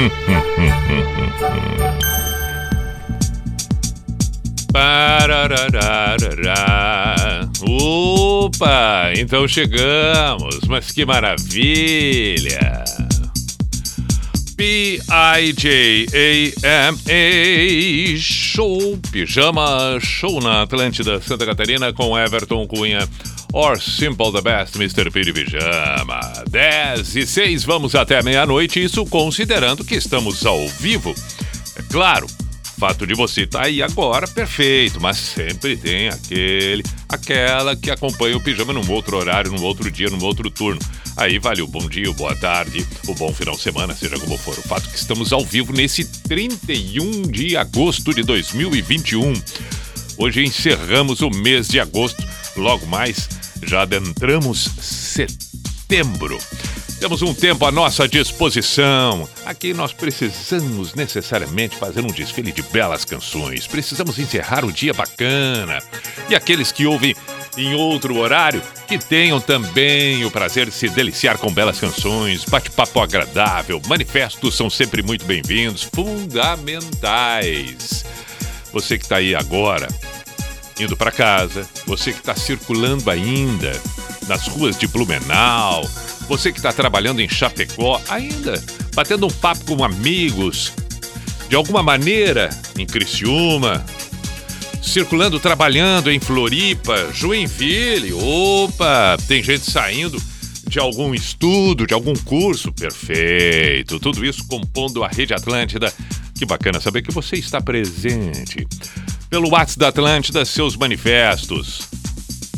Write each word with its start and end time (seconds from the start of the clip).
Opa, 7.68 9.12
então 9.16 9.46
chegamos, 9.46 10.60
mas 10.68 10.90
que 10.90 11.04
maravilha! 11.04 12.82
P-I-J-A-M-A 14.56 14.96
Show, 18.18 18.98
Pijama 19.10 19.98
Show 20.00 20.40
na 20.40 20.62
Atlântida, 20.62 21.20
Santa 21.20 21.44
Catarina 21.46 21.92
com 21.92 22.18
Everton 22.18 22.66
Cunha 22.66 23.06
Or 23.52 23.80
Simple 23.80 24.32
the 24.32 24.40
Best, 24.40 24.76
Mr. 24.76 25.10
P 25.10 25.22
de 25.22 25.32
Pijama 25.32 26.20
10 26.48 27.16
e 27.16 27.26
6, 27.26 27.64
vamos 27.64 27.94
até 27.94 28.22
meia-noite, 28.22 28.82
isso 28.82 29.04
considerando 29.06 29.84
que 29.84 29.96
estamos 29.96 30.46
ao 30.46 30.68
vivo 30.68 31.14
É 31.76 31.82
claro, 31.90 32.28
fato 32.78 33.06
de 33.06 33.12
você 33.12 33.42
estar 33.42 33.60
tá 33.60 33.66
aí 33.66 33.82
agora, 33.82 34.26
perfeito, 34.28 35.00
mas 35.00 35.18
sempre 35.18 35.76
tem 35.76 36.08
aquele, 36.08 36.84
aquela 37.08 37.74
que 37.74 37.90
acompanha 37.90 38.36
o 38.36 38.40
pijama 38.40 38.72
num 38.72 38.88
outro 38.90 39.18
horário, 39.18 39.50
num 39.52 39.62
outro 39.62 39.90
dia, 39.90 40.08
num 40.08 40.24
outro 40.24 40.50
turno. 40.50 40.80
Aí 41.16 41.38
vale 41.38 41.60
o 41.60 41.66
bom 41.66 41.86
dia, 41.88 42.08
o 42.08 42.14
boa 42.14 42.34
tarde, 42.36 42.86
o 43.06 43.14
bom 43.14 43.34
final 43.34 43.56
de 43.56 43.60
semana, 43.60 43.94
seja 43.94 44.18
como 44.18 44.38
for. 44.38 44.56
O 44.56 44.62
fato 44.62 44.88
que 44.88 44.96
estamos 44.96 45.32
ao 45.32 45.44
vivo 45.44 45.72
nesse 45.72 46.04
31 46.22 47.22
de 47.22 47.56
agosto 47.56 48.14
de 48.14 48.22
2021. 48.22 49.34
Hoje 50.16 50.42
encerramos 50.42 51.20
o 51.20 51.28
mês 51.28 51.68
de 51.68 51.80
agosto, 51.80 52.26
logo 52.56 52.86
mais 52.86 53.28
já 53.62 53.82
adentramos 53.82 54.70
setembro. 54.80 56.38
Temos 57.00 57.22
um 57.22 57.32
tempo 57.32 57.64
à 57.64 57.72
nossa 57.72 58.06
disposição. 58.06 59.26
Aqui 59.46 59.72
nós 59.72 59.90
precisamos 59.90 60.92
necessariamente 60.94 61.76
fazer 61.76 62.02
um 62.02 62.08
desfile 62.08 62.52
de 62.52 62.60
belas 62.62 63.06
canções. 63.06 63.66
Precisamos 63.66 64.18
encerrar 64.18 64.66
o 64.66 64.72
dia 64.72 64.92
bacana. 64.92 65.82
E 66.28 66.34
aqueles 66.34 66.70
que 66.70 66.84
ouvem 66.84 67.16
em 67.56 67.74
outro 67.74 68.18
horário, 68.18 68.62
que 68.86 68.98
tenham 68.98 69.40
também 69.40 70.24
o 70.26 70.30
prazer 70.30 70.66
de 70.66 70.72
se 70.72 70.90
deliciar 70.90 71.38
com 71.38 71.50
belas 71.52 71.80
canções, 71.80 72.44
bate-papo 72.44 73.00
agradável, 73.00 73.80
manifestos 73.88 74.54
são 74.54 74.68
sempre 74.68 75.02
muito 75.02 75.24
bem-vindos, 75.24 75.82
fundamentais. 75.82 76.84
Você 78.72 78.96
que 78.98 79.04
está 79.04 79.16
aí 79.16 79.34
agora, 79.34 79.88
indo 80.80 80.96
para 80.96 81.10
casa, 81.10 81.68
você 81.86 82.12
que 82.12 82.20
está 82.20 82.34
circulando 82.34 83.10
ainda 83.10 83.72
nas 84.26 84.46
ruas 84.46 84.78
de 84.78 84.86
Blumenau, 84.86 85.88
você 86.28 86.52
que 86.52 86.58
está 86.58 86.72
trabalhando 86.72 87.20
em 87.20 87.28
Chapecó, 87.28 88.00
ainda 88.08 88.62
batendo 88.94 89.26
um 89.26 89.30
papo 89.30 89.76
com 89.76 89.84
amigos, 89.84 90.72
de 91.48 91.56
alguma 91.56 91.82
maneira 91.82 92.50
em 92.78 92.86
Criciúma, 92.86 93.84
circulando, 94.82 95.38
trabalhando 95.38 96.10
em 96.10 96.20
Floripa, 96.20 97.10
Joinville, 97.12 98.12
opa, 98.12 99.16
tem 99.28 99.42
gente 99.42 99.70
saindo 99.70 100.20
de 100.70 100.78
algum 100.78 101.12
estudo, 101.12 101.84
de 101.84 101.92
algum 101.92 102.14
curso, 102.14 102.72
perfeito. 102.72 103.98
Tudo 103.98 104.24
isso 104.24 104.46
compondo 104.46 105.02
a 105.02 105.08
Rede 105.08 105.34
Atlântida. 105.34 105.92
Que 106.38 106.46
bacana 106.46 106.80
saber 106.80 107.02
que 107.02 107.10
você 107.10 107.36
está 107.36 107.60
presente. 107.60 108.66
Pelo 109.30 109.48
WhatsApp 109.48 109.78
da 109.78 109.88
Atlântida, 109.88 110.44
seus 110.44 110.76
manifestos. 110.76 111.88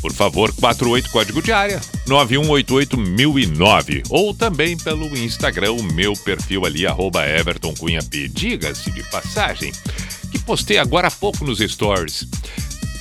Por 0.01 0.11
favor, 0.13 0.51
48 0.55 1.11
código 1.11 1.43
de 1.43 1.53
área 1.53 1.79
9188009 2.09 4.05
ou 4.09 4.35
também 4.35 4.77
pelo 4.79 5.07
Instagram, 5.17 5.73
o 5.73 5.83
meu 5.83 6.15
perfil 6.15 6.65
ali 6.65 6.87
arroba. 6.87 7.21
Diga-se 8.33 8.91
de 8.91 9.03
passagem 9.11 9.71
que 10.31 10.39
postei 10.39 10.79
agora 10.79 11.09
há 11.09 11.11
pouco 11.11 11.45
nos 11.45 11.59
stories. 11.59 12.27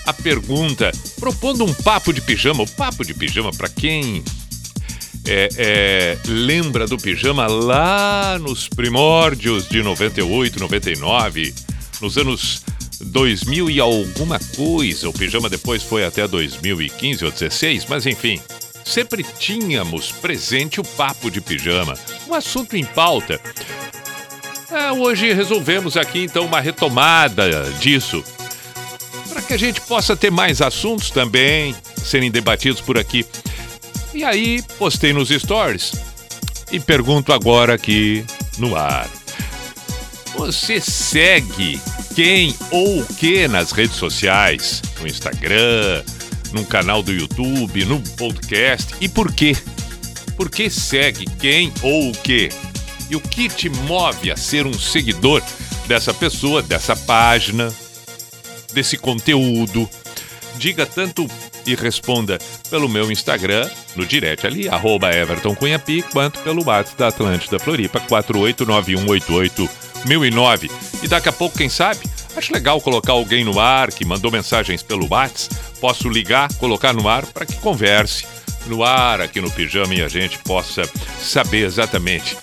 A 0.06 0.12
pergunta, 0.14 0.92
propondo 1.18 1.64
um 1.64 1.74
papo 1.74 2.12
de 2.12 2.20
pijama, 2.20 2.64
o 2.64 2.68
papo 2.68 3.06
de 3.06 3.14
pijama 3.14 3.52
para 3.52 3.70
quem 3.70 4.22
é, 5.26 5.50
é, 5.56 6.18
lembra 6.28 6.86
do 6.88 6.98
pijama 6.98 7.48
lá 7.48 8.38
nos 8.40 8.68
primórdios 8.68 9.70
de 9.70 9.82
98, 9.82 10.60
99, 10.60 11.54
nos 12.02 12.18
anos 12.18 12.64
2000 13.04 13.70
e 13.70 13.80
alguma 13.80 14.40
coisa. 14.56 15.10
O 15.10 15.14
pijama 15.14 15.50
depois 15.50 15.84
foi 15.84 16.06
até 16.06 16.28
2015 16.28 17.26
ou 17.26 17.32
16, 17.32 17.86
mas 17.88 18.06
enfim. 18.06 18.40
Sempre 18.84 19.24
tínhamos 19.38 20.12
presente 20.12 20.80
o 20.80 20.84
papo 20.84 21.30
de 21.30 21.40
pijama, 21.40 21.98
um 22.28 22.34
assunto 22.34 22.76
em 22.76 22.84
pauta. 22.84 23.40
É, 24.72 24.92
hoje 24.92 25.34
resolvemos 25.34 25.98
aqui 25.98 26.24
então 26.24 26.46
uma 26.46 26.60
retomada 26.60 27.70
disso, 27.80 28.24
para 29.30 29.42
que 29.42 29.54
a 29.54 29.58
gente 29.58 29.82
possa 29.82 30.16
ter 30.16 30.32
mais 30.32 30.62
assuntos 30.62 31.12
também 31.12 31.76
serem 32.04 32.32
debatidos 32.32 32.82
por 32.82 32.98
aqui. 32.98 33.26
E 34.14 34.24
aí 34.24 34.62
postei 34.78 35.14
nos 35.14 35.30
stories 35.30 35.94
e 36.72 36.80
pergunto 36.80 37.32
agora 37.34 37.74
aqui 37.74 38.26
no 38.58 38.76
ar. 38.76 39.21
Você 40.36 40.80
segue 40.80 41.80
quem 42.16 42.56
ou 42.72 43.02
o 43.02 43.06
que 43.06 43.48
nas 43.48 43.72
redes 43.72 43.96
sociais, 43.96 44.82
no 45.00 45.08
Instagram, 45.08 46.04
no 46.54 46.66
canal 46.66 47.04
do 47.04 47.12
YouTube, 47.12 47.86
no 47.86 48.00
podcast 48.18 48.96
e 49.00 49.08
por 49.08 49.32
quê? 49.32 49.56
Por 50.36 50.50
que 50.50 50.70
segue 50.70 51.26
quem 51.40 51.72
ou 51.82 52.10
o 52.10 52.14
que? 52.14 52.50
E 53.10 53.16
o 53.16 53.22
que 53.22 53.50
te 53.50 53.70
move 53.70 54.32
a 54.32 54.38
ser 54.38 54.66
um 54.66 54.74
seguidor 54.74 55.44
dessa 55.88 56.14
pessoa, 56.14 56.62
dessa 56.62 56.96
página, 56.96 57.74
desse 58.74 58.98
conteúdo? 58.98 59.88
Diga 60.58 60.86
tanto 60.86 61.28
e 61.66 61.76
responda 61.76 62.40
pelo 62.70 62.88
meu 62.88 63.12
Instagram, 63.12 63.70
no 63.96 64.06
direct 64.06 64.48
ali, 64.48 64.70
arroba 64.70 65.14
Everton 65.14 65.56
Cunhapi, 65.56 66.02
quanto 66.04 66.40
pelo 66.40 66.66
WhatsApp 66.66 66.98
da 66.98 67.08
Atlântida 67.08 67.60
Floripa, 67.60 68.00
489188009. 70.06 70.72
E 71.04 71.08
daqui 71.08 71.30
a 71.30 71.32
pouco, 71.32 71.58
quem 71.58 71.70
sabe, 71.70 72.00
acho 72.36 72.54
legal 72.54 72.80
colocar 72.82 73.14
alguém 73.14 73.44
no 73.44 73.60
ar 73.60 73.92
que 73.92 74.06
mandou 74.06 74.32
mensagens 74.32 74.84
pelo 74.84 75.08
WhatsApp, 75.10 75.56
posso 75.80 76.10
ligar, 76.10 76.54
colocar 76.56 76.94
no 76.94 77.08
ar 77.08 77.26
para 77.26 77.46
que 77.46 77.56
converse 77.56 78.26
no 78.68 78.84
ar 78.84 79.22
aqui 79.22 79.42
no 79.42 79.50
Pijama 79.50 79.94
e 79.96 80.02
a 80.02 80.08
gente 80.08 80.38
possa 80.40 80.84
saber 81.20 81.66
exatamente 81.66 82.38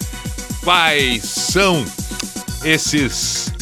quais 0.65 1.23
são 1.23 1.85
esses 2.65 3.53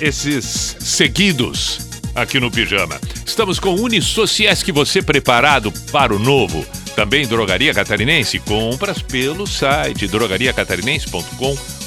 esses 0.00 0.76
seguidos 0.80 1.80
aqui 2.14 2.38
no 2.40 2.50
Pijama. 2.50 3.00
Estamos 3.24 3.58
com 3.60 3.74
Unisociesc, 3.74 4.70
você 4.72 5.02
preparado 5.02 5.72
para 5.92 6.14
o 6.14 6.18
novo. 6.18 6.64
Também 6.94 7.26
Drogaria 7.26 7.72
Catarinense, 7.72 8.38
compras 8.40 9.00
pelo 9.00 9.46
site 9.46 10.08
drogariacatarinense.com.br. 10.08 11.77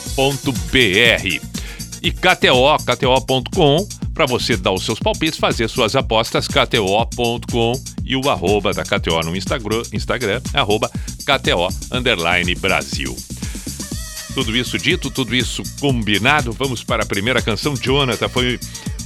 E 2.01 2.11
KTO, 2.11 2.77
KTO.com, 2.85 3.87
para 4.13 4.25
você 4.25 4.57
dar 4.57 4.71
os 4.71 4.83
seus 4.83 4.99
palpites, 4.99 5.39
fazer 5.39 5.69
suas 5.69 5.95
apostas, 5.95 6.47
KTO.com 6.47 7.73
e 8.03 8.15
o 8.15 8.29
arroba 8.29 8.73
da 8.73 8.83
KTO 8.83 9.21
no 9.23 9.35
Instagram, 9.35 9.83
Instagram 9.93 10.41
arroba 10.53 10.89
KTO 10.89 11.69
underline 11.91 12.55
Brasil. 12.55 13.15
Tudo 14.33 14.55
isso 14.55 14.77
dito, 14.77 15.11
tudo 15.11 15.35
isso 15.35 15.61
combinado, 15.79 16.53
vamos 16.53 16.83
para 16.83 17.03
a 17.03 17.05
primeira 17.05 17.41
canção. 17.41 17.75
Jonathan 17.75 18.29
foi 18.29 18.59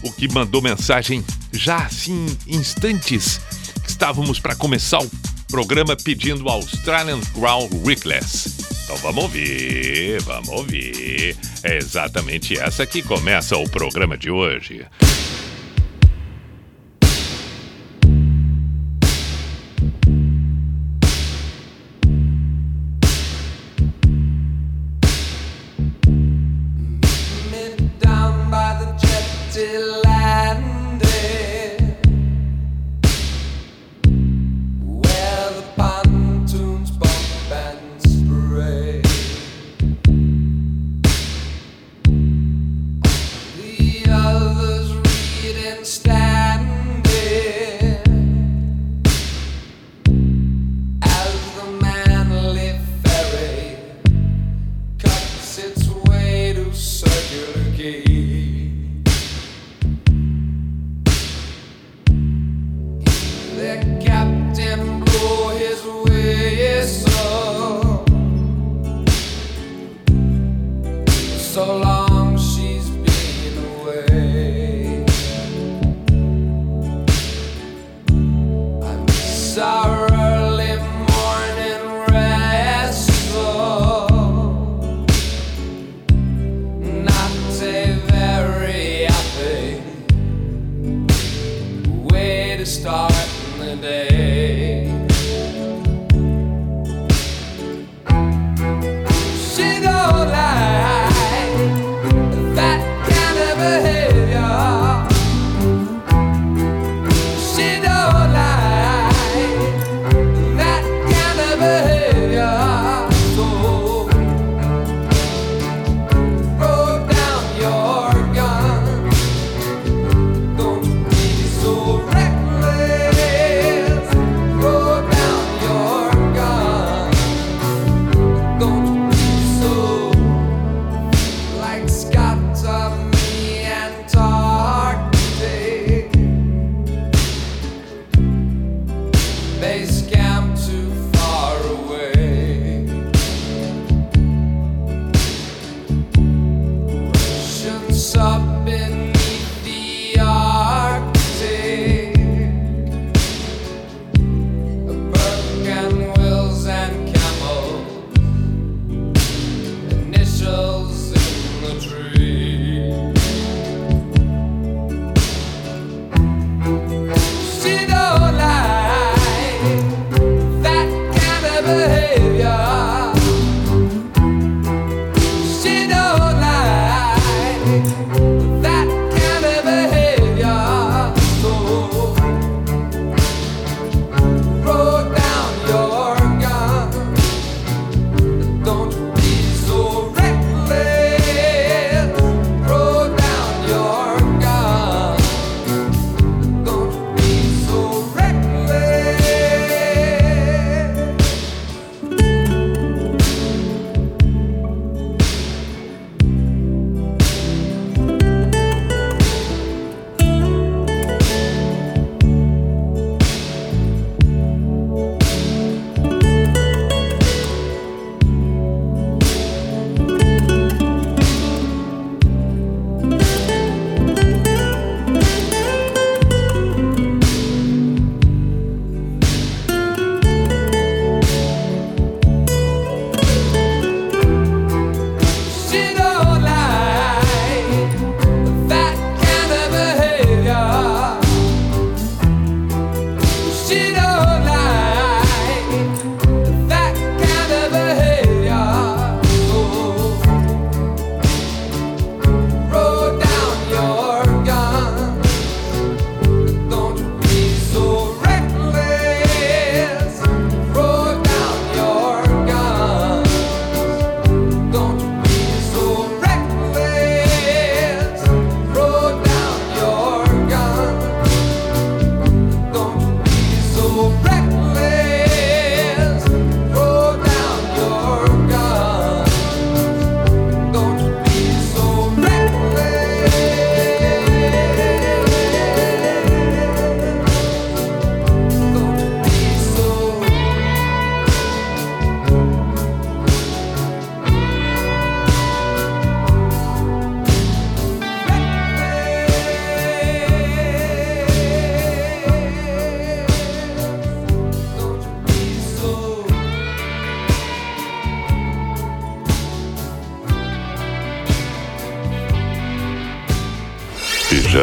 o 0.04 0.12
que 0.12 0.32
mandou 0.32 0.62
mensagem 0.62 1.24
já 1.52 1.78
assim, 1.78 2.26
instantes 2.48 3.42
estávamos 3.88 4.40
para 4.40 4.56
começar 4.56 5.00
o 5.00 5.10
programa 5.48 5.96
pedindo 5.96 6.50
Australian 6.50 7.20
Crown 7.34 7.70
Reckless. 7.86 8.66
Então 8.84 8.98
vamos 8.98 9.24
ouvir, 9.24 10.22
vamos 10.22 10.50
ouvir. 10.50 11.36
É 11.64 11.78
exatamente 11.78 12.60
essa 12.60 12.86
que 12.86 13.02
começa 13.02 13.58
o 13.58 13.70
programa 13.70 14.18
de 14.18 14.30
hoje. 14.30 14.86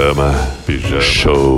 Pijama, 0.03 0.35
Pijama. 0.67 1.01
Show. 1.01 1.52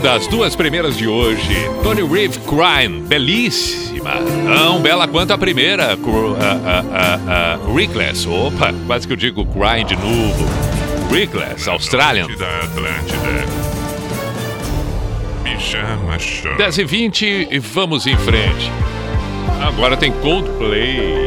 das 0.00 0.26
duas 0.26 0.56
primeiras 0.56 0.96
de 0.96 1.06
hoje. 1.06 1.54
Tony 1.82 2.02
Reeve 2.02 2.38
Crime, 2.40 3.00
belíssima. 3.02 4.14
não 4.44 4.80
bela 4.80 5.06
quanto 5.06 5.32
a 5.32 5.38
primeira. 5.38 5.96
Cru, 5.96 6.36
a, 6.36 6.70
a, 6.70 7.54
a, 7.54 7.74
Reckless, 7.74 8.28
opa, 8.28 8.72
quase 8.86 9.06
que 9.06 9.12
eu 9.12 9.16
digo 9.16 9.46
Crime 9.46 9.84
de 9.84 9.96
novo. 9.96 10.44
Reckless, 11.10 11.68
Australian. 11.68 12.24
Atlântida. 12.24 13.64
10 16.56 16.78
e 16.78 16.84
20 16.84 17.48
e 17.50 17.58
vamos 17.58 18.06
em 18.06 18.16
frente. 18.16 18.70
Agora 19.60 19.96
tem 19.96 20.12
Coldplay. 20.12 21.23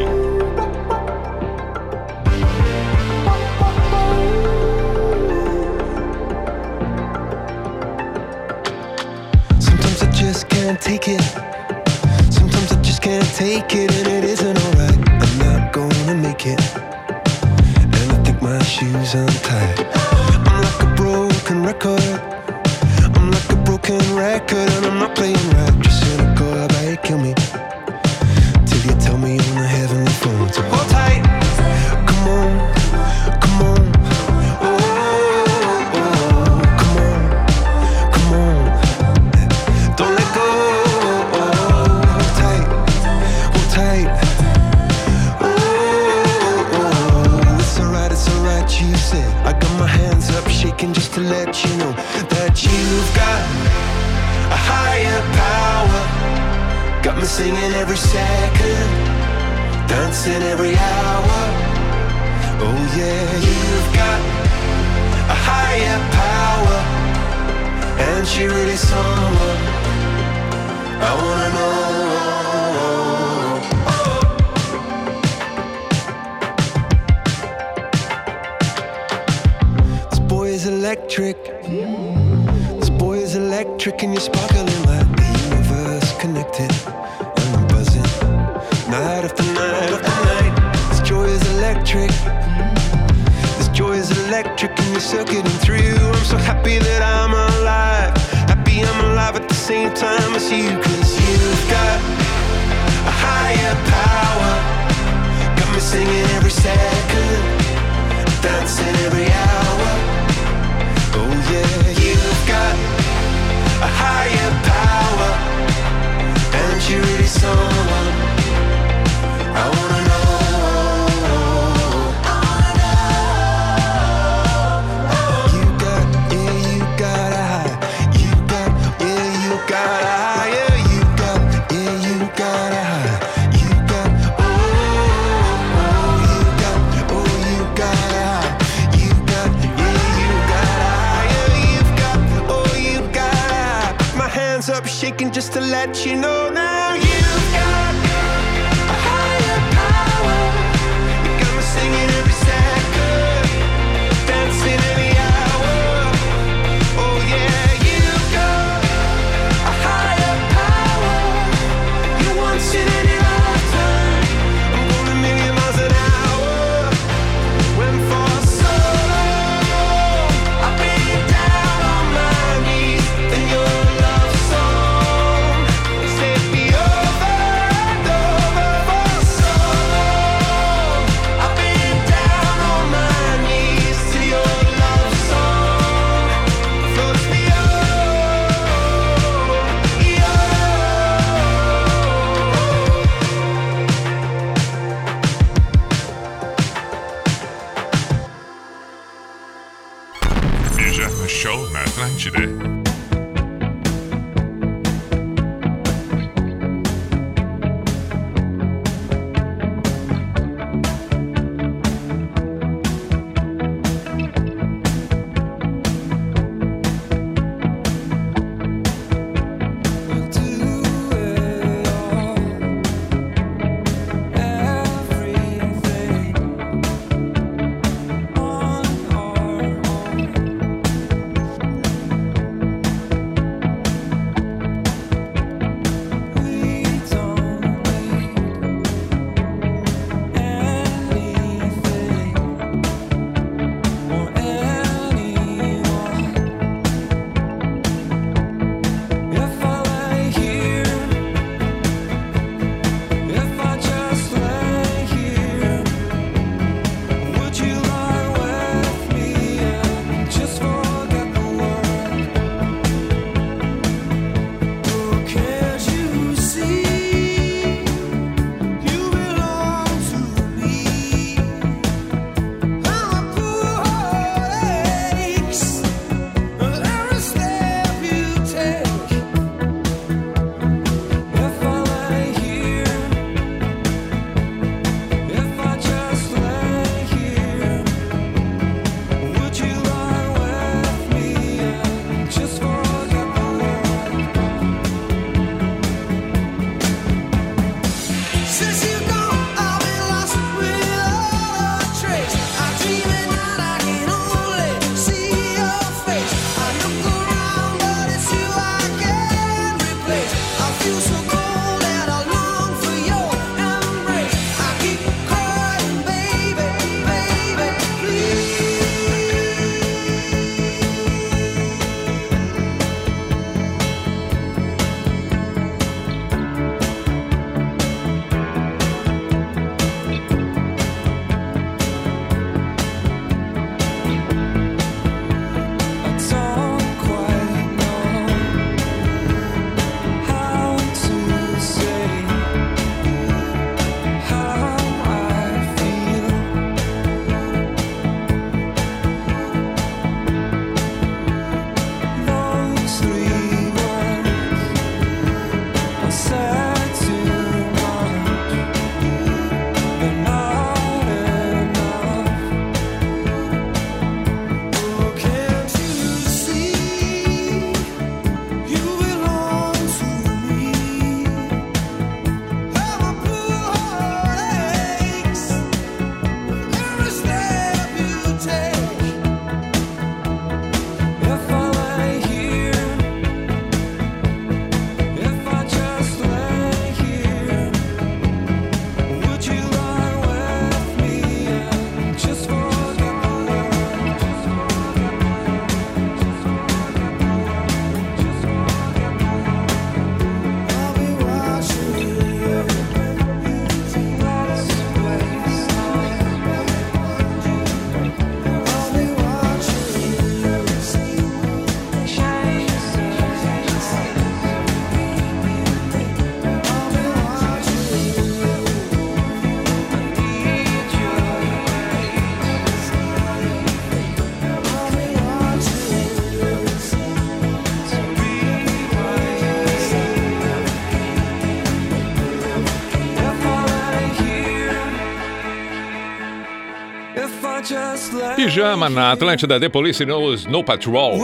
Pijama 438.48 438.88
na 438.88 439.12
Atlântida, 439.12 439.60
The 439.60 439.68
Police 439.68 440.06
Knows 440.06 440.46
No 440.46 440.64
Patrol. 440.64 441.20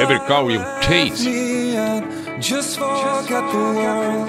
Every 0.00 0.20
call 0.28 0.46
will 0.46 0.62
chase. 0.80 1.28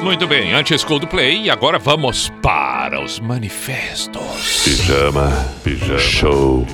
Muito 0.02 0.28
bem, 0.28 0.56
antes 0.56 0.84
Coldplay 0.84 1.44
e 1.44 1.50
agora 1.52 1.78
vamos 1.78 2.32
para 2.42 3.00
os 3.04 3.20
manifestos. 3.20 4.64
Pijama, 4.64 5.30
pijama, 5.64 6.00
show 6.00 6.66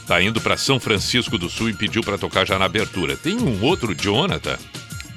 Tá 0.07 0.21
indo 0.21 0.41
para 0.41 0.57
São 0.57 0.77
Francisco 0.77 1.37
do 1.37 1.49
Sul 1.49 1.69
e 1.69 1.73
pediu 1.73 2.03
para 2.03 2.17
tocar 2.17 2.45
já 2.45 2.59
na 2.59 2.65
abertura. 2.65 3.15
Tem 3.15 3.39
um 3.39 3.63
outro 3.63 3.95
Jonathan, 3.95 4.57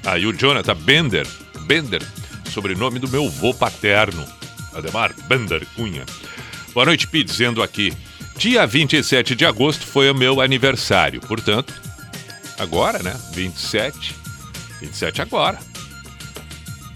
aí 0.05 0.25
o 0.25 0.31
Jonathan 0.31 0.75
Bender, 0.75 1.27
Bender, 1.65 2.01
sobrenome 2.49 2.97
do 2.97 3.09
meu 3.09 3.29
vô 3.29 3.53
paterno. 3.53 4.25
Ademar 4.73 5.13
Bender 5.27 5.65
Cunha. 5.75 6.05
Boa 6.73 6.85
noite, 6.85 7.07
Pi, 7.07 7.23
dizendo 7.23 7.61
aqui. 7.61 7.93
Dia 8.37 8.65
27 8.65 9.35
de 9.35 9.45
agosto 9.45 9.85
foi 9.85 10.09
o 10.09 10.15
meu 10.15 10.41
aniversário, 10.41 11.21
portanto, 11.21 11.73
agora, 12.57 13.03
né? 13.03 13.15
27. 13.33 14.15
27 14.81 15.21
agora. 15.21 15.59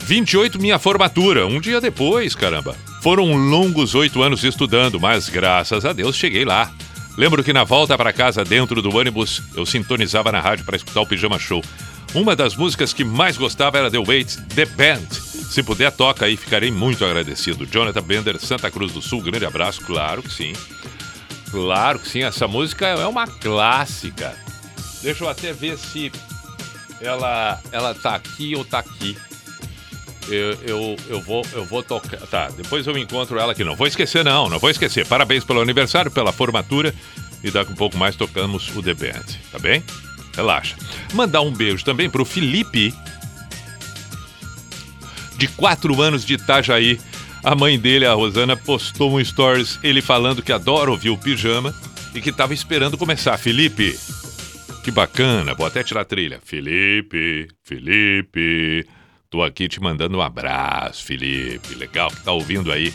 28, 0.06 0.60
minha 0.60 0.80
formatura, 0.80 1.46
um 1.46 1.60
dia 1.60 1.82
depois, 1.82 2.36
caramba. 2.36 2.76
Foram 3.02 3.36
longos 3.36 3.94
oito 3.96 4.22
anos 4.22 4.44
estudando, 4.44 5.00
mas 5.00 5.30
graças 5.30 5.86
a 5.86 5.94
Deus 5.94 6.16
cheguei 6.16 6.46
lá. 6.46 6.72
Lembro 7.18 7.44
que 7.44 7.54
na 7.54 7.64
volta 7.64 7.98
para 7.98 8.12
casa, 8.12 8.44
dentro 8.44 8.82
do 8.82 8.96
ônibus, 8.96 9.42
eu 9.56 9.66
sintonizava 9.66 10.32
na 10.32 10.42
rádio 10.42 10.66
para 10.66 10.76
escutar 10.76 11.02
o 11.02 11.06
Pijama 11.06 11.40
Show. 11.40 11.64
Uma 12.14 12.36
das 12.36 12.56
músicas 12.56 12.94
que 12.94 13.04
mais 13.04 13.38
gostava 13.38 13.78
era 13.78 13.92
The 13.92 14.00
Wait, 14.00 14.38
The 14.56 14.66
Band. 14.66 15.25
Se 15.50 15.64
puder, 15.64 15.92
toca 15.92 16.26
aí, 16.26 16.36
ficarei 16.36 16.72
muito 16.72 17.06
agradecido. 17.06 17.66
Jonathan 17.66 18.02
Bender, 18.02 18.40
Santa 18.40 18.70
Cruz 18.70 18.92
do 18.92 19.02
Sul, 19.02 19.22
grande 19.22 19.46
abraço, 19.46 19.82
claro 19.82 20.22
que 20.22 20.32
sim. 20.32 20.54
Claro 21.50 22.00
que 22.00 22.10
sim, 22.10 22.24
essa 22.24 22.48
música 22.48 22.88
é 22.88 23.06
uma 23.06 23.28
clássica. 23.28 24.36
Deixa 25.02 25.24
eu 25.24 25.30
até 25.30 25.54
ver 25.54 25.78
se 25.78 26.12
ela, 27.00 27.62
ela 27.72 27.94
tá 27.94 28.16
aqui 28.16 28.56
ou 28.56 28.66
tá 28.66 28.80
aqui. 28.80 29.18
Eu, 30.28 30.54
eu, 30.64 30.96
eu, 31.08 31.22
vou, 31.22 31.46
eu 31.54 31.64
vou 31.64 31.84
tocar. 31.84 32.18
Tá, 32.28 32.50
depois 32.50 32.88
eu 32.88 32.98
encontro 32.98 33.38
ela 33.40 33.52
aqui. 33.52 33.64
Não 33.64 33.76
vou 33.76 33.88
esquecer, 33.88 34.24
não, 34.24 34.50
não 34.50 34.60
vou 34.60 34.70
esquecer. 34.70 35.06
Parabéns 35.06 35.44
pelo 35.44 35.62
aniversário, 35.62 36.10
pela 36.10 36.32
formatura. 36.32 36.94
E 37.44 37.52
daqui 37.52 37.72
um 37.72 37.76
pouco 37.76 37.96
mais 37.96 38.16
tocamos 38.16 38.76
o 38.76 38.82
The 38.82 38.96
Band, 38.96 39.26
tá 39.52 39.60
bem? 39.60 39.84
Relaxa. 40.36 40.76
Mandar 41.14 41.42
um 41.42 41.52
beijo 41.52 41.86
também 41.86 42.10
pro 42.10 42.26
Felipe, 42.26 42.94
de 45.38 45.48
4 45.48 46.02
anos 46.02 46.26
de 46.26 46.36
Itajaí. 46.36 47.00
A 47.44 47.54
mãe 47.54 47.78
dele, 47.78 48.06
a 48.06 48.14
Rosana, 48.14 48.58
postou 48.58 49.16
um 49.16 49.24
stories, 49.24 49.80
ele 49.84 50.02
falando 50.02 50.42
que 50.42 50.52
adora 50.52 50.90
ouvir 50.90 51.12
o 51.12 51.18
pijama 51.18 51.76
e 52.14 52.22
que 52.22 52.30
estava 52.30 52.54
esperando 52.54 52.98
começar. 52.98 53.38
Felipe, 53.38 53.98
que 54.84 54.90
bacana, 54.90 55.54
vou 55.54 55.66
até 55.66 55.84
tirar 55.84 56.02
a 56.02 56.06
trilha. 56.06 56.40
Felipe, 56.44 57.48
Felipe, 57.64 58.88
tô 59.30 59.44
aqui 59.44 59.68
te 59.68 59.80
mandando 59.80 60.18
um 60.18 60.22
abraço, 60.22 61.04
Felipe. 61.04 61.76
Legal 61.76 62.10
que 62.10 62.24
tá 62.24 62.32
ouvindo 62.32 62.72
aí. 62.72 62.94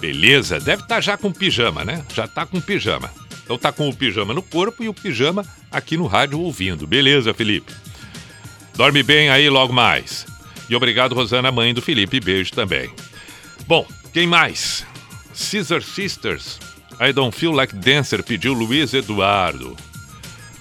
Beleza? 0.00 0.60
Deve 0.60 0.82
estar 0.82 0.96
tá 0.96 1.00
já 1.00 1.16
com 1.16 1.32
pijama, 1.32 1.84
né? 1.84 2.04
Já 2.14 2.28
tá 2.28 2.44
com 2.46 2.60
pijama. 2.60 3.10
Então 3.44 3.56
tá 3.56 3.72
com 3.72 3.88
o 3.88 3.94
pijama 3.94 4.34
no 4.34 4.42
corpo 4.42 4.84
e 4.84 4.88
o 4.88 4.94
pijama 4.94 5.44
aqui 5.72 5.96
no 5.96 6.06
rádio 6.06 6.38
ouvindo. 6.38 6.86
Beleza, 6.86 7.32
Felipe? 7.32 7.72
Dorme 8.76 9.02
bem 9.02 9.30
aí 9.30 9.48
logo 9.48 9.72
mais. 9.72 10.26
E 10.68 10.76
obrigado, 10.76 11.14
Rosana, 11.14 11.50
mãe 11.50 11.72
do 11.72 11.82
Felipe. 11.82 12.20
Beijo 12.20 12.52
também. 12.52 12.90
Bom, 13.66 13.86
quem 14.12 14.26
mais? 14.26 14.86
Caesar 15.34 15.82
Sisters. 15.82 16.58
I 17.00 17.12
Don't 17.12 17.36
Feel 17.36 17.52
Like 17.52 17.74
Dancer 17.76 18.22
pediu 18.22 18.52
Luiz 18.52 18.92
Eduardo. 18.92 19.76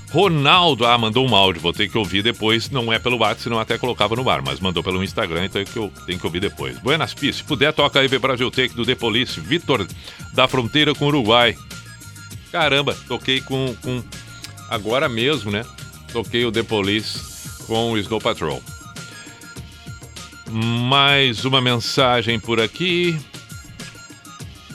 Ronaldo, 0.10 0.86
ah, 0.86 0.98
mandou 0.98 1.28
um 1.28 1.36
áudio, 1.36 1.62
vou 1.62 1.74
ter 1.74 1.90
que 1.90 1.98
ouvir 1.98 2.24
depois. 2.24 2.70
Não 2.70 2.94
é 2.94 3.00
pelo 3.00 3.18
WhatsApp, 3.18 3.42
senão 3.44 3.60
até 3.60 3.78
colocava 3.78 4.16
no 4.16 4.30
ar, 4.30 4.42
mas 4.42 4.60
mandou 4.60 4.82
pelo 4.82 5.04
Instagram, 5.04 5.46
então 5.46 5.62
é 5.62 5.66
que 5.66 5.76
eu 5.76 5.92
tenho 6.06 6.18
que 6.18 6.26
ouvir 6.26 6.40
depois. 6.40 6.80
Buenas 6.80 7.14
Pi, 7.14 7.34
se 7.34 7.44
puder, 7.44 7.74
toca 7.74 8.00
aí 8.00 8.08
Brasil 8.08 8.50
Take 8.50 8.74
do 8.74 8.86
The 8.86 8.96
Police, 8.96 9.40
Vitor 9.40 9.86
da 10.34 10.48
fronteira 10.48 10.96
com 10.96 11.06
o 11.06 11.08
Uruguai. 11.10 11.58
Caramba, 12.52 12.96
toquei 13.08 13.42
com, 13.42 13.76
com. 13.82 14.02
Agora 14.70 15.10
mesmo, 15.10 15.52
né? 15.52 15.66
Toquei 16.14 16.46
o 16.46 16.52
The 16.52 16.64
Police 16.64 17.66
com 17.66 17.92
o 17.92 17.98
Snow 17.98 18.22
Patrol. 18.22 18.64
Mais 20.50 21.44
uma 21.44 21.60
mensagem 21.60 22.40
por 22.40 22.60
aqui. 22.60 23.20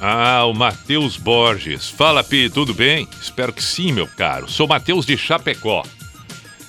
Ah, 0.00 0.44
o 0.44 0.52
Matheus 0.52 1.16
Borges. 1.16 1.88
Fala, 1.88 2.22
Pi, 2.22 2.50
tudo 2.50 2.74
bem? 2.74 3.08
Espero 3.20 3.52
que 3.52 3.62
sim, 3.62 3.92
meu 3.92 4.06
caro. 4.06 4.50
Sou 4.50 4.68
Matheus 4.68 5.06
de 5.06 5.16
Chapecó. 5.16 5.84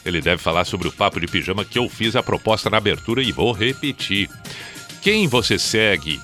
Ele 0.05 0.21
deve 0.21 0.41
falar 0.41 0.65
sobre 0.65 0.87
o 0.87 0.91
papo 0.91 1.19
de 1.19 1.27
pijama 1.27 1.65
que 1.65 1.77
eu 1.77 1.89
fiz 1.89 2.15
a 2.15 2.23
proposta 2.23 2.69
na 2.69 2.77
abertura 2.77 3.21
e 3.21 3.31
vou 3.31 3.51
repetir. 3.51 4.29
Quem 5.01 5.27
você 5.27 5.59
segue 5.59 6.21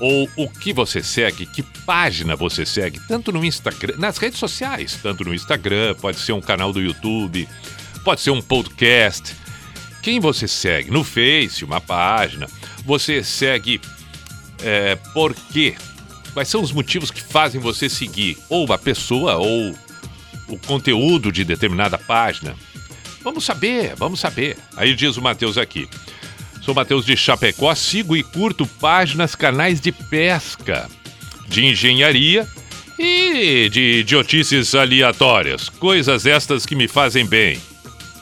ou 0.00 0.28
o 0.36 0.48
que 0.48 0.72
você 0.72 1.02
segue, 1.02 1.46
que 1.46 1.62
página 1.62 2.34
você 2.34 2.66
segue, 2.66 3.00
tanto 3.06 3.32
no 3.32 3.44
Instagram, 3.44 3.94
nas 3.98 4.18
redes 4.18 4.38
sociais, 4.38 4.98
tanto 5.02 5.24
no 5.24 5.32
Instagram, 5.32 5.94
pode 5.94 6.18
ser 6.18 6.32
um 6.32 6.40
canal 6.40 6.72
do 6.72 6.80
YouTube, 6.80 7.48
pode 8.04 8.20
ser 8.20 8.30
um 8.30 8.42
podcast 8.42 9.34
quem 10.06 10.20
você 10.20 10.46
segue 10.46 10.88
no 10.88 11.02
Face, 11.02 11.64
uma 11.64 11.80
página, 11.80 12.46
você 12.84 13.24
segue 13.24 13.80
é, 14.62 14.94
por 15.12 15.34
quê? 15.34 15.74
Quais 16.32 16.46
são 16.46 16.62
os 16.62 16.70
motivos 16.70 17.10
que 17.10 17.20
fazem 17.20 17.60
você 17.60 17.88
seguir 17.88 18.38
ou 18.48 18.72
a 18.72 18.78
pessoa 18.78 19.34
ou 19.34 19.74
o 20.46 20.56
conteúdo 20.58 21.32
de 21.32 21.42
determinada 21.42 21.98
página? 21.98 22.54
Vamos 23.20 23.44
saber, 23.44 23.96
vamos 23.96 24.20
saber. 24.20 24.56
Aí 24.76 24.94
diz 24.94 25.16
o 25.16 25.22
Matheus 25.22 25.58
aqui. 25.58 25.88
Sou 26.62 26.72
Matheus 26.72 27.04
de 27.04 27.16
Chapecó, 27.16 27.74
sigo 27.74 28.16
e 28.16 28.22
curto 28.22 28.64
páginas, 28.64 29.34
canais 29.34 29.80
de 29.80 29.90
pesca, 29.90 30.88
de 31.48 31.66
engenharia 31.66 32.46
e 32.96 33.68
de 33.70 33.98
idiotices 34.02 34.72
aleatórias, 34.72 35.68
coisas 35.68 36.26
estas 36.26 36.64
que 36.64 36.76
me 36.76 36.86
fazem 36.86 37.26
bem. 37.26 37.60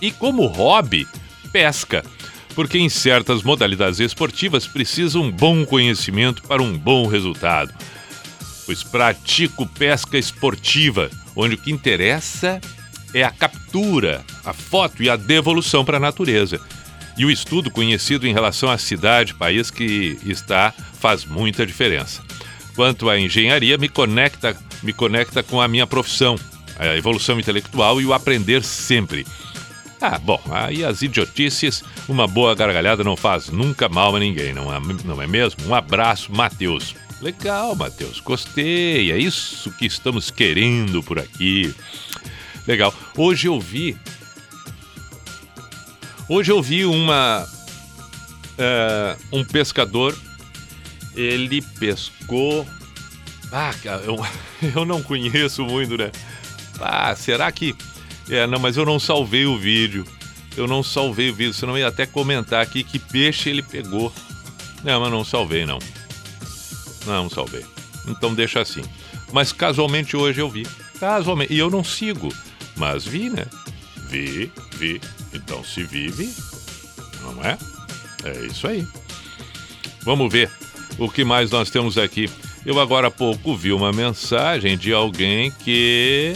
E 0.00 0.10
como 0.10 0.46
hobby, 0.46 1.06
pesca, 1.54 2.04
porque 2.56 2.78
em 2.78 2.88
certas 2.88 3.44
modalidades 3.44 4.00
esportivas 4.00 4.66
precisa 4.66 5.20
um 5.20 5.30
bom 5.30 5.64
conhecimento 5.64 6.42
para 6.42 6.60
um 6.60 6.76
bom 6.76 7.06
resultado. 7.06 7.72
Pois 8.66 8.82
pratico 8.82 9.64
pesca 9.64 10.18
esportiva, 10.18 11.08
onde 11.36 11.54
o 11.54 11.58
que 11.58 11.70
interessa 11.70 12.60
é 13.14 13.22
a 13.22 13.30
captura, 13.30 14.24
a 14.44 14.52
foto 14.52 15.00
e 15.00 15.08
a 15.08 15.14
devolução 15.14 15.84
para 15.84 15.98
a 15.98 16.00
natureza. 16.00 16.60
E 17.16 17.24
o 17.24 17.30
estudo 17.30 17.70
conhecido 17.70 18.26
em 18.26 18.32
relação 18.32 18.68
à 18.68 18.76
cidade, 18.76 19.34
país 19.34 19.70
que 19.70 20.18
está, 20.26 20.74
faz 20.98 21.24
muita 21.24 21.64
diferença. 21.64 22.20
Quanto 22.74 23.08
à 23.08 23.16
engenharia, 23.16 23.78
me 23.78 23.88
conecta, 23.88 24.56
me 24.82 24.92
conecta 24.92 25.40
com 25.40 25.60
a 25.60 25.68
minha 25.68 25.86
profissão, 25.86 26.36
a 26.76 26.96
evolução 26.96 27.38
intelectual 27.38 28.00
e 28.00 28.04
o 28.06 28.12
aprender 28.12 28.64
sempre. 28.64 29.24
Ah, 30.06 30.18
bom, 30.18 30.38
aí 30.50 30.84
as 30.84 31.00
idiotices, 31.00 31.82
uma 32.06 32.28
boa 32.28 32.54
gargalhada 32.54 33.02
não 33.02 33.16
faz 33.16 33.48
nunca 33.48 33.88
mal 33.88 34.14
a 34.14 34.18
ninguém, 34.18 34.52
não 34.52 34.70
é, 34.70 34.78
não 35.02 35.22
é 35.22 35.26
mesmo? 35.26 35.66
Um 35.66 35.74
abraço, 35.74 36.30
Matheus. 36.30 36.94
Legal, 37.22 37.74
Matheus, 37.74 38.20
gostei, 38.20 39.10
é 39.10 39.16
isso 39.16 39.72
que 39.72 39.86
estamos 39.86 40.30
querendo 40.30 41.02
por 41.02 41.18
aqui. 41.18 41.74
Legal. 42.66 42.94
Hoje 43.16 43.48
eu 43.48 43.58
vi. 43.58 43.96
Hoje 46.28 46.52
eu 46.52 46.62
vi 46.62 46.84
uma. 46.84 47.48
Uh, 48.58 49.38
um 49.38 49.42
pescador. 49.42 50.14
Ele 51.16 51.62
pescou. 51.62 52.66
Ah, 53.50 53.72
eu, 54.04 54.18
eu 54.76 54.84
não 54.84 55.02
conheço 55.02 55.64
muito, 55.64 55.96
né? 55.96 56.12
Ah, 56.78 57.16
será 57.16 57.50
que 57.50 57.74
é, 58.28 58.46
não, 58.46 58.58
mas 58.58 58.76
eu 58.76 58.84
não 58.84 58.98
salvei 58.98 59.46
o 59.46 59.58
vídeo. 59.58 60.04
Eu 60.56 60.66
não 60.66 60.82
salvei 60.82 61.30
o 61.30 61.34
vídeo, 61.34 61.52
senão 61.52 61.74
eu 61.74 61.80
ia 61.80 61.88
até 61.88 62.06
comentar 62.06 62.62
aqui 62.62 62.84
que 62.84 62.98
peixe 62.98 63.50
ele 63.50 63.62
pegou. 63.62 64.12
Não, 64.82 65.00
mas 65.00 65.10
não 65.10 65.24
salvei, 65.24 65.66
não. 65.66 65.78
Não, 67.06 67.28
salvei. 67.28 67.64
Então 68.06 68.34
deixa 68.34 68.60
assim. 68.60 68.82
Mas 69.32 69.52
casualmente 69.52 70.16
hoje 70.16 70.40
eu 70.40 70.48
vi. 70.48 70.66
Casualmente. 71.00 71.52
E 71.52 71.58
eu 71.58 71.70
não 71.70 71.82
sigo. 71.82 72.32
Mas 72.76 73.04
vi, 73.04 73.30
né? 73.30 73.46
Vi, 74.08 74.50
vi. 74.78 75.00
Então 75.32 75.64
se 75.64 75.82
vive, 75.82 76.32
não 77.22 77.44
é? 77.44 77.58
É 78.24 78.46
isso 78.46 78.66
aí. 78.66 78.86
Vamos 80.02 80.32
ver 80.32 80.50
o 80.98 81.08
que 81.10 81.24
mais 81.24 81.50
nós 81.50 81.70
temos 81.70 81.98
aqui. 81.98 82.30
Eu 82.64 82.78
agora 82.80 83.08
há 83.08 83.10
pouco 83.10 83.56
vi 83.56 83.72
uma 83.72 83.92
mensagem 83.92 84.78
de 84.78 84.92
alguém 84.92 85.50
que 85.50 86.34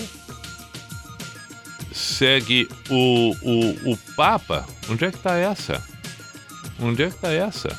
segue 1.98 2.68
o, 2.88 3.34
o, 3.42 3.92
o 3.92 3.96
Papa. 4.16 4.64
Onde 4.88 5.04
é 5.04 5.10
que 5.10 5.18
tá 5.18 5.36
essa? 5.36 5.82
Onde 6.80 7.02
é 7.02 7.10
que 7.10 7.16
tá 7.16 7.32
essa? 7.32 7.76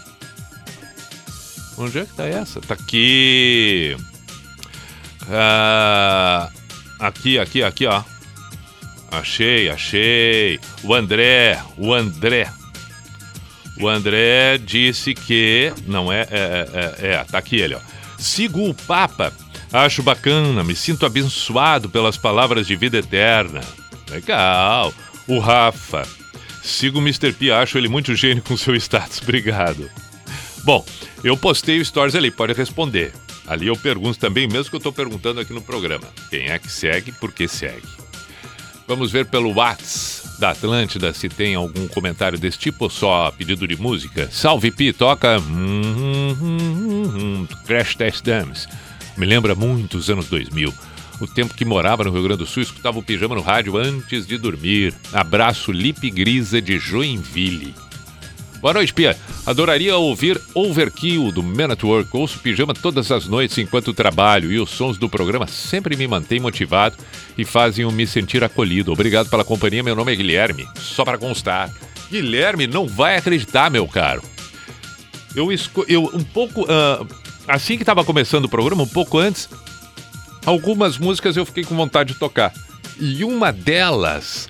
Onde 1.77 1.99
é 1.99 2.05
que 2.05 2.13
tá 2.13 2.25
essa? 2.25 2.59
Tá 2.59 2.73
aqui. 2.73 3.95
Ah, 5.29 6.49
aqui, 6.99 7.39
aqui, 7.39 7.63
aqui, 7.63 7.85
ó. 7.85 8.03
Achei, 9.11 9.69
achei. 9.69 10.59
O 10.83 10.93
André, 10.93 11.59
o 11.77 11.93
André. 11.93 12.51
O 13.79 13.87
André 13.87 14.57
disse 14.57 15.13
que. 15.13 15.71
Não 15.87 16.11
é, 16.11 16.27
é, 16.29 16.97
é, 17.01 17.07
é, 17.07 17.23
tá 17.23 17.37
aqui 17.37 17.55
ele, 17.55 17.75
ó. 17.75 17.79
Sigo 18.17 18.69
o 18.69 18.73
Papa. 18.73 19.31
Acho 19.71 20.03
bacana, 20.03 20.63
me 20.63 20.75
sinto 20.75 21.05
abençoado 21.05 21.89
pelas 21.89 22.17
palavras 22.17 22.67
de 22.67 22.75
vida 22.75 22.97
eterna. 22.97 23.61
Legal. 24.09 24.93
O 25.27 25.39
Rafa. 25.39 26.07
Sigo 26.63 26.99
o 26.99 27.01
Mr. 27.01 27.31
P, 27.33 27.51
acho 27.51 27.77
ele 27.77 27.87
muito 27.87 28.15
gênio 28.15 28.43
com 28.43 28.57
seu 28.57 28.75
status. 28.75 29.21
Obrigado. 29.21 29.89
Bom, 30.63 30.85
eu 31.23 31.37
postei 31.37 31.79
o 31.79 31.85
stories 31.85 32.15
ali, 32.15 32.29
pode 32.29 32.53
responder. 32.53 33.13
Ali 33.47 33.67
eu 33.67 33.75
pergunto 33.75 34.19
também, 34.19 34.47
mesmo 34.47 34.69
que 34.69 34.75
eu 34.75 34.79
estou 34.79 34.93
perguntando 34.93 35.39
aqui 35.39 35.53
no 35.53 35.61
programa. 35.61 36.07
Quem 36.29 36.49
é 36.49 36.59
que 36.59 36.71
segue, 36.71 37.11
por 37.11 37.31
que 37.31 37.47
segue? 37.47 37.87
Vamos 38.87 39.11
ver 39.11 39.25
pelo 39.25 39.51
Whats 39.51 40.35
da 40.39 40.51
Atlântida 40.51 41.13
se 41.13 41.29
tem 41.29 41.55
algum 41.55 41.87
comentário 41.87 42.39
desse 42.39 42.57
tipo 42.57 42.85
ou 42.85 42.89
só 42.89 43.31
pedido 43.31 43.67
de 43.67 43.75
música. 43.75 44.29
Salve 44.31 44.71
Pi, 44.71 44.93
toca 44.93 45.39
hum, 45.39 46.35
hum, 46.41 47.03
hum, 47.15 47.47
Crash 47.65 47.95
Test 47.95 48.23
Dummies. 48.23 48.67
Me 49.17 49.25
lembra 49.25 49.53
muito 49.53 49.97
os 49.97 50.09
anos 50.09 50.27
2000. 50.27 50.73
O 51.19 51.27
tempo 51.27 51.53
que 51.53 51.65
morava 51.65 52.03
no 52.03 52.11
Rio 52.11 52.23
Grande 52.23 52.39
do 52.39 52.45
Sul, 52.45 52.63
escutava 52.63 52.97
o 52.97 53.03
pijama 53.03 53.35
no 53.35 53.41
rádio 53.41 53.77
antes 53.77 54.25
de 54.25 54.37
dormir. 54.37 54.93
Abraço 55.11 55.71
Lipe 55.71 56.09
Grisa 56.09 56.61
de 56.61 56.79
Joinville. 56.79 57.75
Boa 58.61 58.73
noite, 58.73 58.93
Pia. 58.93 59.17
Adoraria 59.45 59.95
ouvir 59.97 60.39
Overkill 60.53 61.31
do 61.31 61.41
Man 61.41 61.71
at 61.71 61.81
Work. 61.81 62.09
Ouço 62.13 62.39
pijama 62.39 62.73
todas 62.73 63.09
as 63.09 63.25
noites 63.25 63.57
enquanto 63.57 63.93
trabalho 63.93 64.51
e 64.51 64.59
os 64.59 64.69
sons 64.69 64.97
do 64.97 65.09
programa 65.09 65.47
sempre 65.47 65.95
me 65.95 66.07
mantêm 66.07 66.41
motivado 66.41 66.97
e 67.37 67.45
fazem 67.45 67.89
me 67.91 68.05
sentir 68.05 68.43
acolhido. 68.43 68.91
Obrigado 68.91 69.29
pela 69.29 69.45
companhia. 69.45 69.81
Meu 69.81 69.95
nome 69.95 70.11
é 70.11 70.15
Guilherme. 70.15 70.67
Só 70.75 71.05
para 71.05 71.17
constar. 71.17 71.73
Guilherme 72.11 72.67
não 72.67 72.85
vai 72.85 73.15
acreditar, 73.15 73.69
meu 73.69 73.87
caro. 73.87 74.21
Eu, 75.33 75.51
esco... 75.51 75.85
eu 75.87 76.11
um 76.13 76.23
pouco. 76.23 76.65
ah, 76.69 77.05
assim 77.47 77.77
que 77.77 77.83
estava 77.83 78.03
começando 78.03 78.45
o 78.45 78.49
programa, 78.49 78.83
um 78.83 78.87
pouco 78.87 79.17
antes, 79.17 79.47
algumas 80.45 80.97
músicas 80.97 81.37
eu 81.37 81.45
fiquei 81.45 81.63
com 81.63 81.75
vontade 81.75 82.13
de 82.13 82.19
tocar. 82.19 82.53
E 82.99 83.23
uma 83.23 83.51
delas 83.51 84.49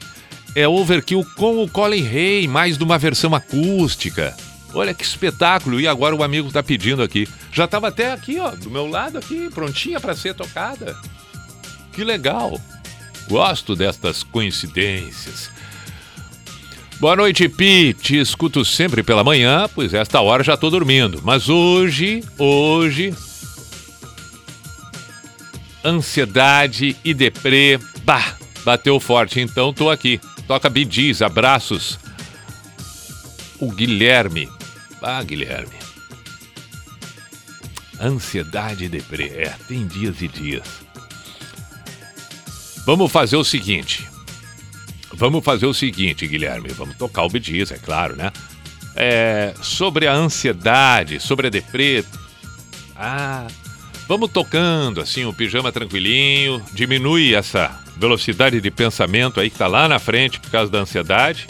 é 0.56 0.68
Overkill 0.68 1.26
com 1.36 1.64
o 1.64 1.70
Colin 1.70 2.08
Hay, 2.08 2.48
mais 2.48 2.78
de 2.78 2.84
uma 2.84 2.98
versão 2.98 3.36
acústica. 3.36 4.36
Olha 4.74 4.94
que 4.94 5.04
espetáculo! 5.04 5.80
E 5.80 5.88
agora 5.88 6.16
o 6.16 6.24
amigo 6.24 6.52
tá 6.52 6.62
pedindo 6.62 7.02
aqui. 7.02 7.28
Já 7.52 7.66
estava 7.66 7.88
até 7.88 8.12
aqui, 8.12 8.40
ó, 8.40 8.52
do 8.52 8.70
meu 8.70 8.88
lado 8.88 9.18
aqui, 9.18 9.50
prontinha 9.50 10.00
para 10.00 10.16
ser 10.16 10.34
tocada. 10.34 10.96
Que 11.92 12.04
legal! 12.04 12.60
Gosto 13.28 13.76
destas 13.76 14.24
coincidências. 14.24 15.52
Boa 17.00 17.16
noite, 17.16 17.48
Pi. 17.48 17.94
Te 17.94 18.20
escuto 18.20 18.66
sempre 18.66 19.04
pela 19.04 19.24
manhã, 19.24 19.70
pois 19.74 19.94
esta 19.94 20.20
hora 20.20 20.44
já 20.44 20.58
tô 20.58 20.70
dormindo. 20.70 21.22
Mas 21.24 21.48
hoje, 21.48 22.24
hoje, 22.38 23.14
ansiedade 25.84 26.96
e 27.04 27.14
deprê, 27.14 27.80
bah, 28.04 28.36
bateu 28.64 29.00
forte. 29.00 29.40
Então 29.40 29.74
tô 29.74 29.90
aqui. 29.90 30.20
Toca 30.48 30.70
Bidis, 30.70 31.22
abraços. 31.22 32.00
O 33.60 33.72
Guilherme. 33.72 34.50
Ah, 35.02 35.22
Guilherme. 35.24 35.76
Ansiedade 38.00 38.86
e 38.86 38.90
deprê. 38.90 39.28
É, 39.28 39.56
tem 39.68 39.86
dias 39.86 40.22
e 40.22 40.28
dias. 40.28 40.68
Vamos 42.86 43.12
fazer 43.12 43.36
o 43.36 43.44
seguinte. 43.44 44.10
Vamos 45.14 45.44
fazer 45.44 45.66
o 45.66 45.74
seguinte, 45.74 46.26
Guilherme. 46.26 46.70
Vamos 46.70 46.96
tocar 46.96 47.24
o 47.24 47.30
Bidis, 47.30 47.72
é 47.72 47.78
claro, 47.78 48.16
né? 48.16 48.32
É, 48.96 49.54
sobre 49.62 50.08
a 50.08 50.14
ansiedade, 50.14 51.20
sobre 51.20 51.48
a 51.48 51.50
deprê. 51.50 52.04
Ah, 52.96 53.48
vamos 54.10 54.30
tocando 54.32 55.00
assim 55.00 55.24
o 55.24 55.32
pijama 55.32 55.72
tranquilinho. 55.72 56.62
Diminui 56.74 57.34
essa 57.36 57.80
velocidade 57.96 58.60
de 58.60 58.72
pensamento 58.72 59.40
aí 59.40 59.50
que 59.50 59.58
tá 59.58 59.68
lá 59.68 59.88
na 59.88 60.00
frente 60.00 60.40
por 60.40 60.50
causa 60.50 60.70
da 60.72 60.80
ansiedade. 60.80 61.48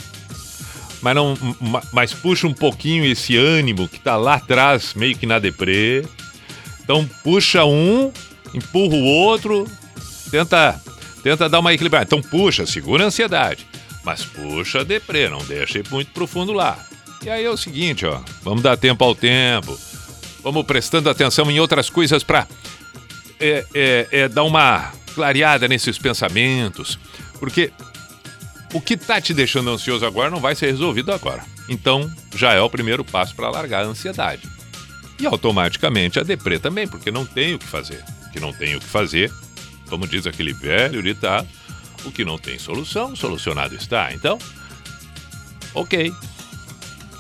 Mas, 1.01 1.15
não, 1.15 1.37
ma- 1.61 1.81
mas 1.93 2.13
puxa 2.13 2.45
um 2.45 2.53
pouquinho 2.53 3.05
esse 3.05 3.37
ânimo 3.37 3.87
que 3.87 3.99
tá 3.99 4.17
lá 4.17 4.33
atrás, 4.35 4.93
meio 4.93 5.17
que 5.17 5.25
na 5.25 5.39
deprê. 5.39 6.05
Então 6.83 7.09
puxa 7.23 7.63
um, 7.63 8.11
empurra 8.53 8.95
o 8.95 9.03
outro, 9.05 9.65
tenta, 10.29 10.79
tenta 11.23 11.47
dar 11.47 11.59
uma 11.59 11.73
equilibrada. 11.73 12.03
Então 12.05 12.21
puxa, 12.21 12.65
segura 12.65 13.05
a 13.05 13.07
ansiedade, 13.07 13.65
mas 14.03 14.25
puxa 14.25 14.81
a 14.81 14.83
deprê, 14.83 15.29
não 15.29 15.39
deixa 15.39 15.79
ir 15.79 15.85
muito 15.89 16.11
profundo 16.11 16.51
lá. 16.51 16.77
E 17.23 17.29
aí 17.29 17.45
é 17.45 17.49
o 17.49 17.55
seguinte, 17.57 18.05
ó, 18.05 18.19
vamos 18.43 18.61
dar 18.61 18.75
tempo 18.75 19.03
ao 19.03 19.13
tempo, 19.15 19.77
vamos 20.43 20.65
prestando 20.65 21.09
atenção 21.09 21.49
em 21.49 21.59
outras 21.59 21.89
coisas 21.89 22.23
para 22.23 22.47
é, 23.39 23.65
é, 23.73 24.07
é 24.11 24.27
dar 24.27 24.43
uma 24.43 24.91
clareada 25.13 25.67
nesses 25.67 25.97
pensamentos, 25.97 26.99
porque 27.39 27.71
o 28.73 28.79
que 28.79 28.95
tá 28.95 29.19
te 29.19 29.33
deixando 29.33 29.69
ansioso 29.69 30.05
agora 30.05 30.29
não 30.29 30.39
vai 30.39 30.55
ser 30.55 30.67
resolvido 30.67 31.11
agora. 31.11 31.43
Então 31.67 32.11
já 32.35 32.53
é 32.53 32.61
o 32.61 32.69
primeiro 32.69 33.03
passo 33.03 33.35
para 33.35 33.49
largar 33.49 33.83
a 33.83 33.87
ansiedade. 33.87 34.47
E 35.19 35.25
automaticamente 35.25 36.19
a 36.19 36.23
deprê 36.23 36.59
também, 36.59 36.87
porque 36.87 37.11
não 37.11 37.25
tem 37.25 37.53
o 37.53 37.59
que 37.59 37.65
fazer. 37.65 38.03
Que 38.31 38.39
não 38.39 38.53
tem 38.53 38.75
o 38.75 38.79
que 38.79 38.85
fazer, 38.85 39.31
como 39.89 40.07
diz 40.07 40.25
aquele 40.25 40.53
velho 40.53 41.03
ditado, 41.03 41.47
o 42.05 42.11
que 42.11 42.23
não 42.23 42.37
tem 42.37 42.57
solução, 42.57 43.15
solucionado 43.15 43.75
está. 43.75 44.13
Então, 44.13 44.37
ok. 45.73 46.13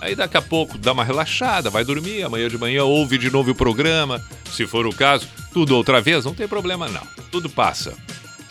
Aí 0.01 0.15
daqui 0.15 0.37
a 0.37 0.41
pouco 0.41 0.77
dá 0.77 0.93
uma 0.93 1.03
relaxada, 1.03 1.69
vai 1.69 1.83
dormir, 1.83 2.23
amanhã 2.23 2.47
de 2.47 2.57
manhã 2.57 2.83
ouve 2.83 3.17
de 3.17 3.29
novo 3.29 3.51
o 3.51 3.55
programa, 3.55 4.23
se 4.51 4.65
for 4.65 4.85
o 4.87 4.93
caso, 4.93 5.27
tudo 5.53 5.75
outra 5.75 5.99
vez, 5.99 6.23
não 6.25 6.33
tem 6.33 6.47
problema 6.47 6.87
não. 6.87 7.05
Tudo 7.31 7.49
passa. 7.49 7.93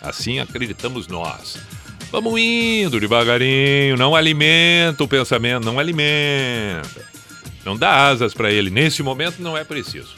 Assim 0.01 0.39
acreditamos 0.39 1.07
nós. 1.07 1.57
Vamos 2.11 2.39
indo 2.39 2.99
devagarinho, 2.99 3.97
não 3.97 4.15
alimenta 4.15 5.03
o 5.03 5.07
pensamento, 5.07 5.65
não 5.65 5.79
alimenta. 5.79 7.05
Não 7.65 7.75
dá 7.77 8.07
asas 8.07 8.33
para 8.33 8.51
ele, 8.51 8.69
nesse 8.69 9.03
momento 9.03 9.39
não 9.39 9.57
é 9.57 9.63
preciso. 9.63 10.15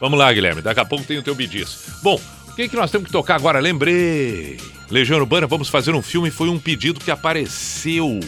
Vamos 0.00 0.18
lá, 0.18 0.32
Guilherme, 0.32 0.62
daqui 0.62 0.80
a 0.80 0.84
pouco 0.84 1.04
tem 1.04 1.18
o 1.18 1.22
teu 1.22 1.34
bidis. 1.34 1.98
Bom, 2.02 2.20
o 2.48 2.54
que, 2.54 2.68
que 2.68 2.76
nós 2.76 2.90
temos 2.90 3.06
que 3.06 3.12
tocar 3.12 3.36
agora? 3.36 3.60
Lembrei. 3.60 4.58
Legião 4.90 5.18
Urbana, 5.18 5.46
vamos 5.46 5.68
fazer 5.68 5.94
um 5.94 6.02
filme, 6.02 6.30
foi 6.30 6.48
um 6.48 6.58
pedido 6.58 6.98
que 6.98 7.10
apareceu. 7.10 8.18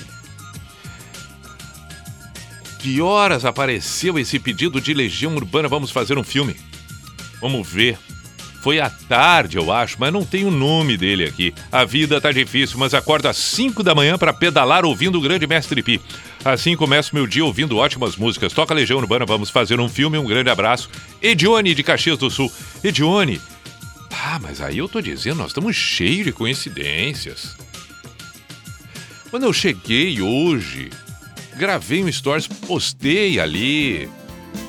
Que 2.81 2.99
horas 3.03 3.45
apareceu 3.45 4.19
esse 4.19 4.39
pedido 4.39 4.81
de 4.81 4.95
Legião 4.95 5.37
Urbana? 5.37 5.69
Vamos 5.69 5.91
fazer 5.91 6.17
um 6.17 6.25
filme. 6.25 6.57
Vamos 7.39 7.69
ver. 7.69 7.99
Foi 8.63 8.81
à 8.81 8.89
tarde, 8.89 9.59
eu 9.59 9.71
acho, 9.71 9.97
mas 9.99 10.13
não 10.13 10.25
tem 10.25 10.47
o 10.47 10.51
nome 10.51 10.97
dele 10.97 11.25
aqui. 11.25 11.53
A 11.71 11.85
vida 11.85 12.21
tá 12.21 12.33
difícil, 12.33 12.79
mas 12.79 12.95
acordo 12.95 13.29
às 13.29 13.37
5 13.37 13.83
da 13.83 13.95
manhã 13.95 14.17
para 14.17 14.33
pedalar 14.33 14.85
ouvindo 14.87 15.19
o 15.19 15.21
grande 15.21 15.47
Mestre 15.47 15.83
Pi. 15.83 16.01
Assim 16.43 16.75
começo 16.75 17.15
meu 17.15 17.27
dia 17.27 17.45
ouvindo 17.45 17.77
ótimas 17.77 18.17
músicas. 18.17 18.53
Toca 18.55 18.73
Legião 18.73 18.99
Urbana, 18.99 19.27
vamos 19.27 19.51
fazer 19.51 19.79
um 19.79 19.89
filme. 19.89 20.17
Um 20.17 20.27
grande 20.27 20.49
abraço. 20.49 20.89
Edione 21.21 21.75
de 21.75 21.83
Caxias 21.83 22.17
do 22.17 22.31
Sul. 22.31 22.51
Edione. 22.83 23.41
Ah, 24.11 24.39
mas 24.41 24.61
aí 24.61 24.79
eu 24.79 24.89
tô 24.89 25.03
dizendo, 25.03 25.39
nós 25.39 25.49
estamos 25.49 25.77
cheios 25.77 26.25
de 26.25 26.33
coincidências. 26.33 27.57
Quando 29.31 29.45
eu 29.45 29.53
cheguei 29.53 30.21
hoje, 30.21 30.91
gravei 31.57 32.03
um 32.03 32.11
stories, 32.11 32.47
postei 32.47 33.39
ali 33.39 34.09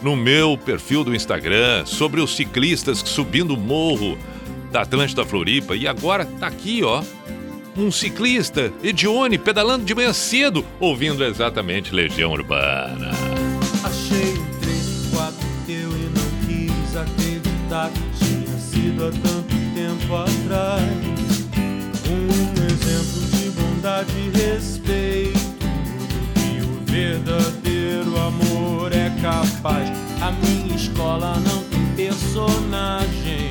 no 0.01 0.15
meu 0.15 0.57
perfil 0.57 1.03
do 1.03 1.15
Instagram 1.15 1.85
sobre 1.85 2.21
os 2.21 2.35
ciclistas 2.35 2.99
subindo 2.99 3.55
o 3.55 3.57
morro 3.57 4.17
da 4.71 4.81
Atlântida 4.81 5.25
Floripa 5.25 5.75
e 5.75 5.87
agora 5.87 6.25
tá 6.25 6.47
aqui, 6.47 6.83
ó, 6.83 7.03
um 7.75 7.91
ciclista, 7.91 8.71
Edione, 8.83 9.37
pedalando 9.37 9.85
de 9.85 9.93
manhã 9.95 10.13
cedo, 10.13 10.65
ouvindo 10.79 11.23
exatamente 11.23 11.93
Legião 11.93 12.31
Urbana. 12.31 13.11
Achei 13.83 14.33
um 14.33 14.59
trecho, 14.59 15.09
quatro 15.11 15.47
teu 15.65 15.89
e 15.89 16.09
não 16.13 16.29
quis 16.47 16.95
acreditar 16.95 17.89
que 17.91 18.25
tinha 18.25 18.57
sido 18.57 19.05
há 19.05 19.11
tanto 19.11 19.55
tempo 19.73 20.15
atrás. 20.15 20.81
Um 22.07 22.65
exemplo 22.65 23.21
de 23.37 23.49
bondade 23.51 24.11
e 24.17 24.37
respeito 24.37 25.40
Verdadeiro 26.91 28.17
amor 28.19 28.91
é 28.91 29.09
capaz. 29.21 29.89
A 30.21 30.29
minha 30.45 30.75
escola 30.75 31.37
não 31.37 31.63
tem 31.63 31.85
personagem. 31.95 33.47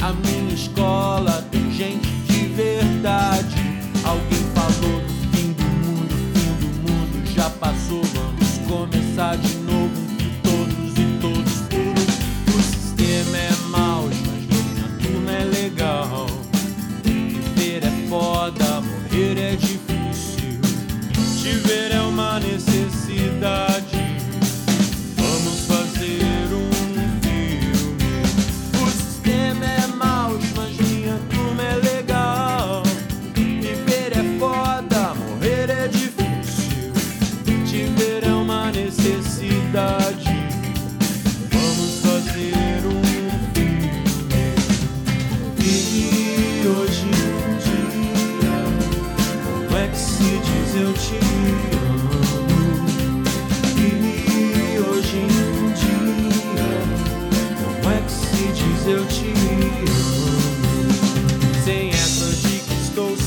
A 0.00 0.14
minha 0.14 0.54
escola 0.54 1.46
tem 1.50 1.70
gente 1.70 2.08
de 2.26 2.46
verdade. 2.46 3.54
Alguém 4.02 4.42
falou 4.54 4.98
do 4.98 5.36
fim 5.36 5.52
do 5.52 5.62
mundo, 5.62 6.14
fim 6.32 6.54
do 6.58 6.90
mundo 6.90 7.34
já 7.34 7.50
passou. 7.50 8.02
Vamos 8.02 8.56
começar 8.66 9.36
de 9.36 9.53
viver 21.54 21.92
é 21.92 22.00
uma 22.00 22.40
necessidade. 22.40 23.93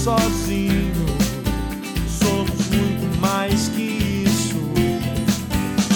sozinho. 0.08 0.94
Somos 2.08 2.68
muito 2.70 3.20
mais 3.20 3.68
que 3.68 4.24
isso. 4.26 4.56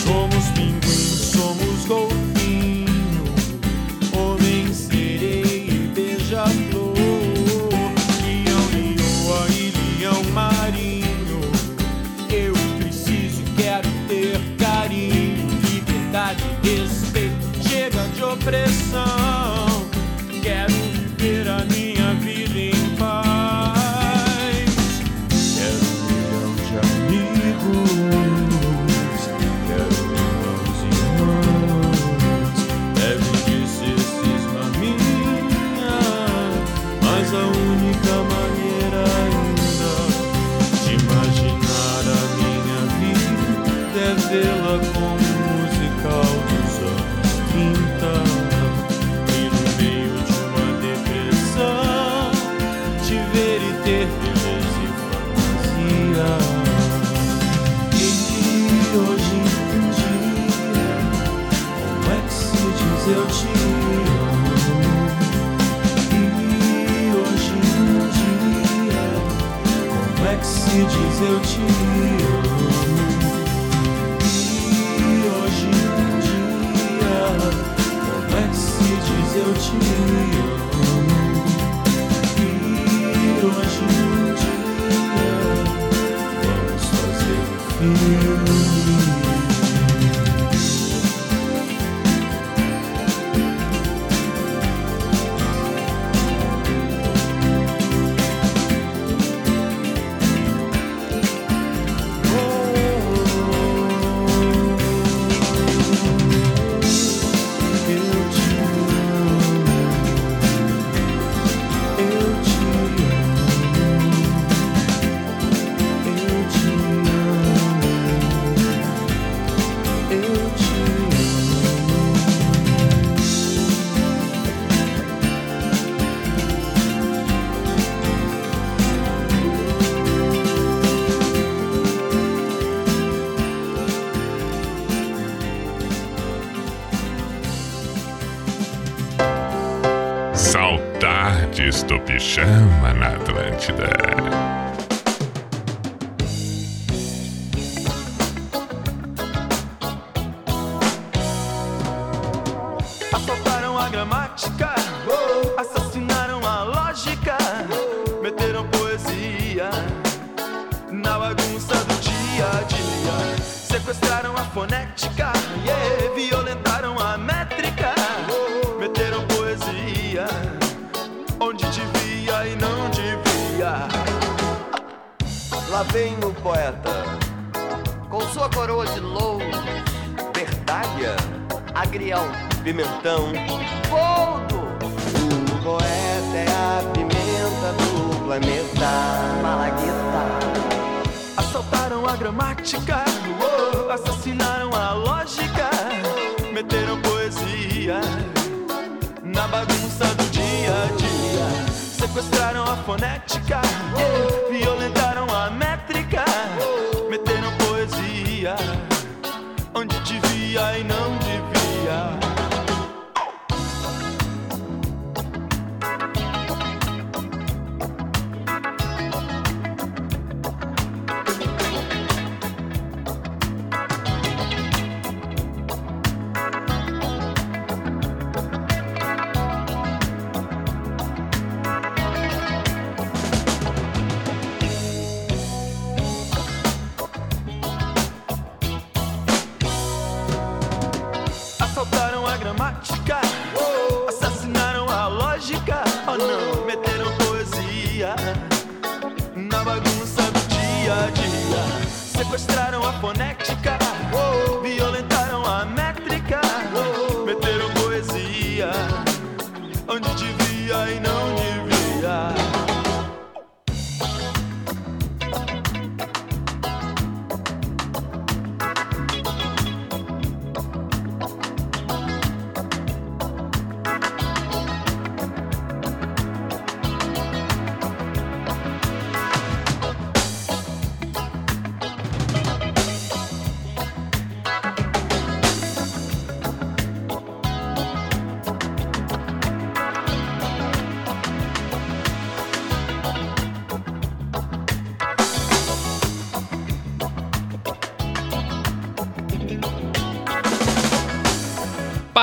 Somos 0.03 0.45
pinguim, 0.49 1.15
somos 1.15 1.85
golfinho, 1.85 3.23
homem 4.11 4.73
sereia 4.73 5.45
e 5.45 5.91
beija-flor, 5.95 6.93
leão, 8.21 8.65
lioa 8.73 9.47
e 9.49 9.73
leão 9.97 10.21
marinho. 10.33 11.39
Eu 12.29 12.53
preciso, 12.79 13.41
e 13.43 13.61
quero 13.61 13.87
ter 14.09 14.41
carinho, 14.57 15.47
liberdade, 15.71 16.43
respeito. 16.61 17.69
Chega 17.69 18.05
de 18.09 18.23
opressão. 18.23 18.90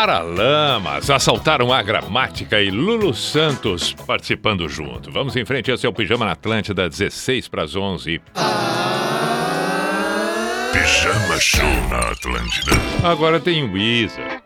Paralamas 0.09 1.11
assaltaram 1.11 1.70
a 1.70 1.82
gramática 1.82 2.59
e 2.62 2.70
Lulu 2.70 3.12
Santos 3.12 3.92
participando 4.06 4.66
junto. 4.66 5.12
Vamos 5.12 5.36
em 5.36 5.44
frente, 5.44 5.70
esse 5.70 5.84
é 5.84 5.88
o 5.88 5.92
Pijama 5.92 6.24
na 6.24 6.32
Atlântida, 6.32 6.88
16 6.88 7.46
para 7.48 7.64
as 7.64 7.76
11. 7.76 8.18
Pijama 10.72 11.38
Show 11.38 11.88
na 11.90 11.98
Atlântida. 12.11 12.72
Agora 13.04 13.38
tem 13.38 13.70
Weezer. 13.70 14.38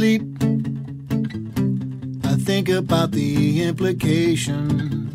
Sleep. 0.00 0.22
I 2.24 2.34
think 2.48 2.70
about 2.70 3.10
the 3.10 3.62
implications 3.62 5.14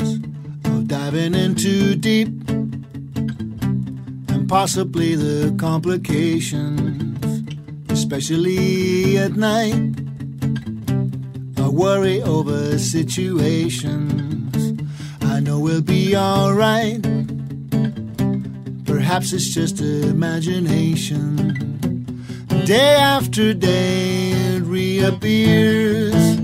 of 0.63 0.87
diving 0.87 1.33
in 1.33 1.55
too 1.55 1.95
deep 1.95 2.27
and 4.29 4.47
possibly 4.47 5.15
the 5.15 5.55
complications, 5.57 7.17
especially 7.89 9.17
at 9.17 9.35
night. 9.35 9.81
I 11.57 11.67
worry 11.67 12.21
over 12.21 12.77
situations. 12.77 14.55
I 15.21 15.39
know 15.39 15.57
we'll 15.57 15.81
be 15.81 16.15
alright. 16.15 17.01
Perhaps 18.85 19.33
it's 19.33 19.51
just 19.51 19.81
imagination. 19.81 21.25
Day 22.65 22.95
after 22.95 23.53
day 23.53 24.34
it 24.97 25.01
reappears. 25.01 26.39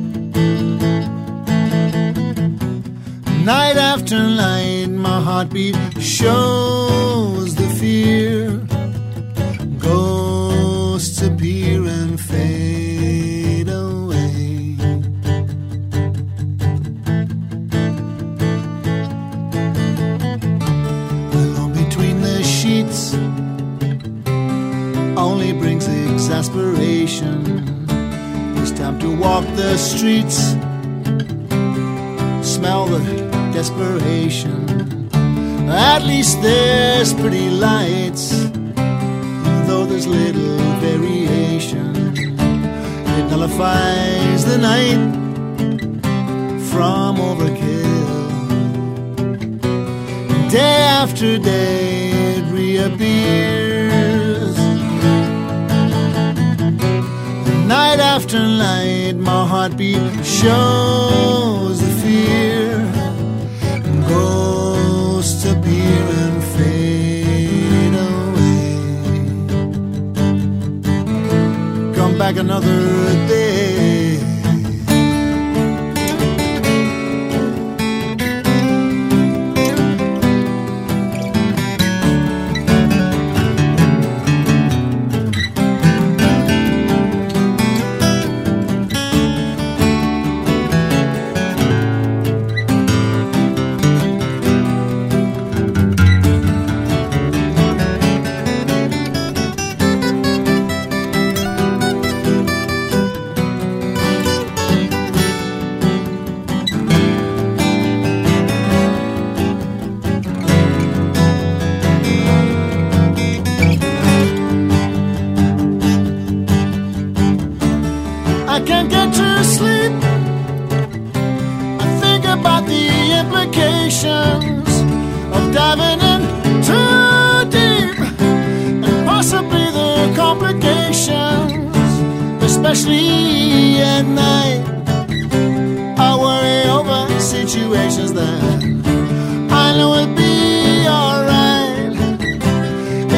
Night 3.45 3.77
after 3.77 4.17
night, 4.17 4.87
my 4.87 5.21
heartbeat 5.21 5.75
shows 5.99 7.00
streets, 30.01 30.57
smell 32.41 32.87
the 32.87 33.01
desperation. 33.53 34.57
At 35.69 36.01
least 36.11 36.41
there's 36.41 37.13
pretty 37.13 37.51
lights, 37.51 38.49
though 39.67 39.85
there's 39.85 40.07
little 40.07 40.57
variation. 40.87 41.93
It 43.17 43.25
nullifies 43.29 44.43
the 44.43 44.57
night 44.57 45.01
from 46.71 47.17
overkill. 47.29 48.09
Day 50.49 50.81
after 51.01 51.37
day 51.37 52.09
it 52.37 52.45
reappears. 52.51 54.57
Night 57.67 57.99
after 58.15 58.39
night, 58.39 58.90
heartbeat 59.61 60.25
shows 60.25 61.79
the 61.81 61.91
fear. 62.01 62.69
Ghosts 64.09 65.45
appear 65.45 66.03
and 66.23 66.43
fade 66.55 67.95
away. 68.09 68.65
Come 71.93 72.17
back 72.17 72.37
another 72.37 72.79
day. 73.27 73.70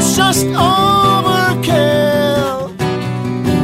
It's 0.05 0.17
just 0.17 0.45
overkill. 0.47 1.77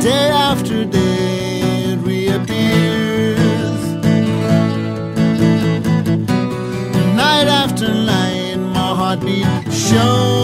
Day 0.01 0.29
after 0.29 0.85
day 0.85 1.59
it 1.91 1.97
reappears. 1.97 3.83
Night 7.13 7.47
after 7.61 7.93
night, 7.93 8.55
my 8.55 8.95
heartbeat 8.95 9.45
shows 9.69 10.38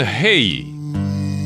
Hay. 0.00 0.66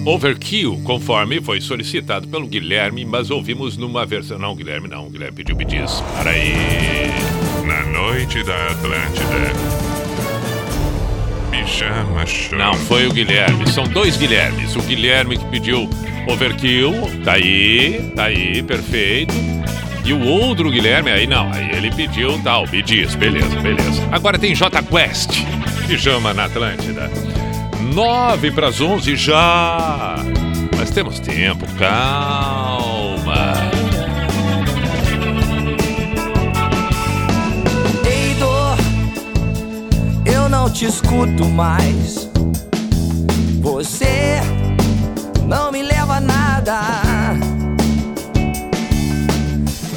Overkill, 0.06 0.80
conforme 0.82 1.42
foi 1.42 1.60
solicitado 1.60 2.26
pelo 2.26 2.46
Guilherme, 2.46 3.04
mas 3.04 3.30
ouvimos 3.30 3.76
numa 3.76 4.06
versão. 4.06 4.38
Não, 4.38 4.56
Guilherme, 4.56 4.88
não. 4.88 5.06
O 5.06 5.10
Guilherme 5.10 5.36
pediu 5.36 5.54
Bidis. 5.54 6.02
Para 6.16 6.30
aí. 6.30 6.54
Na 7.66 7.82
noite 7.84 8.42
da 8.42 8.56
Atlântida. 8.68 9.52
Pijama 11.50 12.24
Show. 12.24 12.58
Não, 12.58 12.74
foi 12.74 13.06
o 13.06 13.12
Guilherme. 13.12 13.68
São 13.70 13.84
dois 13.84 14.16
Guilhermes. 14.16 14.74
O 14.74 14.80
Guilherme 14.82 15.36
que 15.36 15.44
pediu 15.46 15.88
Overkill. 16.26 16.94
Tá 17.22 17.34
aí, 17.34 18.10
tá 18.16 18.24
aí, 18.24 18.62
perfeito. 18.62 19.34
E 20.04 20.14
o 20.14 20.24
outro 20.24 20.70
Guilherme, 20.70 21.10
aí 21.10 21.26
não. 21.26 21.52
Aí 21.52 21.70
ele 21.76 21.90
pediu 21.90 22.40
tal, 22.42 22.66
Bidis. 22.66 23.14
Beleza, 23.14 23.60
beleza. 23.60 24.08
Agora 24.10 24.38
tem 24.38 24.54
J 24.54 24.82
Quest. 24.82 25.44
Pijama 25.86 26.32
na 26.32 26.46
Atlântida. 26.46 27.10
9 27.92 28.52
para 28.52 28.68
as 28.68 28.80
11 28.80 29.16
já. 29.16 30.16
Mas 30.76 30.90
temos 30.90 31.18
tempo, 31.18 31.66
calma. 31.76 33.54
Ei, 38.06 38.34
dor, 38.38 38.76
eu 40.24 40.48
não 40.48 40.70
te 40.70 40.84
escuto 40.86 41.46
mais. 41.46 42.30
Você 43.60 44.40
não 45.46 45.72
me 45.72 45.82
leva 45.82 46.16
a 46.16 46.20
nada. 46.20 46.80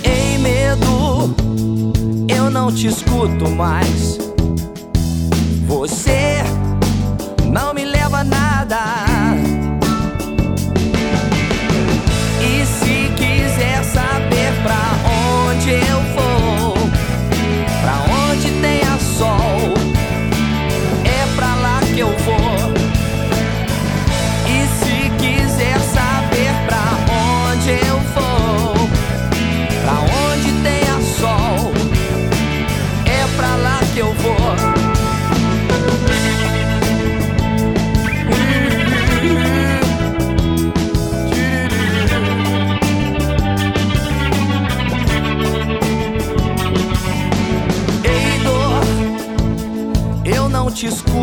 Ei, 0.04 0.38
medo, 0.40 1.36
eu 2.28 2.50
não 2.50 2.72
te 2.72 2.88
escuto 2.88 3.50
mais. 3.52 4.18
Você 5.68 6.44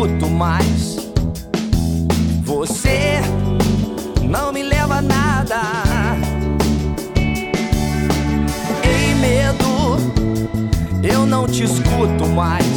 escuto 0.01 0.27
mais. 0.31 0.97
Você 2.43 3.21
não 4.23 4.51
me 4.51 4.63
leva 4.63 4.95
a 4.95 5.01
nada. 5.01 5.61
Ei, 8.83 9.13
medo, 9.15 9.97
eu 11.03 11.25
não 11.27 11.47
te 11.47 11.65
escuto 11.65 12.27
mais. 12.29 12.70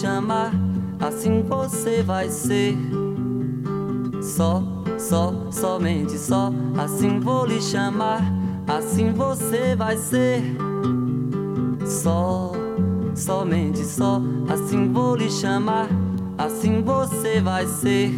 chamar, 0.00 0.52
assim 1.00 1.42
você 1.42 2.02
vai 2.02 2.30
ser. 2.30 2.76
Só, 4.22 4.62
só, 4.98 5.32
somente 5.50 6.16
só, 6.16 6.52
assim 6.76 7.18
vou 7.18 7.44
lhe 7.44 7.60
chamar, 7.60 8.22
assim 8.66 9.12
você 9.12 9.74
vai 9.74 9.96
ser. 9.96 10.42
Só, 11.84 12.52
somente 13.14 13.84
só, 13.84 14.22
assim 14.48 14.92
vou 14.92 15.16
lhe 15.16 15.30
chamar, 15.30 15.88
assim 16.36 16.82
você 16.82 17.40
vai 17.40 17.66
ser. 17.66 18.12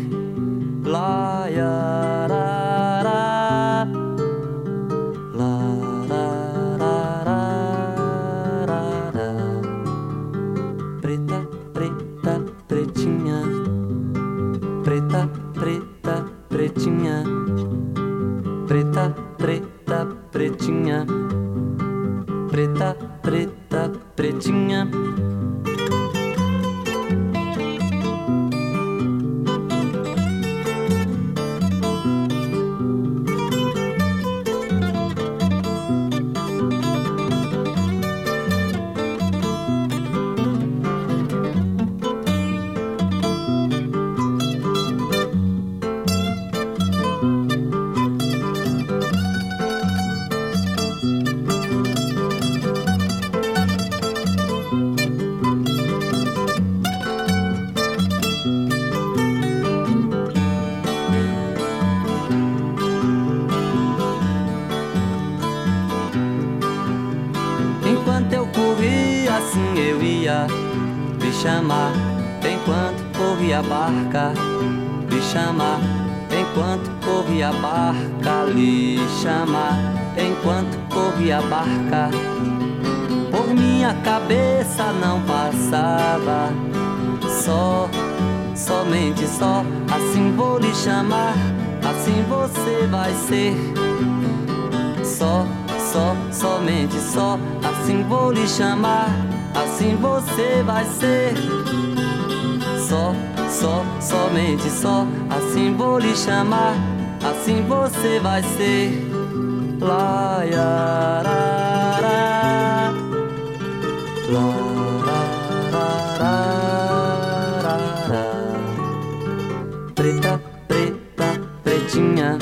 pretinha, 121.91 122.39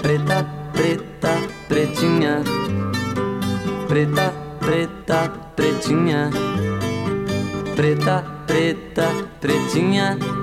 preta, 0.00 0.46
preta, 0.72 1.34
pretinha, 1.68 2.42
preta, 3.86 4.32
preta, 4.60 5.28
pretinha, 5.54 6.30
preta, 7.76 8.24
preta, 8.46 9.08
pretinha. 9.42 10.37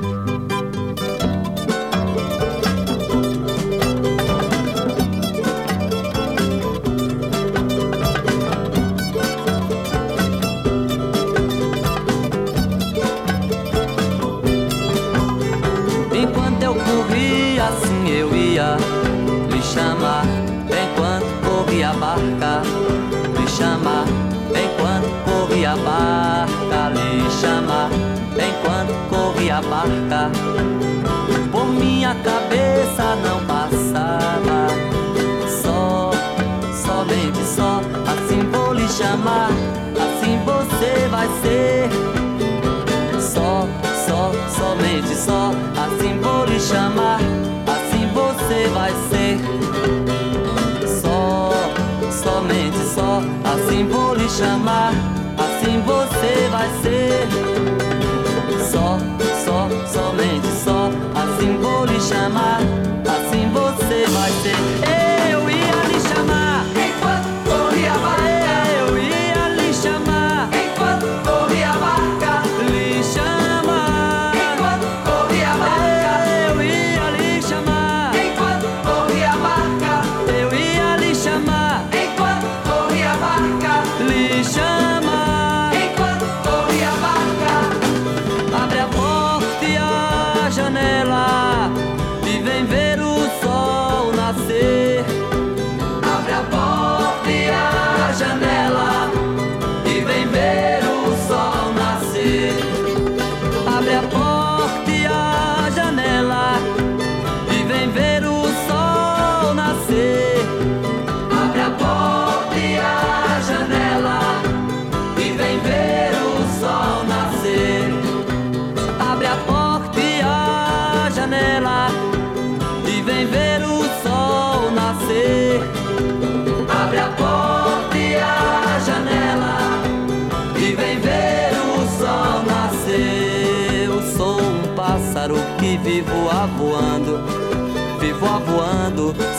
amar, 46.95 47.19
assim 47.67 48.07
você 48.13 48.69
vai 48.69 48.91
ser. 49.09 49.37
Só, 51.01 51.51
somente 52.11 52.77
só, 52.95 53.21
assim 53.43 53.85
vou 53.87 54.15
lhe 54.15 54.29
chamar, 54.29 54.93
assim 55.37 55.81
você 55.81 56.47
vai 56.49 56.64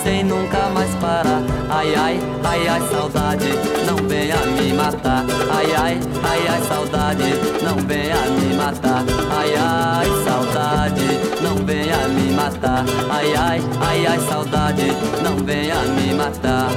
sem 0.06 0.22
nunca 0.22 0.68
mais 0.72 0.94
parar. 1.00 1.42
Ai 1.68 1.94
ai, 1.96 2.20
ai 2.44 2.68
ai, 2.68 2.80
saudade, 2.92 3.50
não 3.86 3.96
venha 4.08 4.36
me 4.56 4.72
matar. 4.72 5.24
Ai 5.56 5.74
ai, 5.74 6.00
ai 6.22 6.42
ai, 6.52 6.62
saudade, 6.68 7.30
não 7.64 7.76
venha 7.88 8.20
me 8.38 8.54
matar. 8.54 9.02
Ai 9.38 9.52
ai, 9.56 10.06
saudade, 10.24 11.08
não 11.42 11.56
venha 11.66 12.00
me 12.08 12.30
matar. 12.32 12.84
Ai 13.10 13.34
ai, 13.34 13.60
ai 13.80 14.06
ai, 14.06 14.20
saudade, 14.28 14.88
não 15.24 15.36
venha 15.44 15.80
me 15.96 16.14
matar. 16.14 16.70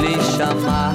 Lhe 0.00 0.14
chamar, 0.36 0.94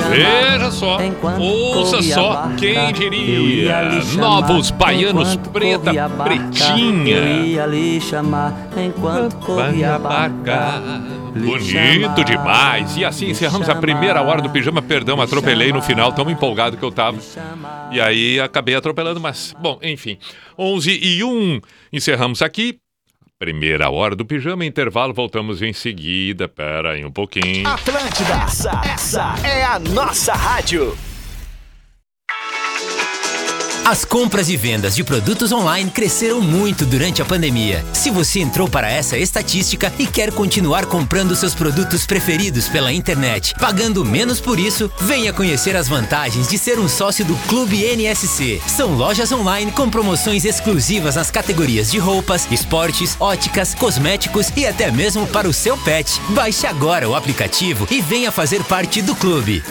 chamar. 0.00 0.50
Veja 0.52 0.70
só, 0.70 0.98
ouça 1.38 2.02
só, 2.02 2.32
barca, 2.34 2.56
quem 2.56 2.92
diria? 2.92 3.82
Novos 4.18 4.70
baianos, 4.70 5.36
preta, 5.52 5.92
barca, 5.92 6.10
Eu 6.10 6.20
pretinha. 6.24 7.18
ia 7.44 7.66
lhe 7.66 8.00
chamar 8.00 8.68
enquanto 8.76 9.36
corria 9.36 9.94
a 9.94 9.98
barca. 9.98 10.82
Bonito 11.34 12.24
demais. 12.24 12.96
E 12.96 13.04
assim 13.04 13.30
encerramos 13.30 13.68
a 13.68 13.74
primeira 13.76 14.20
hora 14.22 14.42
do 14.42 14.50
pijama. 14.50 14.82
Perdão, 14.82 15.20
atropelei 15.20 15.72
no 15.72 15.80
final, 15.80 16.12
tão 16.12 16.28
empolgado 16.30 16.76
que 16.76 16.82
eu 16.82 16.90
tava. 16.90 17.18
E 17.92 18.00
aí 18.00 18.40
acabei 18.40 18.74
atropelando, 18.74 19.20
mas, 19.20 19.54
bom, 19.60 19.78
enfim. 19.82 20.18
11 20.58 20.90
e 21.02 21.22
1, 21.24 21.60
encerramos 21.92 22.42
aqui. 22.42 22.78
Primeira 23.40 23.88
hora 23.88 24.14
do 24.14 24.22
pijama, 24.22 24.66
intervalo, 24.66 25.14
voltamos 25.14 25.62
em 25.62 25.72
seguida. 25.72 26.46
Pera 26.46 26.92
aí 26.92 27.06
um 27.06 27.10
pouquinho. 27.10 27.66
Atlântida, 27.66 28.34
essa, 28.34 28.82
essa 28.84 29.34
é 29.42 29.64
a 29.64 29.78
nossa 29.78 30.34
rádio. 30.34 30.94
As 33.84 34.04
compras 34.04 34.48
e 34.48 34.56
vendas 34.56 34.94
de 34.94 35.02
produtos 35.02 35.50
online 35.50 35.90
cresceram 35.90 36.40
muito 36.40 36.86
durante 36.86 37.20
a 37.20 37.24
pandemia. 37.24 37.84
Se 37.92 38.10
você 38.10 38.38
entrou 38.40 38.68
para 38.68 38.90
essa 38.90 39.16
estatística 39.16 39.92
e 39.98 40.06
quer 40.06 40.30
continuar 40.32 40.86
comprando 40.86 41.34
seus 41.34 41.54
produtos 41.54 42.06
preferidos 42.06 42.68
pela 42.68 42.92
internet, 42.92 43.54
pagando 43.58 44.04
menos 44.04 44.40
por 44.40 44.60
isso, 44.60 44.90
venha 45.00 45.32
conhecer 45.32 45.74
as 45.74 45.88
vantagens 45.88 46.46
de 46.48 46.56
ser 46.56 46.78
um 46.78 46.88
sócio 46.88 47.24
do 47.24 47.34
Clube 47.48 47.82
NSC. 47.82 48.60
São 48.66 48.94
lojas 48.94 49.32
online 49.32 49.72
com 49.72 49.90
promoções 49.90 50.44
exclusivas 50.44 51.16
nas 51.16 51.30
categorias 51.30 51.90
de 51.90 51.98
roupas, 51.98 52.46
esportes, 52.50 53.16
óticas, 53.18 53.74
cosméticos 53.74 54.52
e 54.56 54.66
até 54.66 54.90
mesmo 54.90 55.26
para 55.26 55.48
o 55.48 55.52
seu 55.52 55.76
pet. 55.78 56.20
Baixe 56.28 56.66
agora 56.66 57.08
o 57.08 57.14
aplicativo 57.14 57.88
e 57.90 58.00
venha 58.00 58.30
fazer 58.30 58.62
parte 58.64 59.02
do 59.02 59.16
clube. 59.16 59.62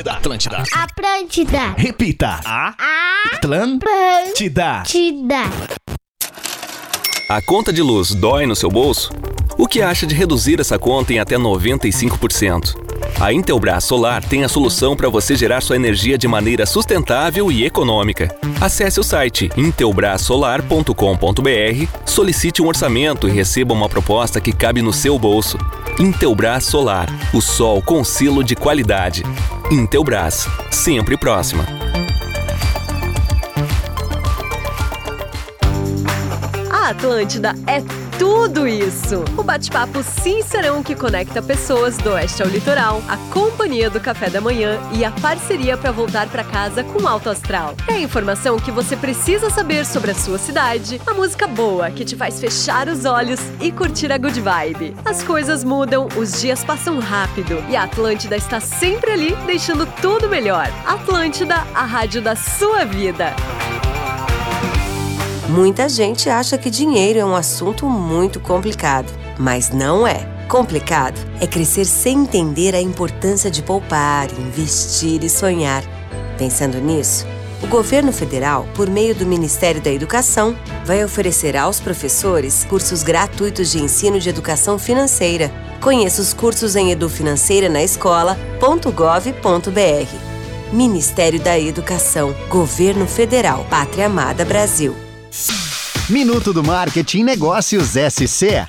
Atlântida, 0.00 0.12
Atlântida. 0.12 0.62
Atlântida. 0.72 1.74
Repita. 1.76 2.40
A 2.46 2.74
Atlântida. 3.34 4.80
Atlântida. 4.80 5.42
A 7.28 7.42
conta 7.42 7.70
de 7.70 7.82
luz 7.82 8.14
dói 8.14 8.46
no 8.46 8.56
seu 8.56 8.70
bolso? 8.70 9.10
O 9.60 9.68
que 9.68 9.82
acha 9.82 10.06
de 10.06 10.14
reduzir 10.14 10.58
essa 10.58 10.78
conta 10.78 11.12
em 11.12 11.18
até 11.18 11.36
95%? 11.36 12.76
A 13.20 13.30
Intelbras 13.30 13.84
Solar 13.84 14.24
tem 14.24 14.42
a 14.42 14.48
solução 14.48 14.96
para 14.96 15.10
você 15.10 15.36
gerar 15.36 15.60
sua 15.60 15.76
energia 15.76 16.16
de 16.16 16.26
maneira 16.26 16.64
sustentável 16.64 17.52
e 17.52 17.66
econômica. 17.66 18.34
Acesse 18.58 18.98
o 18.98 19.02
site 19.02 19.50
intelbrasolar.com.br, 19.58 21.86
solicite 22.06 22.62
um 22.62 22.68
orçamento 22.68 23.28
e 23.28 23.32
receba 23.32 23.74
uma 23.74 23.86
proposta 23.86 24.40
que 24.40 24.50
cabe 24.50 24.80
no 24.80 24.94
seu 24.94 25.18
bolso. 25.18 25.58
Intelbras 25.98 26.64
Solar, 26.64 27.10
o 27.34 27.42
sol 27.42 27.82
com 27.82 28.02
selo 28.02 28.42
de 28.42 28.56
qualidade. 28.56 29.24
Intelbras, 29.70 30.48
sempre 30.70 31.18
próxima. 31.18 31.66
A 36.70 36.88
Atlântida 36.88 37.54
é 37.66 37.82
tudo 38.20 38.68
isso. 38.68 39.24
O 39.34 39.42
bate-papo 39.42 40.02
sincerão 40.02 40.82
que 40.82 40.94
conecta 40.94 41.40
pessoas 41.40 41.96
do 41.96 42.10
oeste 42.10 42.42
ao 42.42 42.48
litoral, 42.50 43.02
a 43.08 43.16
companhia 43.32 43.88
do 43.88 43.98
café 43.98 44.28
da 44.28 44.42
manhã 44.42 44.78
e 44.92 45.02
a 45.06 45.10
parceria 45.10 45.74
para 45.74 45.90
voltar 45.90 46.28
para 46.28 46.44
casa 46.44 46.84
com 46.84 47.08
alto 47.08 47.30
astral. 47.30 47.74
É 47.88 47.94
a 47.94 48.00
informação 48.00 48.58
que 48.58 48.70
você 48.70 48.94
precisa 48.94 49.48
saber 49.48 49.86
sobre 49.86 50.10
a 50.10 50.14
sua 50.14 50.36
cidade, 50.36 51.00
a 51.06 51.14
música 51.14 51.46
boa 51.46 51.90
que 51.90 52.04
te 52.04 52.14
faz 52.14 52.38
fechar 52.38 52.88
os 52.88 53.06
olhos 53.06 53.40
e 53.58 53.72
curtir 53.72 54.12
a 54.12 54.18
good 54.18 54.38
vibe. 54.38 54.94
As 55.02 55.22
coisas 55.22 55.64
mudam, 55.64 56.06
os 56.14 56.42
dias 56.42 56.62
passam 56.62 56.98
rápido 56.98 57.64
e 57.70 57.76
a 57.76 57.84
Atlântida 57.84 58.36
está 58.36 58.60
sempre 58.60 59.12
ali 59.12 59.34
deixando 59.46 59.86
tudo 60.02 60.28
melhor. 60.28 60.68
Atlântida, 60.84 61.54
a 61.74 61.86
rádio 61.86 62.20
da 62.20 62.36
sua 62.36 62.84
vida. 62.84 63.34
Muita 65.50 65.88
gente 65.88 66.30
acha 66.30 66.56
que 66.56 66.70
dinheiro 66.70 67.18
é 67.18 67.24
um 67.24 67.34
assunto 67.34 67.84
muito 67.86 68.38
complicado, 68.38 69.12
mas 69.36 69.70
não 69.70 70.06
é. 70.06 70.24
Complicado 70.48 71.18
é 71.40 71.46
crescer 71.46 71.86
sem 71.86 72.20
entender 72.20 72.72
a 72.72 72.80
importância 72.80 73.50
de 73.50 73.60
poupar, 73.60 74.28
investir 74.38 75.24
e 75.24 75.28
sonhar. 75.28 75.82
Pensando 76.38 76.80
nisso, 76.80 77.26
o 77.60 77.66
governo 77.66 78.12
federal, 78.12 78.64
por 78.76 78.88
meio 78.88 79.12
do 79.12 79.26
Ministério 79.26 79.80
da 79.80 79.90
Educação, 79.90 80.56
vai 80.84 81.04
oferecer 81.04 81.56
aos 81.56 81.80
professores 81.80 82.64
cursos 82.70 83.02
gratuitos 83.02 83.72
de 83.72 83.82
ensino 83.82 84.20
de 84.20 84.28
educação 84.28 84.78
financeira. 84.78 85.50
Conheça 85.80 86.22
os 86.22 86.32
cursos 86.32 86.76
em 86.76 86.92
edufinanceira 86.92 87.68
na 87.68 87.82
escola.gov.br. 87.82 88.50
Ministério 90.72 91.40
da 91.40 91.58
Educação, 91.58 92.32
Governo 92.48 93.04
Federal, 93.08 93.66
Pátria 93.68 94.06
Amada 94.06 94.44
Brasil. 94.44 95.09
Minuto 96.08 96.52
do 96.52 96.62
Marketing 96.62 97.22
Negócios 97.22 97.90
SC. 97.90 98.66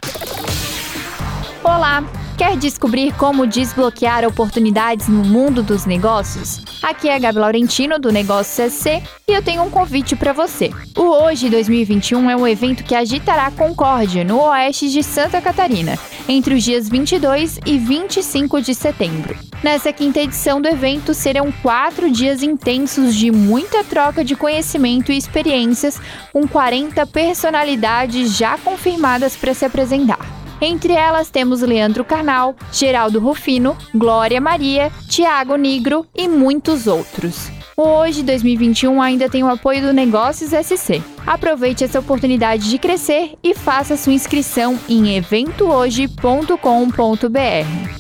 Olá! 1.64 2.03
Quer 2.38 2.57
descobrir 2.57 3.13
como 3.13 3.45
desbloquear 3.45 4.25
oportunidades 4.25 5.07
no 5.07 5.23
mundo 5.23 5.61
dos 5.61 5.86
negócios? 5.86 6.63
Aqui 6.82 7.07
é 7.07 7.15
a 7.15 7.19
Gabi 7.19 7.38
Laurentino 7.38 7.99
do 7.99 8.11
Negócio 8.11 8.69
SC 8.69 9.03
e 9.27 9.32
eu 9.32 9.43
tenho 9.43 9.63
um 9.63 9.69
convite 9.69 10.15
para 10.15 10.34
você. 10.34 10.71
O 10.97 11.03
Hoje 11.03 11.49
2021 11.49 12.29
é 12.29 12.36
um 12.36 12.47
evento 12.47 12.84
que 12.84 12.95
agitará 12.95 13.51
Concórdia, 13.51 14.23
no 14.23 14.41
oeste 14.41 14.89
de 14.89 15.03
Santa 15.03 15.39
Catarina, 15.41 15.97
entre 16.27 16.55
os 16.55 16.63
dias 16.63 16.89
22 16.89 17.59
e 17.65 17.77
25 17.77 18.61
de 18.61 18.73
setembro. 18.73 19.38
Nessa 19.63 19.93
quinta 19.93 20.19
edição 20.19 20.59
do 20.59 20.67
evento 20.67 21.13
serão 21.13 21.51
quatro 21.61 22.09
dias 22.09 22.41
intensos 22.41 23.13
de 23.13 23.29
muita 23.29 23.84
troca 23.84 24.23
de 24.23 24.36
conhecimento 24.36 25.11
e 25.11 25.17
experiências, 25.17 26.01
com 26.34 26.47
40 26.47 27.05
personalidades 27.05 28.36
já 28.36 28.57
confirmadas 28.57 29.36
para 29.36 29.53
se 29.53 29.63
apresentar. 29.63 30.41
Entre 30.62 30.93
elas 30.93 31.32
temos 31.32 31.62
Leandro 31.62 32.05
Carnal, 32.05 32.55
Geraldo 32.72 33.20
Rufino, 33.20 33.76
Glória 33.95 34.39
Maria, 34.39 34.91
Tiago 35.09 35.55
Nigro 35.55 36.05
e 36.16 36.28
muitos 36.28 36.86
outros. 36.86 37.49
Hoje 37.76 38.22
2021 38.22 39.01
ainda 39.01 39.28
tem 39.28 39.43
o 39.43 39.49
apoio 39.49 39.82
do 39.82 39.91
Negócios 39.91 40.51
SC. 40.51 41.01
Aproveite 41.26 41.84
essa 41.84 41.99
oportunidade 41.99 42.70
de 42.70 42.78
crescer 42.78 43.34
e 43.43 43.55
faça 43.55 43.97
sua 43.97 44.14
inscrição 44.14 44.80
em 44.88 45.18
eventohoje.com.br. 45.18 47.91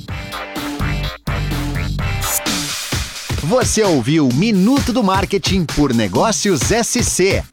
Você 3.43 3.83
ouviu 3.83 4.29
Minuto 4.35 4.93
do 4.93 5.03
Marketing 5.03 5.65
por 5.65 5.95
Negócios 5.95 6.61
SC. 6.61 7.43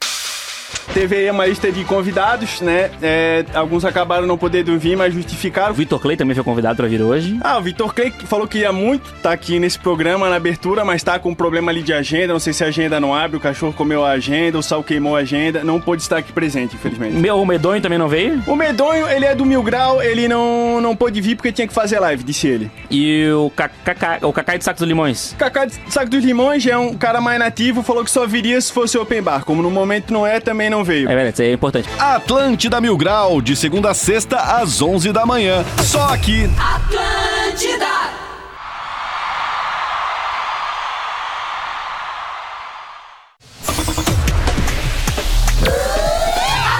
Teve 0.94 1.16
aí 1.16 1.30
uma 1.30 1.46
lista 1.46 1.70
de 1.70 1.84
convidados, 1.84 2.60
né? 2.60 2.90
É, 3.00 3.44
alguns 3.54 3.84
acabaram 3.84 4.26
não 4.26 4.38
podendo 4.38 4.76
vir, 4.78 4.96
mas 4.96 5.14
justificaram. 5.14 5.70
O 5.70 5.74
Vitor 5.74 6.00
Clay 6.00 6.16
também 6.16 6.34
foi 6.34 6.42
convidado 6.42 6.76
para 6.76 6.88
vir 6.88 7.00
hoje. 7.02 7.38
Ah, 7.42 7.58
o 7.58 7.62
Vitor 7.62 7.94
Clay 7.94 8.12
falou 8.26 8.48
que 8.48 8.58
ia 8.58 8.72
muito 8.72 9.14
estar 9.14 9.32
aqui 9.32 9.60
nesse 9.60 9.78
programa 9.78 10.28
na 10.28 10.36
abertura, 10.36 10.84
mas 10.84 11.02
tá 11.02 11.18
com 11.18 11.30
um 11.30 11.34
problema 11.34 11.70
ali 11.70 11.82
de 11.82 11.92
agenda. 11.92 12.32
Não 12.32 12.40
sei 12.40 12.52
se 12.52 12.64
a 12.64 12.68
agenda 12.68 12.98
não 12.98 13.14
abre, 13.14 13.36
o 13.36 13.40
cachorro 13.40 13.72
comeu 13.72 14.04
a 14.04 14.10
agenda, 14.10 14.58
o 14.58 14.62
sal 14.62 14.82
queimou 14.82 15.14
a 15.14 15.20
agenda. 15.20 15.62
Não 15.62 15.80
pôde 15.80 16.02
estar 16.02 16.16
aqui 16.16 16.32
presente, 16.32 16.74
infelizmente. 16.74 17.14
Meu, 17.14 17.40
o 17.40 17.46
Medonho 17.46 17.80
também 17.80 17.98
não 17.98 18.08
veio? 18.08 18.42
O 18.46 18.56
Medonho, 18.56 19.06
ele 19.08 19.24
é 19.24 19.34
do 19.34 19.44
Mil 19.44 19.62
Grau, 19.62 20.02
ele 20.02 20.26
não, 20.26 20.80
não 20.80 20.96
pôde 20.96 21.20
vir 21.20 21.36
porque 21.36 21.52
tinha 21.52 21.68
que 21.68 21.74
fazer 21.74 22.00
live, 22.00 22.24
disse 22.24 22.48
ele. 22.48 22.70
E 22.90 23.28
o 23.30 23.50
Cacá, 23.50 24.18
o 24.22 24.32
Cacá 24.32 24.56
de 24.56 24.64
Saco 24.64 24.80
dos 24.80 24.88
Limões? 24.88 25.34
Cacá 25.38 25.64
de 25.64 25.74
Saco 25.88 26.10
dos 26.10 26.24
Limões 26.24 26.66
é 26.66 26.76
um 26.76 26.94
cara 26.94 27.20
mais 27.20 27.38
nativo, 27.38 27.82
falou 27.82 28.04
que 28.04 28.10
só 28.10 28.26
viria 28.26 28.60
se 28.60 28.72
fosse 28.72 28.98
open 28.98 29.22
bar. 29.22 29.44
Como 29.44 29.62
no 29.62 29.70
momento 29.70 30.12
não 30.12 30.26
é, 30.26 30.40
também 30.40 30.57
não 30.58 30.78
não 30.78 30.84
veio. 30.84 31.10
É 31.10 31.14
verdade, 31.14 31.34
isso 31.34 31.42
aí 31.42 31.48
é 31.48 31.52
importante. 31.52 31.88
Atlântida 31.98 32.80
Mil 32.80 32.96
Grau, 32.96 33.42
de 33.42 33.56
segunda 33.56 33.90
a 33.90 33.94
sexta, 33.94 34.36
às 34.36 34.80
11 34.80 35.12
da 35.12 35.26
manhã. 35.26 35.64
Só 35.82 36.12
aqui. 36.14 36.44
Atlântida! 36.58 37.86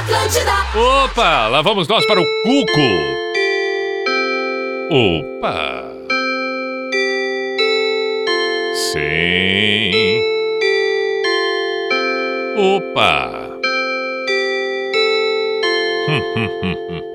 Atlântida! 0.01 0.53
Opa, 1.05 1.49
lá 1.49 1.63
vamos 1.63 1.89
nós 1.89 2.07
para 2.07 2.21
o 2.21 2.25
Cuco. 2.45 3.19
Opa. 4.91 5.85
Sim. 8.93 10.23
Opa. 12.57 13.38
Hmm, 16.09 16.21
hmm, 16.35 16.47
hmm, 16.63 16.73
hmm. 16.89 17.08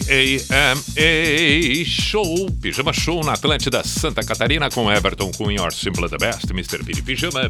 Show, 1.85 2.51
Pijama 2.61 2.91
Show 2.91 3.23
na 3.23 3.31
Atlântida 3.31 3.81
Santa 3.85 4.21
Catarina 4.21 4.69
com 4.69 4.91
Everton 4.91 5.31
Cunha, 5.31 5.71
Simple 5.71 6.09
the 6.09 6.17
Best, 6.17 6.51
Mr. 6.51 6.83
Piri 6.83 7.01
Pijama, 7.01 7.49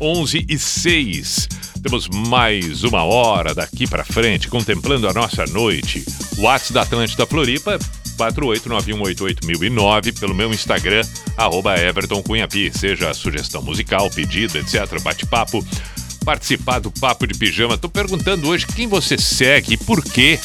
11 0.00 0.46
e 0.48 0.58
6. 0.58 1.48
Temos 1.82 2.08
mais 2.08 2.84
uma 2.84 3.04
hora 3.04 3.54
daqui 3.54 3.86
pra 3.86 4.02
frente, 4.02 4.48
contemplando 4.48 5.06
a 5.06 5.12
nossa 5.12 5.44
noite. 5.44 6.02
WhatsApp 6.38 6.72
da 6.72 6.80
Atlântida 6.80 7.26
Floripa, 7.26 7.78
489188009, 8.16 10.18
pelo 10.18 10.34
meu 10.34 10.50
Instagram, 10.50 11.02
arroba 11.36 11.78
Everton 11.78 12.22
Cunha 12.22 12.48
Pi. 12.48 12.72
Seja 12.74 13.12
sugestão 13.12 13.60
musical, 13.60 14.08
pedido, 14.08 14.56
etc., 14.56 15.02
bate-papo 15.02 15.62
participar 16.26 16.80
do 16.80 16.90
Papo 16.90 17.24
de 17.24 17.38
Pijama. 17.38 17.78
Tô 17.78 17.88
perguntando 17.88 18.48
hoje 18.48 18.66
quem 18.66 18.88
você 18.88 19.16
segue 19.16 19.74
e 19.74 19.76
por 19.76 20.02
quê. 20.02 20.40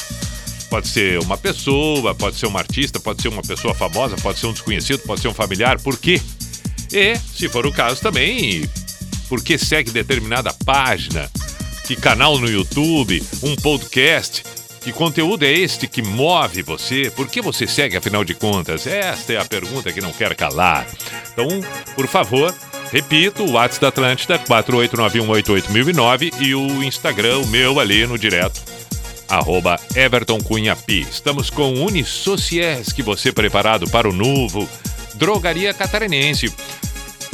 Pode 0.69 0.87
ser 0.87 1.19
uma 1.19 1.35
pessoa, 1.35 2.13
pode 2.13 2.37
ser 2.37 2.45
um 2.45 2.55
artista, 2.55 2.99
pode 2.99 3.19
ser 3.19 3.29
uma 3.29 3.41
pessoa 3.41 3.73
famosa, 3.73 4.15
pode 4.17 4.39
ser 4.39 4.45
um 4.45 4.53
desconhecido, 4.53 4.99
pode 4.99 5.21
ser 5.21 5.27
um 5.27 5.33
familiar. 5.33 5.81
Por 5.81 5.97
quê? 5.97 6.21
E, 6.93 7.17
se 7.17 7.49
for 7.49 7.65
o 7.65 7.71
caso 7.71 7.99
também, 7.99 8.69
por 9.27 9.43
que 9.43 9.57
segue 9.57 9.89
determinada 9.89 10.53
página? 10.63 11.29
Que 11.87 11.95
canal 11.95 12.37
no 12.37 12.47
YouTube? 12.47 13.21
Um 13.41 13.55
podcast? 13.55 14.43
Que 14.81 14.91
conteúdo 14.91 15.43
é 15.43 15.51
este 15.51 15.87
que 15.87 16.03
move 16.03 16.61
você? 16.61 17.11
Por 17.15 17.27
que 17.27 17.41
você 17.41 17.65
segue, 17.65 17.97
afinal 17.97 18.23
de 18.23 18.35
contas? 18.35 18.85
Esta 18.85 19.33
é 19.33 19.37
a 19.37 19.45
pergunta 19.45 19.91
que 19.91 19.99
não 19.99 20.11
quer 20.11 20.35
calar. 20.35 20.87
Então, 21.33 21.47
por 21.95 22.07
favor, 22.07 22.53
repito, 22.91 23.43
o 23.43 23.51
WhatsApp 23.51 23.81
da 23.81 23.87
Atlântida, 23.87 24.39
489188009 24.39 26.33
e 26.39 26.53
o 26.53 26.83
Instagram, 26.83 27.39
o 27.39 27.47
meu 27.47 27.79
ali 27.79 28.05
no 28.05 28.17
direto, 28.17 28.61
arroba 29.29 29.79
Everton 29.95 30.39
Cunha. 30.39 30.77
Estamos 30.87 31.49
com 31.49 31.73
Unisociés, 31.73 32.91
que 32.91 33.01
você 33.01 33.31
preparado 33.31 33.89
para 33.89 34.09
o 34.09 34.13
novo 34.13 34.67
Drogaria 35.15 35.73
Catarinense. 35.73 36.53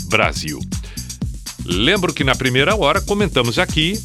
Brasil. 0.09 0.61
Lembro 1.65 2.13
que 2.13 2.25
na 2.25 2.35
primeira 2.35 2.77
hora 2.77 3.01
comentamos 3.01 3.59
aqui 3.59 3.99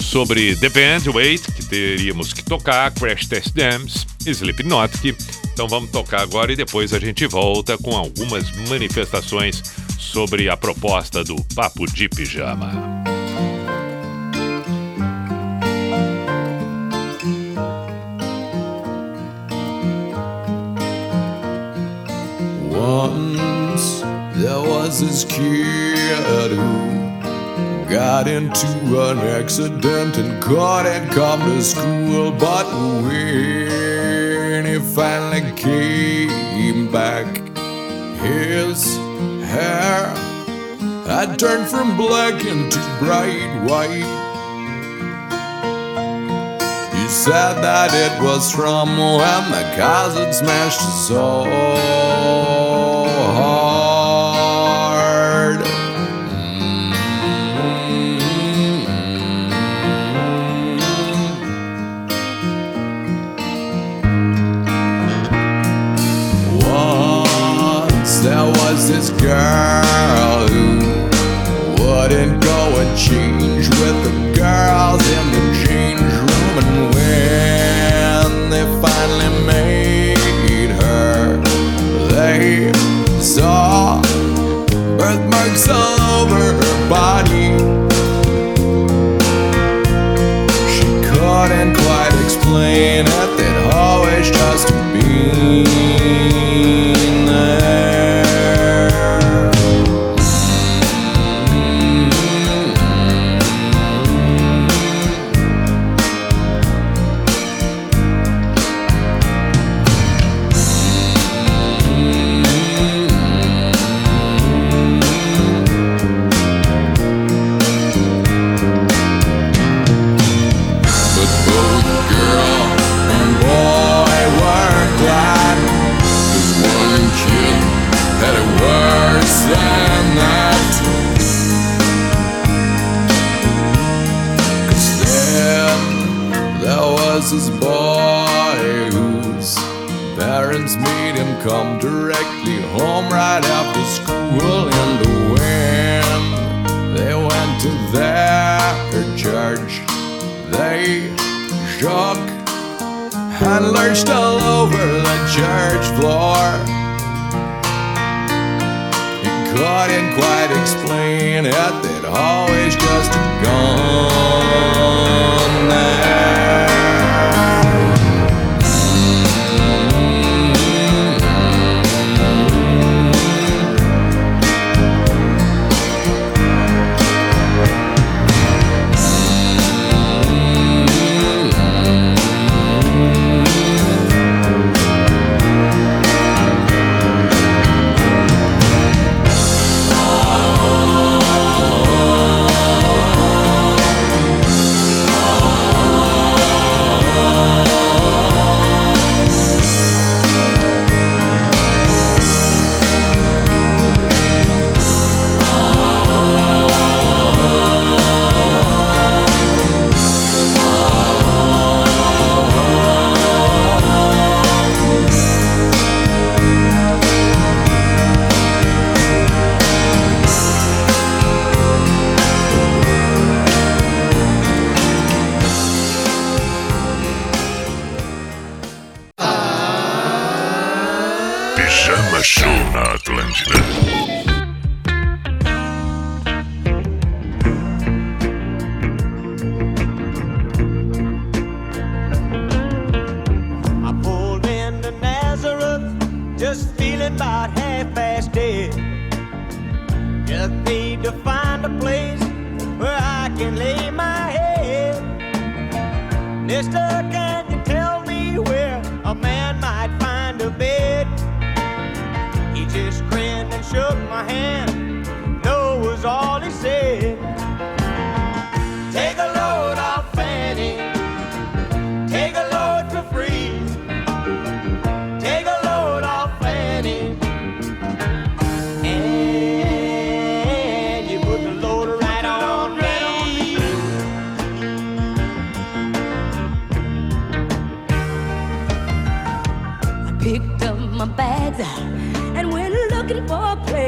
sobre 0.00 0.56
The 0.56 0.68
Band 0.68 1.12
Wait, 1.12 1.42
que 1.52 1.64
teríamos 1.64 2.32
que 2.32 2.44
tocar, 2.44 2.90
Crash 2.92 3.26
Test 3.26 3.54
Dams, 3.54 4.06
Slipknot. 4.26 5.16
Então 5.52 5.68
vamos 5.68 5.90
tocar 5.90 6.20
agora 6.20 6.52
e 6.52 6.56
depois 6.56 6.92
a 6.92 6.98
gente 6.98 7.26
volta 7.26 7.78
com 7.78 7.96
algumas 7.96 8.50
manifestações 8.68 9.62
sobre 10.02 10.48
a 10.48 10.56
proposta 10.56 11.22
do 11.22 11.36
Papo 11.54 11.86
de 11.86 12.08
Pijama. 12.08 12.72
Once 22.70 24.02
there 24.34 24.60
was 24.60 25.00
this 25.00 25.24
kid 25.24 26.50
who 26.50 26.92
got 27.88 28.26
into 28.26 28.66
an 29.08 29.18
accident 29.40 30.16
and 30.18 30.42
couldn't 30.42 31.10
come 31.10 31.40
to 31.40 31.62
school. 31.62 32.32
But 32.32 32.66
when 33.04 34.66
he 34.66 34.78
finally 34.94 35.52
came 35.52 36.90
back, 36.90 37.26
his 38.20 38.98
hair 39.52 40.06
had 41.06 41.38
turned 41.38 41.68
from 41.68 41.96
black 41.96 42.44
into 42.44 42.80
bright 42.98 43.52
white. 43.68 44.10
He 46.96 47.08
said 47.08 47.54
that 47.60 47.90
it 47.92 48.22
was 48.22 48.50
from 48.50 48.88
when 48.96 49.44
the 49.50 49.64
had 50.16 50.34
smashed 50.34 50.80
his 50.80 51.06
soul 51.08 52.01
girl 69.22 70.48
who 70.48 70.78
wouldn't 71.80 72.42
go 72.42 72.80
and 72.80 72.98
change 72.98 73.68
with 73.68 73.96
the 74.02 74.32
girls 74.36 74.61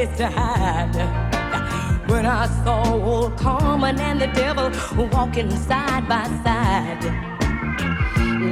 place 0.05 0.17
to 0.19 0.29
hide. 0.29 0.95
When 2.09 2.27
I 2.27 2.47
saw 2.65 2.95
old 2.95 3.37
Carmen 3.37 3.99
and 3.99 4.21
the 4.21 4.27
devil 4.29 4.71
walking 5.09 5.51
side 5.51 6.09
by 6.09 6.25
side, 6.45 7.05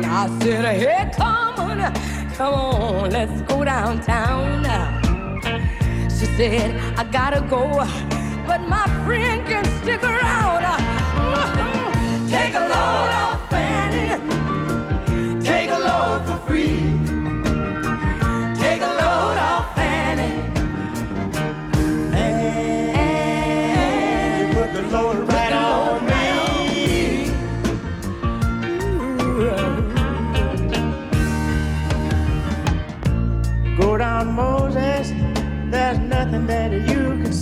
I 0.05 0.39
said, 0.41 0.65
Hey, 0.65 1.11
Carmen, 1.15 1.93
come 2.35 2.55
on, 2.55 3.11
let's 3.11 3.43
go 3.43 3.65
downtown. 3.65 4.65
She 6.05 6.27
said, 6.37 6.77
I 6.97 7.05
gotta 7.05 7.41
go, 7.49 7.65
but 8.47 8.61
my 8.63 8.87
friend 9.05 9.47
can 9.47 9.65
stick 9.83 10.03
around. 10.03 10.63
Take 12.31 12.55
a 12.55 12.61
load 12.61 13.11
off 13.23 13.42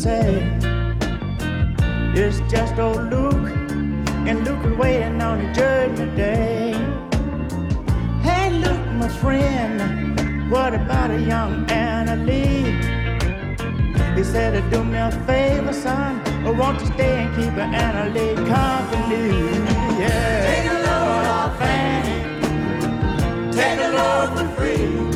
say. 0.00 0.56
It's 2.14 2.40
just 2.50 2.78
old 2.78 3.10
Luke, 3.10 3.50
and 4.28 4.44
Luke 4.46 4.64
is 4.64 4.78
waiting 4.78 5.20
on 5.20 5.44
the 5.44 5.52
judgment 5.52 6.16
day. 6.16 6.72
Hey, 8.22 8.50
Luke, 8.50 8.86
my 8.94 9.08
friend, 9.08 10.50
what 10.50 10.72
about 10.72 11.10
a 11.10 11.20
young 11.20 11.70
Anna 11.70 12.16
Lee? 12.16 12.64
He 14.16 14.24
said, 14.24 14.52
Do 14.70 14.84
me 14.84 14.96
a 14.96 15.10
favor, 15.26 15.74
son, 15.74 16.22
or 16.46 16.54
won't 16.54 16.80
you 16.80 16.86
stay 16.86 17.24
and 17.24 17.36
keep 17.36 17.52
Anna 17.58 18.08
Lee 18.14 18.36
company? 18.48 19.28
Yeah. 20.00 20.46
Take 20.48 20.70
a 20.70 20.78
load 20.86 21.26
off 21.38 21.60
Annie. 21.60 23.52
Take 23.52 23.80
a 23.80 23.90
load 23.98 24.28
for 24.38 24.48
free. 24.56 25.09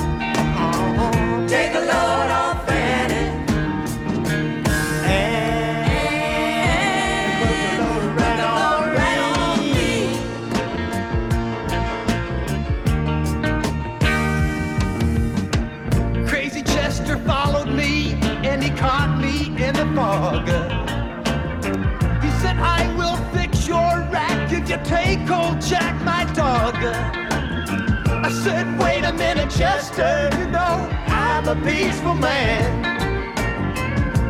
Take 24.84 25.30
old 25.30 25.60
Jack, 25.60 26.00
my 26.04 26.24
dog. 26.34 26.74
I 26.76 28.30
said, 28.30 28.78
wait 28.78 29.04
a 29.04 29.12
minute, 29.12 29.50
Chester, 29.50 30.30
you 30.38 30.46
know 30.48 30.88
I'm 31.06 31.48
a 31.48 31.56
peaceful 31.64 32.14
man. 32.14 32.92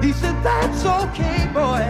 He 0.03 0.13
said, 0.13 0.37
that's 0.43 0.85
okay, 0.85 1.47
boy. 1.53 1.85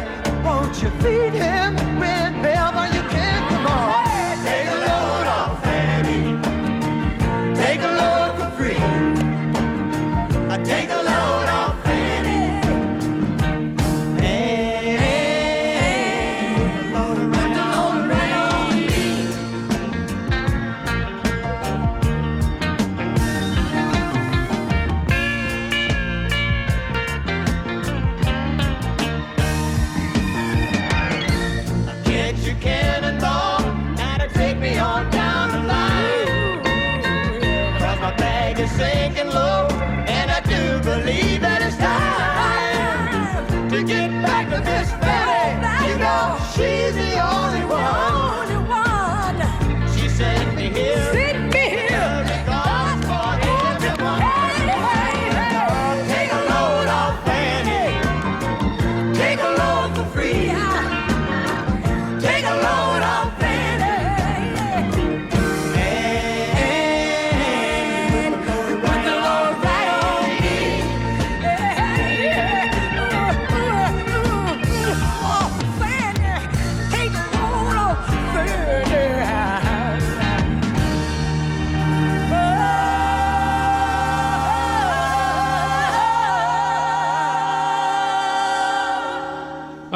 Won't 0.44 0.82
you 0.82 0.90
feed 1.02 1.34
him 1.34 1.76
whenever 1.98 2.86
you 2.94 3.02
can? 3.10 3.48
Come 3.48 3.66
on. 3.66 4.03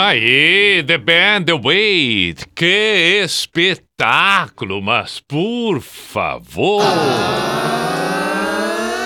Aí, 0.08 0.82
The 0.84 0.96
Band, 0.96 1.42
The 1.44 1.52
Wait. 1.52 2.46
Que 2.54 3.20
espetáculo, 3.22 4.80
mas 4.80 5.20
por 5.20 5.82
favor. 5.82 6.82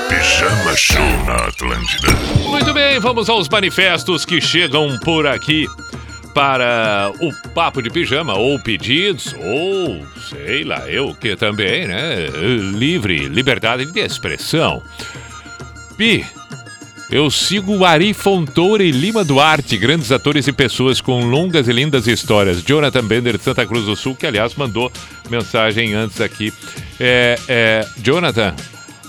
Pijama 0.09 0.77
Show 0.77 1.05
na 1.27 1.35
Atlântida. 1.35 2.07
Muito 2.49 2.73
bem, 2.73 3.01
vamos 3.01 3.29
aos 3.29 3.49
manifestos 3.49 4.25
que 4.25 4.41
chegam 4.41 4.97
por 5.01 5.27
aqui 5.27 5.67
para 6.33 7.11
o 7.21 7.33
Papo 7.51 7.83
de 7.83 7.91
Pijama, 7.91 8.35
ou 8.35 8.63
pedidos, 8.63 9.35
ou 9.41 10.07
sei 10.31 10.63
lá, 10.63 10.89
eu 10.89 11.17
que 11.17 11.35
também, 11.35 11.89
né? 11.89 12.29
Livre, 12.77 13.29
liberdade 13.29 13.91
de 13.91 13.99
expressão. 13.99 14.81
Pi, 15.97 16.25
eu 17.13 17.31
sigo 17.31 17.77
o 17.77 17.85
Ari 17.85 18.15
Fontoura 18.15 18.83
e 18.83 18.91
Lima 18.91 19.23
Duarte, 19.23 19.77
grandes 19.77 20.11
atores 20.11 20.49
e 20.49 20.53
pessoas 20.53 20.99
com 21.01 21.25
longas 21.27 21.69
e 21.69 21.73
lindas 21.73 22.07
histórias. 22.07 22.63
Jonathan 22.65 23.05
Bender 23.05 23.37
de 23.37 23.45
Santa 23.45 23.67
Cruz 23.67 23.85
do 23.85 23.95
Sul, 23.95 24.17
que 24.17 24.27
aliás 24.27 24.55
mandou 24.55 24.91
mensagem 25.31 25.93
antes 25.93 26.21
aqui. 26.23 26.51
É, 26.99 27.39
é, 27.47 27.87
Jonathan, 27.99 28.55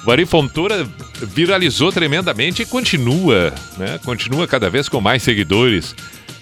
o 0.05 0.11
Ari 0.11 0.25
Fontoura 0.25 0.85
viralizou 1.21 1.93
tremendamente 1.93 2.61
e 2.63 2.65
continua, 2.65 3.53
né? 3.77 3.97
Continua 4.03 4.45
cada 4.47 4.69
vez 4.69 4.89
com 4.89 4.99
mais 4.99 5.23
seguidores. 5.23 5.95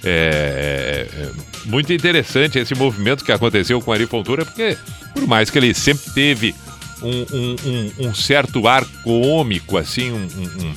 É, 0.03 1.07
é, 1.13 1.23
é 1.23 1.29
muito 1.69 1.93
interessante 1.93 2.57
esse 2.57 2.73
movimento 2.73 3.23
que 3.23 3.31
aconteceu 3.31 3.79
com 3.79 3.91
o 3.91 3.93
Ari 3.93 4.07
Fontoura, 4.07 4.43
porque 4.45 4.75
por 5.13 5.27
mais 5.27 5.51
que 5.51 5.59
ele 5.59 5.75
sempre 5.75 6.09
teve 6.11 6.55
um, 7.03 7.09
um- 7.31 7.55
um- 7.65 8.07
um 8.09 8.15
certo 8.15 8.67
ar 8.67 8.83
cômico, 9.03 9.77
assim, 9.77 10.11
um- 10.11 10.73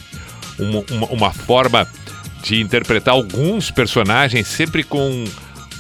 um- 0.59 0.79
um- 0.79 0.85
uma, 0.91 1.07
uma- 1.09 1.33
forma 1.33 1.87
de 2.43 2.61
interpretar 2.61 3.15
alguns 3.15 3.71
personagens 3.71 4.47
sempre 4.47 4.83
com 4.83 5.25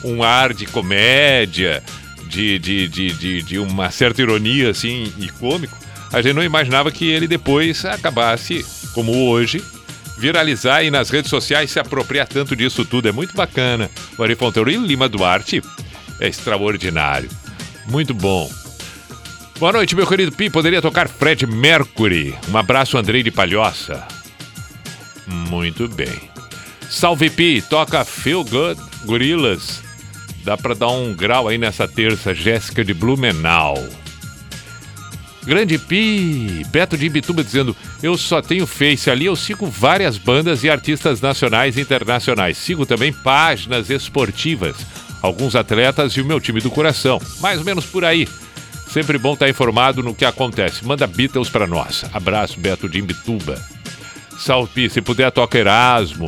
um 0.02 0.22
ar 0.22 0.52
de 0.54 0.66
comédia, 0.66 1.82
de, 2.26 2.58
de, 2.58 2.88
de, 2.88 3.12
de, 3.12 3.42
de 3.42 3.58
uma 3.58 3.90
certa 3.90 4.22
ironia 4.22 4.70
assim 4.70 5.12
e 5.18 5.28
cômico, 5.28 5.76
a 6.12 6.20
gente 6.22 6.34
não 6.34 6.42
imaginava 6.42 6.90
que 6.90 7.06
ele 7.08 7.26
depois 7.26 7.84
acabasse, 7.84 8.64
como 8.94 9.28
hoje, 9.28 9.62
viralizar 10.18 10.82
e 10.84 10.90
nas 10.90 11.10
redes 11.10 11.28
sociais 11.30 11.70
se 11.70 11.78
apropriar 11.78 12.26
tanto 12.28 12.54
disso 12.56 12.84
tudo. 12.84 13.08
É 13.08 13.12
muito 13.12 13.34
bacana. 13.34 13.90
O 14.16 14.22
Ari 14.22 14.34
Fonteiro 14.36 14.70
e 14.70 14.76
Lima 14.76 15.08
Duarte 15.08 15.62
é 16.20 16.28
extraordinário. 16.28 17.28
Muito 17.88 18.14
bom. 18.14 18.50
Boa 19.58 19.72
noite, 19.72 19.94
meu 19.94 20.06
querido 20.06 20.32
Pi. 20.32 20.48
Poderia 20.50 20.80
tocar 20.82 21.08
Fred 21.08 21.46
Mercury. 21.46 22.34
Um 22.48 22.56
abraço, 22.56 22.96
Andrei 22.96 23.22
de 23.22 23.30
Palhoça. 23.30 24.06
Muito 25.26 25.88
bem. 25.88 26.30
Salve 26.88 27.30
Pi, 27.30 27.62
toca 27.62 28.04
Feel 28.04 28.44
Good 28.44 28.80
Gorilas. 29.04 29.82
Dá 30.44 30.56
pra 30.56 30.74
dar 30.74 30.88
um 30.88 31.14
grau 31.14 31.48
aí 31.48 31.56
nessa 31.56 31.88
terça, 31.88 32.34
Jéssica 32.34 32.84
de 32.84 32.92
Blumenau. 32.92 33.76
Grande 35.44 35.78
Pi, 35.78 36.64
Beto 36.70 36.96
de 36.96 37.06
Ibituba 37.06 37.44
dizendo: 37.44 37.76
Eu 38.02 38.16
só 38.16 38.40
tenho 38.40 38.66
Face 38.66 39.10
ali, 39.10 39.26
eu 39.26 39.36
sigo 39.36 39.66
várias 39.66 40.16
bandas 40.16 40.64
e 40.64 40.70
artistas 40.70 41.20
nacionais 41.20 41.76
e 41.76 41.80
internacionais. 41.80 42.56
Sigo 42.56 42.86
também 42.86 43.12
páginas 43.12 43.90
esportivas, 43.90 44.76
alguns 45.20 45.54
atletas 45.54 46.12
e 46.12 46.20
o 46.20 46.24
meu 46.24 46.40
time 46.40 46.60
do 46.60 46.70
coração. 46.70 47.20
Mais 47.40 47.58
ou 47.58 47.64
menos 47.64 47.84
por 47.84 48.04
aí. 48.04 48.26
Sempre 48.90 49.18
bom 49.18 49.34
estar 49.34 49.48
informado 49.48 50.02
no 50.02 50.14
que 50.14 50.24
acontece. 50.24 50.84
Manda 50.84 51.06
Beatles 51.06 51.50
pra 51.50 51.66
nós. 51.66 52.04
Abraço, 52.12 52.58
Beto 52.60 52.88
de 52.88 53.00
Imbituba. 53.00 53.60
Salve, 54.38 54.72
Pi, 54.72 54.90
se 54.90 55.00
puder, 55.00 55.30
toca 55.30 55.58
Erasmo. 55.58 56.26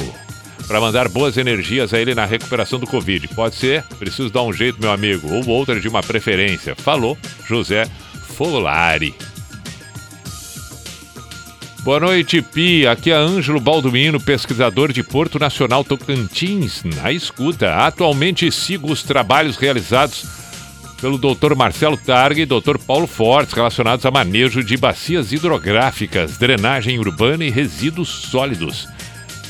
Para 0.67 0.81
mandar 0.81 1.09
boas 1.09 1.37
energias 1.37 1.95
a 1.95 2.01
ele 2.01 2.15
na 2.15 2.25
recuperação 2.25 2.79
do 2.79 2.87
Covid. 2.87 3.29
Pode 3.29 3.55
ser? 3.55 3.85
Preciso 3.99 4.31
dar 4.31 4.43
um 4.43 4.53
jeito, 4.53 4.81
meu 4.81 4.91
amigo. 4.91 5.33
Ou 5.33 5.47
outra 5.49 5.81
de 5.81 5.89
uma 5.89 6.03
preferência. 6.03 6.75
Falou, 6.75 7.17
José 7.47 7.87
Folari. 8.37 9.15
Boa 11.83 12.01
noite, 12.01 12.43
Pi. 12.43 12.85
Aqui 12.85 13.13
é 13.13 13.15
Ângelo 13.15 13.61
Baldomino, 13.61 14.21
pesquisador 14.21 14.93
de 14.93 15.05
Porto 15.05 15.39
Nacional 15.39 15.85
Tocantins, 15.85 16.83
na 16.83 17.13
escuta. 17.13 17.77
Atualmente 17.77 18.51
sigo 18.51 18.91
os 18.91 19.05
trabalhos 19.05 19.57
realizados 19.57 20.25
pelo 21.01 21.19
Dr. 21.19 21.55
Marcelo 21.55 21.97
Targa 21.97 22.41
e 22.41 22.47
Dr. 22.47 22.79
Paulo 22.79 23.07
Fortes 23.07 23.55
relacionados 23.55 24.07
a 24.07 24.11
manejo 24.11 24.65
de 24.65 24.77
bacias 24.77 25.33
hidrográficas, 25.33 26.39
drenagem 26.39 26.99
urbana 26.99 27.45
e 27.45 27.51
resíduos 27.51 28.09
sólidos. 28.09 28.89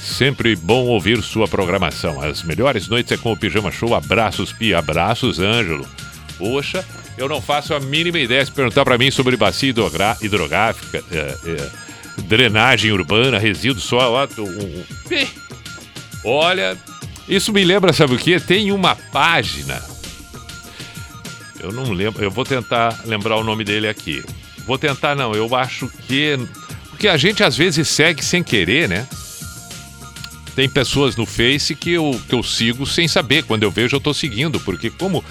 Sempre 0.01 0.55
bom 0.55 0.87
ouvir 0.87 1.23
sua 1.23 1.49
programação. 1.49 2.21
As 2.21 2.43
melhores 2.43 2.89
noites 2.89 3.13
é 3.13 3.17
com 3.17 3.33
o 3.33 3.37
Pijama 3.37 3.73
Show. 3.73 3.95
Abraços, 3.95 4.53
Pi. 4.53 4.73
Abraços, 4.73 5.41
Ângelo. 5.41 5.87
Poxa, 6.39 6.85
eu 7.19 7.29
não 7.29 7.41
faço 7.41 7.75
a 7.75 7.81
mínima 7.81 8.19
ideia 8.19 8.45
se 8.45 8.53
perguntar 8.53 8.85
para 8.85 8.99
mim 8.99 9.11
sobre 9.11 9.37
bacia 9.37 9.75
hidrográfica, 10.23 11.03
é, 11.11 11.37
é, 11.45 11.71
drenagem 12.23 12.93
urbana, 12.93 13.39
resíduos 13.39 13.85
sólidos. 13.85 14.39
Um. 14.39 14.85
Olha, 16.25 16.77
isso 17.29 17.53
me 17.53 17.65
lembra, 17.65 17.93
sabe 17.93 18.15
o 18.15 18.19
que? 18.19 18.39
Tem 18.39 18.71
uma 18.71 18.95
página 18.95 19.96
eu 21.61 21.73
não 21.73 21.93
lembro, 21.93 22.23
eu 22.23 22.31
vou 22.31 22.45
tentar 22.45 23.01
lembrar 23.05 23.37
o 23.37 23.45
nome 23.45 23.65
dele 23.65 23.89
aqui. 23.89 24.25
Vou 24.67 24.77
tentar, 24.79 25.15
não, 25.15 25.33
eu 25.35 25.55
acho 25.55 25.89
que. 26.09 26.39
Porque 26.91 27.09
a 27.09 27.17
gente 27.17 27.43
às 27.45 27.57
vezes 27.57 27.87
segue 27.89 28.25
sem 28.25 28.43
querer, 28.43 28.89
né? 28.89 29.07
Tem 30.55 30.69
pessoas 30.69 31.17
no 31.17 31.27
Face 31.27 31.75
que 31.75 31.93
eu, 31.93 32.19
que 32.29 32.35
eu 32.35 32.43
sigo 32.43 32.87
sem 32.87 33.07
saber. 33.07 33.45
Quando 33.45 33.63
eu 33.63 33.71
vejo, 33.71 33.97
eu 33.97 34.01
tô 34.01 34.15
seguindo, 34.15 34.59
porque 34.61 34.89
como 34.91 35.23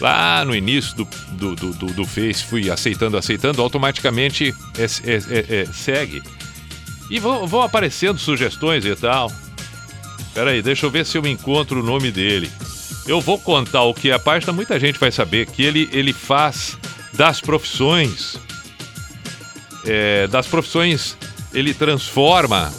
lá 0.00 0.44
no 0.44 0.54
início 0.54 0.96
do, 0.96 1.08
do, 1.32 1.54
do, 1.54 1.72
do- 1.74 1.92
do 1.92 2.04
Face 2.06 2.42
fui 2.44 2.70
aceitando, 2.70 3.16
aceitando, 3.18 3.60
automaticamente 3.60 4.54
é- 4.78 4.84
é- 4.84 5.16
é- 5.30 5.60
é, 5.62 5.66
segue. 5.72 6.22
E 7.10 7.18
vão, 7.18 7.46
vão 7.46 7.60
aparecendo 7.62 8.18
sugestões 8.18 8.84
e 8.86 8.96
tal. 8.96 9.30
Peraí, 10.32 10.62
deixa 10.62 10.86
eu 10.86 10.90
ver 10.90 11.04
se 11.04 11.18
eu 11.18 11.26
encontro 11.26 11.80
o 11.80 11.82
nome 11.84 12.10
dele. 12.10 12.50
Eu 13.06 13.20
vou 13.20 13.38
contar 13.38 13.82
o 13.82 13.94
que 13.94 14.10
é 14.10 14.14
a 14.14 14.18
página, 14.18 14.52
muita 14.52 14.78
gente 14.78 14.98
vai 14.98 15.10
saber 15.10 15.46
que 15.46 15.62
ele, 15.62 15.88
ele 15.92 16.12
faz 16.12 16.78
das 17.12 17.40
profissões. 17.40 18.38
é, 19.84 20.26
das 20.28 20.46
profissões, 20.46 21.16
ele 21.52 21.74
transforma 21.74 22.72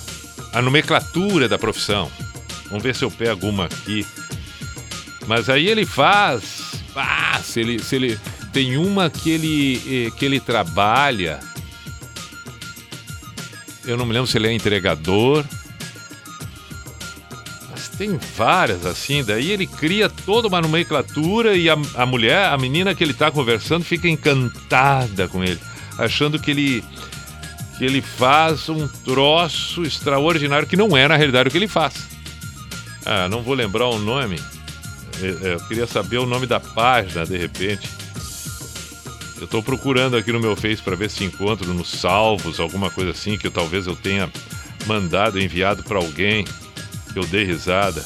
a 0.54 0.62
nomenclatura 0.62 1.50
da 1.50 1.58
profissão. 1.58 2.10
Vamos 2.68 2.84
ver 2.84 2.96
se 2.96 3.04
eu 3.04 3.12
pego 3.12 3.48
uma 3.48 3.66
aqui. 3.66 4.06
Mas 5.28 5.50
aí 5.50 5.68
ele 5.68 5.86
faz. 5.86 6.84
Ah, 6.96 7.40
se 7.44 7.60
ele, 7.60 7.80
se 7.80 7.96
ele. 7.96 8.20
Tem 8.52 8.78
uma 8.78 9.10
que 9.10 9.32
ele, 9.32 9.82
eh, 10.08 10.12
que 10.18 10.26
ele 10.26 10.40
trabalha. 10.40 11.40
Eu 13.84 13.98
não 13.98 14.06
me 14.06 14.14
lembro 14.14 14.28
se 14.28 14.38
ele 14.38 14.48
é 14.48 14.54
entregador. 14.54 15.44
Tem 17.98 18.18
várias 18.36 18.86
assim. 18.86 19.24
Daí 19.24 19.52
ele 19.52 19.68
cria 19.68 20.10
toda 20.10 20.48
uma 20.48 20.62
nomenclatura 20.62 21.56
e 21.56 21.70
a, 21.70 21.78
a 21.96 22.06
mulher, 22.06 22.46
a 22.46 22.58
menina 22.58 22.96
que 22.96 23.04
ele 23.04 23.14
tá 23.14 23.30
conversando, 23.30 23.86
fica 23.86 24.08
encantada 24.08 25.28
com 25.28 25.44
ele, 25.44 25.60
achando 25.98 26.40
que 26.40 26.52
ele 26.52 26.84
que 27.78 27.84
ele 27.84 28.02
faz 28.02 28.70
um 28.70 28.88
troço 28.88 29.84
extraordinário 29.84 30.68
que 30.68 30.78
não 30.78 30.96
é 30.96 31.08
na 31.08 31.16
realidade 31.16 31.50
o 31.50 31.52
que 31.52 31.58
ele 31.58 31.68
faz. 31.68 32.08
Ah, 33.06 33.28
não 33.28 33.42
vou 33.42 33.56
lembrar 33.56 33.88
o 33.88 33.98
nome. 33.98 34.40
É, 35.22 35.48
é, 35.48 35.54
Eu 35.56 35.60
queria 35.62 35.88
saber 35.88 36.18
o 36.18 36.26
nome 36.26 36.46
da 36.46 36.60
página 36.60 37.26
de 37.26 37.38
repente. 37.38 37.90
Eu 39.42 39.48
tô 39.48 39.62
procurando 39.62 40.16
aqui 40.16 40.32
no 40.32 40.40
meu 40.40 40.56
Face 40.56 40.82
para 40.82 40.96
ver 40.96 41.10
se 41.10 41.24
encontro 41.24 41.74
nos 41.74 41.90
salvos, 41.90 42.60
alguma 42.60 42.90
coisa 42.90 43.12
assim 43.12 43.38
que 43.38 43.48
eu, 43.48 43.52
talvez 43.52 43.88
eu 43.88 43.96
tenha 43.96 44.32
mandado, 44.86 45.42
enviado 45.42 45.84
para 45.84 45.98
alguém 45.98 46.46
eu 47.20 47.26
dei 47.26 47.44
risada. 47.44 48.04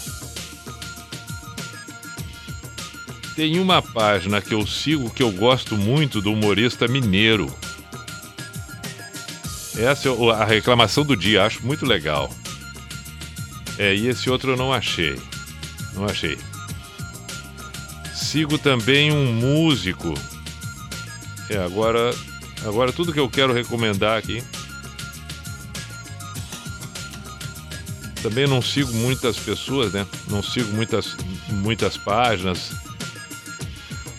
Tem 3.36 3.60
uma 3.60 3.82
página 3.82 4.42
que 4.42 4.54
eu 4.54 4.66
sigo 4.66 5.12
que 5.12 5.22
eu 5.22 5.32
gosto 5.32 5.78
muito 5.78 6.22
do 6.22 6.34
humorista 6.34 6.88
mineiro. 6.88 7.54
Essa 9.78 10.10
é 10.10 10.32
a 10.32 10.44
reclamação 10.44 11.06
do 11.06 11.16
dia, 11.16 11.46
acho 11.46 11.64
muito 11.64 11.86
legal. 11.86 12.34
É, 13.78 13.94
e 13.94 14.08
esse 14.08 14.28
outro 14.28 14.54
eu 14.54 14.58
não 14.58 14.74
achei. 14.74 15.22
Não 15.94 16.06
achei. 16.06 16.38
Sigo 18.16 18.58
também 18.58 19.12
um 19.12 19.32
músico. 19.32 20.16
É, 21.48 21.58
agora, 21.58 22.12
agora 22.66 22.92
tudo 22.92 23.14
que 23.14 23.20
eu 23.20 23.30
quero 23.30 23.54
recomendar 23.54 24.18
aqui. 24.18 24.44
Também 28.28 28.46
não 28.46 28.62
sigo 28.62 28.92
muitas 28.92 29.38
pessoas, 29.38 29.94
né? 29.94 30.06
Não 30.30 30.44
sigo 30.44 30.70
muitas, 30.74 31.16
muitas 31.48 31.96
páginas. 31.96 32.74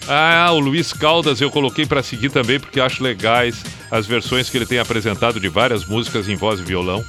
Ah, 0.08 0.50
o 0.50 0.58
Luiz 0.58 0.94
Caldas 0.94 1.42
eu 1.42 1.50
coloquei 1.50 1.84
para 1.84 2.02
seguir 2.02 2.30
também 2.30 2.58
porque 2.58 2.80
acho 2.80 3.02
legais 3.02 3.62
as 3.90 4.06
versões 4.06 4.48
que 4.48 4.56
ele 4.56 4.64
tem 4.64 4.78
apresentado 4.78 5.38
de 5.38 5.46
várias 5.50 5.84
músicas 5.84 6.26
em 6.26 6.36
voz 6.36 6.58
e 6.58 6.62
violão. 6.62 7.04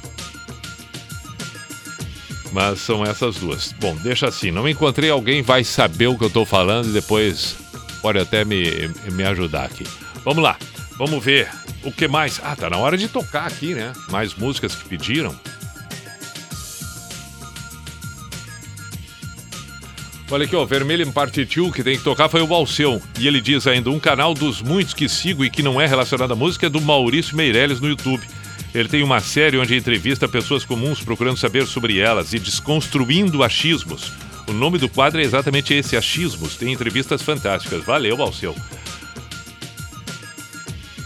Mas 2.52 2.80
são 2.80 3.02
essas 3.02 3.36
duas. 3.36 3.72
Bom, 3.80 3.96
deixa 3.96 4.28
assim. 4.28 4.50
Não 4.50 4.68
encontrei 4.68 5.08
alguém 5.08 5.40
vai 5.40 5.64
saber 5.64 6.08
o 6.08 6.18
que 6.18 6.24
eu 6.24 6.30
tô 6.30 6.44
falando 6.44 6.90
e 6.90 6.92
depois 6.92 7.56
pode 8.02 8.18
até 8.18 8.44
me, 8.44 8.90
me 9.10 9.24
ajudar 9.24 9.64
aqui. 9.64 9.86
Vamos 10.22 10.42
lá. 10.42 10.58
Vamos 10.98 11.24
ver 11.24 11.48
o 11.82 11.90
que 11.90 12.06
mais. 12.06 12.38
Ah, 12.44 12.54
tá 12.54 12.68
na 12.68 12.76
hora 12.76 12.98
de 12.98 13.08
tocar 13.08 13.46
aqui, 13.46 13.72
né? 13.72 13.90
Mais 14.10 14.34
músicas 14.34 14.74
que 14.74 14.86
pediram. 14.86 15.34
Olha 20.30 20.44
aqui, 20.44 20.54
ó, 20.54 20.64
Vermelho 20.64 21.04
em 21.04 21.10
Partitiu, 21.10 21.72
que 21.72 21.82
tem 21.82 21.98
que 21.98 22.04
tocar 22.04 22.28
foi 22.28 22.40
o 22.40 22.54
Alceu. 22.54 23.02
E 23.18 23.26
ele 23.26 23.40
diz 23.40 23.66
ainda: 23.66 23.90
um 23.90 23.98
canal 23.98 24.32
dos 24.32 24.62
muitos 24.62 24.94
que 24.94 25.08
sigo 25.08 25.44
e 25.44 25.50
que 25.50 25.62
não 25.62 25.80
é 25.80 25.86
relacionado 25.86 26.32
à 26.32 26.36
música 26.36 26.66
é 26.66 26.70
do 26.70 26.80
Maurício 26.80 27.36
Meirelles 27.36 27.80
no 27.80 27.88
YouTube. 27.88 28.22
Ele 28.72 28.88
tem 28.88 29.02
uma 29.02 29.18
série 29.18 29.58
onde 29.58 29.74
entrevista 29.76 30.28
pessoas 30.28 30.64
comuns 30.64 31.00
procurando 31.00 31.36
saber 31.36 31.66
sobre 31.66 31.98
elas 31.98 32.32
e 32.32 32.38
desconstruindo 32.38 33.42
achismos. 33.42 34.12
O 34.46 34.52
nome 34.52 34.78
do 34.78 34.88
quadro 34.88 35.20
é 35.20 35.24
exatamente 35.24 35.74
esse, 35.74 35.96
Achismos. 35.96 36.56
Tem 36.56 36.72
entrevistas 36.72 37.22
fantásticas. 37.22 37.84
Valeu, 37.84 38.22
Alceu. 38.22 38.54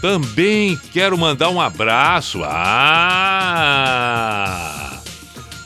Também 0.01 0.79
quero 0.93 1.17
mandar 1.17 1.49
um 1.49 1.59
abraço. 1.59 2.43
Ah! 2.43 3.65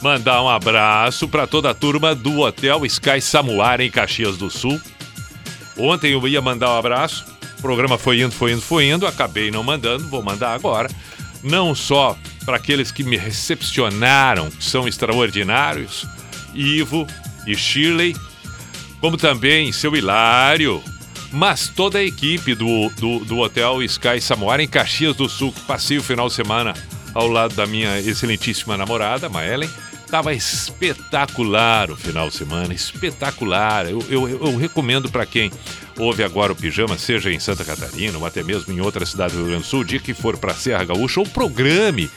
Mandar 0.01 0.41
um 0.41 0.47
abraço 0.47 1.27
para 1.27 1.45
toda 1.45 1.71
a 1.71 1.73
turma 1.73 2.15
do 2.15 2.39
Hotel 2.39 2.85
Sky 2.85 3.19
Samuara 3.19 3.83
em 3.83 3.91
Caxias 3.91 4.37
do 4.37 4.49
Sul. 4.49 4.79
Ontem 5.77 6.13
eu 6.13 6.25
ia 6.25 6.41
mandar 6.41 6.69
um 6.71 6.77
abraço. 6.77 7.25
O 7.57 7.61
programa 7.61 7.97
foi 7.97 8.21
indo, 8.21 8.31
foi 8.31 8.53
indo, 8.53 8.61
foi 8.61 8.85
indo. 8.85 9.05
Acabei 9.05 9.51
não 9.51 9.61
mandando, 9.61 10.07
vou 10.07 10.23
mandar 10.23 10.53
agora. 10.53 10.89
Não 11.43 11.75
só 11.75 12.17
para 12.45 12.55
aqueles 12.55 12.91
que 12.91 13.03
me 13.03 13.17
recepcionaram, 13.17 14.49
que 14.49 14.63
são 14.63 14.87
extraordinários, 14.87 16.05
Ivo 16.53 17.05
e 17.45 17.55
Shirley, 17.55 18.15
como 19.01 19.17
também 19.17 19.71
seu 19.73 19.95
Hilário, 19.95 20.81
mas 21.31 21.67
toda 21.67 21.99
a 21.99 22.03
equipe 22.03 22.55
do, 22.55 22.89
do, 22.97 23.19
do 23.25 23.39
Hotel 23.39 23.83
Sky 23.83 24.21
Samoara 24.21 24.63
em 24.63 24.67
Caxias 24.67 25.15
do 25.15 25.27
Sul, 25.27 25.51
que 25.51 25.61
passei 25.61 25.97
o 25.97 26.03
final 26.03 26.27
de 26.27 26.33
semana 26.33 26.73
ao 27.13 27.27
lado 27.27 27.53
da 27.53 27.65
minha 27.65 27.99
excelentíssima 27.99 28.77
namorada, 28.77 29.27
Maelen. 29.27 29.69
Tava 30.09 30.33
espetacular 30.33 31.91
o 31.91 31.95
final 31.95 32.29
de 32.29 32.35
semana, 32.35 32.73
espetacular. 32.73 33.87
Eu, 33.87 34.03
eu, 34.09 34.27
eu 34.27 34.57
recomendo 34.57 35.09
para 35.09 35.23
quem 35.23 35.51
ouve 35.99 36.23
agora 36.23 36.51
o 36.51 36.55
Pijama, 36.55 36.97
seja 36.97 37.31
em 37.31 37.39
Santa 37.39 37.63
Catarina 37.63 38.17
ou 38.17 38.25
até 38.25 38.41
mesmo 38.41 38.73
em 38.73 38.81
outra 38.81 39.05
cidade 39.05 39.33
do 39.33 39.39
Rio 39.39 39.47
Grande 39.49 39.63
do 39.63 39.67
Sul, 39.67 39.81
o 39.81 39.85
dia 39.85 39.99
que 39.99 40.15
for 40.15 40.35
para 40.37 40.55
Serra 40.55 40.83
Gaúcha, 40.83 41.19
ou 41.19 41.27
programe 41.27 42.09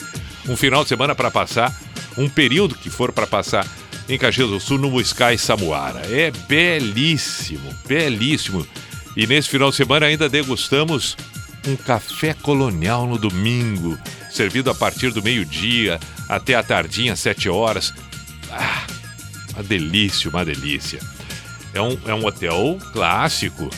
um 0.49 0.57
final 0.57 0.81
de 0.81 0.89
semana 0.89 1.13
para 1.13 1.29
passar, 1.29 1.71
um 2.17 2.27
período 2.27 2.75
que 2.75 2.89
for 2.89 3.11
para 3.11 3.27
passar 3.27 3.67
em 4.09 4.17
Caxias 4.17 4.49
do 4.49 4.59
Sul 4.59 4.79
no 4.79 4.99
Sky 4.99 5.37
Samuara. 5.37 6.01
É 6.09 6.31
belíssimo, 6.31 7.73
belíssimo. 7.85 8.65
E 9.15 9.27
nesse 9.27 9.49
final 9.49 9.69
de 9.69 9.75
semana 9.75 10.07
ainda 10.07 10.27
degustamos 10.27 11.15
um 11.67 11.75
café 11.75 12.33
colonial 12.33 13.07
no 13.07 13.19
domingo, 13.19 13.97
servido 14.31 14.71
a 14.71 14.75
partir 14.75 15.11
do 15.11 15.21
meio-dia 15.21 15.99
até 16.29 16.55
a 16.55 16.63
tardinha, 16.63 17.15
sete 17.15 17.49
horas. 17.49 17.93
Ah, 18.51 18.85
uma 19.53 19.63
delícia, 19.63 20.29
uma 20.29 20.43
delícia. 20.45 20.99
É 21.73 21.81
um, 21.81 21.97
é 22.05 22.13
um 22.13 22.25
hotel 22.25 22.77
clássico. 22.91 23.69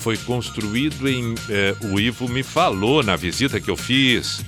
Foi 0.00 0.16
construído 0.18 1.08
em. 1.08 1.34
eh, 1.48 1.74
o 1.80 1.98
Ivo 1.98 2.28
me 2.28 2.42
falou 2.42 3.02
na 3.02 3.16
visita 3.16 3.60
que 3.60 3.70
eu 3.70 3.76
fiz 3.76 4.40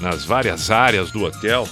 nas 0.00 0.24
várias 0.24 0.70
áreas 0.70 1.10
do 1.10 1.22
hotel. 1.22 1.68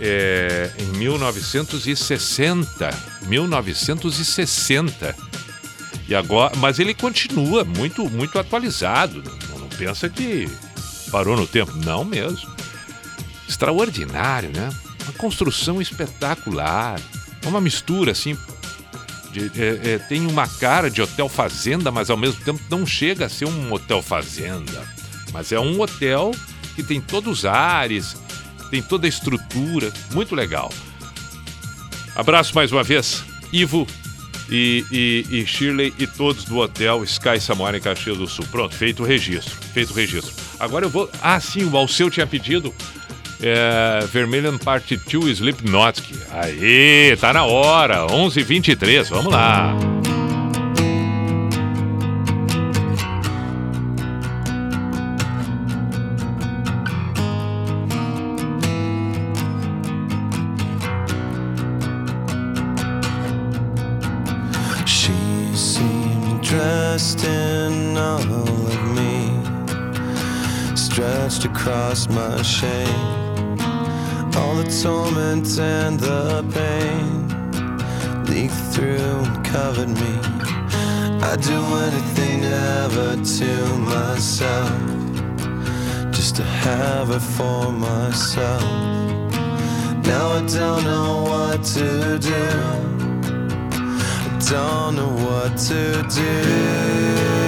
é, 0.00 0.70
em 0.78 0.86
1960. 0.98 2.90
1960. 3.26 5.16
E 6.08 6.14
agora, 6.14 6.54
mas 6.56 6.78
ele 6.78 6.92
continua 6.94 7.64
muito, 7.64 8.08
muito 8.10 8.38
atualizado. 8.38 9.22
Não, 9.50 9.60
não 9.60 9.68
pensa 9.68 10.08
que 10.08 10.48
parou 11.10 11.36
no 11.36 11.46
tempo. 11.46 11.72
Não 11.76 12.04
mesmo. 12.04 12.53
Extraordinário, 13.58 14.50
né? 14.52 14.68
Uma 15.04 15.12
construção 15.12 15.80
espetacular. 15.80 17.00
Uma 17.46 17.60
mistura 17.60 18.10
assim. 18.12 18.36
de- 19.32 19.50
é- 19.60 19.94
é, 19.94 19.98
tem 19.98 20.24
uma 20.28 20.46
cara 20.46 20.88
de 20.88 21.02
hotel 21.02 21.28
fazenda, 21.28 21.90
mas 21.90 22.08
ao 22.08 22.16
mesmo 22.16 22.40
tempo 22.44 22.60
não 22.70 22.86
chega 22.86 23.26
a 23.26 23.28
ser 23.28 23.46
um 23.46 23.72
hotel 23.72 24.00
fazenda. 24.00 24.80
Mas 25.32 25.50
é 25.50 25.58
um 25.58 25.80
hotel 25.80 26.30
que 26.76 26.84
tem 26.84 27.00
todos 27.00 27.38
os 27.40 27.44
ares, 27.44 28.16
tem 28.70 28.80
toda 28.80 29.06
a 29.06 29.08
estrutura. 29.08 29.92
Muito 30.12 30.36
legal. 30.36 30.70
Abraço 32.14 32.54
mais 32.54 32.70
uma 32.70 32.84
vez, 32.84 33.24
Ivo 33.52 33.88
e, 34.48 34.84
e- 34.92 35.26
e 35.40 35.46
Shirley 35.46 35.92
e 35.98 36.06
todos 36.06 36.44
do 36.44 36.58
hotel 36.58 37.02
Sky 37.02 37.40
Samoa 37.40 37.76
em 37.76 37.80
Caxias 37.80 38.16
do 38.16 38.28
Sul. 38.28 38.46
Pronto, 38.52 38.72
feito 38.76 39.02
o 39.02 39.06
registro. 39.06 39.56
Feito 39.72 39.90
o 39.90 39.94
registro. 39.94 40.32
Agora 40.60 40.86
eu 40.86 40.90
vou. 40.90 41.10
Ah, 41.20 41.40
sim, 41.40 41.64
o 41.64 41.76
Alceu 41.76 42.08
tinha 42.08 42.26
pedido. 42.26 42.72
É, 43.46 44.06
Vermilion 44.06 44.56
Part 44.56 44.96
2 44.96 45.38
Slipknot. 45.38 46.02
Aê, 46.32 47.14
tá 47.20 47.30
na 47.34 47.44
hora. 47.44 48.06
11h23, 48.06 49.10
vamos 49.10 49.30
lá. 49.30 49.76
Across 71.64 72.08
my 72.08 72.42
shame. 72.42 73.23
All 74.36 74.56
the 74.56 74.68
torment 74.82 75.58
and 75.58 75.98
the 76.00 76.44
pain 76.52 77.28
leaked 78.24 78.54
through 78.72 79.22
and 79.28 79.44
covered 79.44 79.88
me. 79.88 80.14
I'd 81.22 81.40
do 81.40 81.60
anything 81.86 82.42
her 82.94 83.16
to 83.16 83.76
myself, 83.78 84.70
just 86.12 86.36
to 86.36 86.42
have 86.42 87.08
her 87.08 87.20
for 87.20 87.72
myself. 87.72 88.62
Now 90.06 90.28
I 90.28 90.46
don't 90.46 90.84
know 90.84 91.22
what 91.22 91.64
to 91.74 92.18
do 92.18 92.34
I 94.26 94.38
don't 94.50 94.96
know 94.96 95.12
what 95.24 95.56
to 95.68 96.02
do 96.14 97.43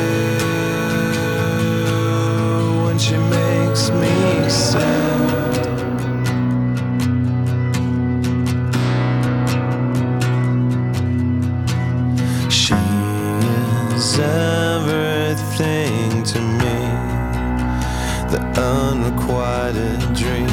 unrequited 19.28 20.14
dream, 20.14 20.48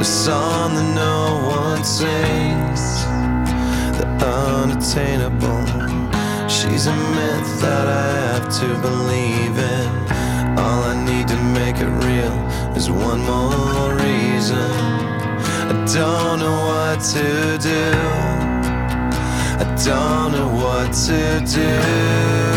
a 0.00 0.04
song 0.04 0.74
that 0.74 0.94
no 0.94 1.48
one 1.48 1.82
sings 1.84 3.04
the 3.98 4.06
unattainable. 4.24 5.64
She's 6.48 6.86
a 6.86 6.94
myth 6.94 7.60
that 7.60 7.86
I 7.88 8.10
have 8.32 8.48
to 8.60 8.68
believe 8.80 9.56
in. 9.58 10.58
All 10.58 10.82
I 10.84 11.04
need 11.04 11.28
to 11.28 11.36
make 11.36 11.76
it 11.76 11.90
real 12.04 12.36
is 12.76 12.90
one 12.90 13.20
more 13.20 13.94
reason. 13.94 14.70
I 15.70 15.84
don't 15.92 16.38
know 16.40 16.58
what 16.68 17.00
to 17.14 17.58
do. 17.58 17.92
I 19.60 19.64
don't 19.84 20.32
know 20.32 20.48
what 20.48 20.92
to 20.92 21.40
do 21.46 22.47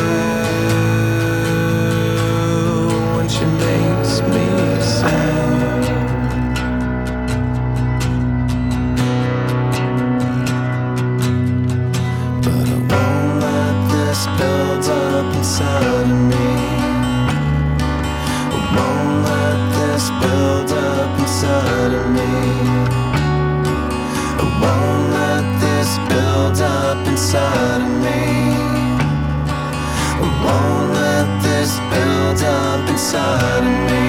inside 33.14 33.58
of 33.58 33.76
me. 33.90 34.08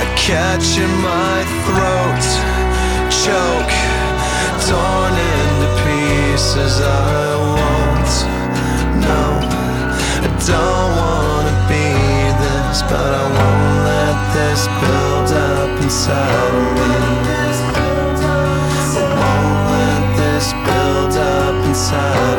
I 0.00 0.06
catch 0.16 0.78
in 0.78 0.92
my 1.04 1.38
throat, 1.66 2.24
choke, 3.22 3.76
torn 4.66 5.14
into 5.36 5.68
pieces. 5.84 6.80
I 6.80 7.36
won't, 7.52 8.12
no, 9.04 9.24
I 10.24 10.30
don't 10.50 10.90
wanna 11.00 11.56
be 11.68 11.86
this, 12.42 12.80
but 12.88 13.10
I 13.12 13.26
won't 13.36 13.74
let 13.90 14.16
this 14.32 14.62
build 14.80 15.30
up 15.32 15.82
inside 15.82 16.54
of 16.54 17.40
me. 17.40 17.45
inside 21.88 22.35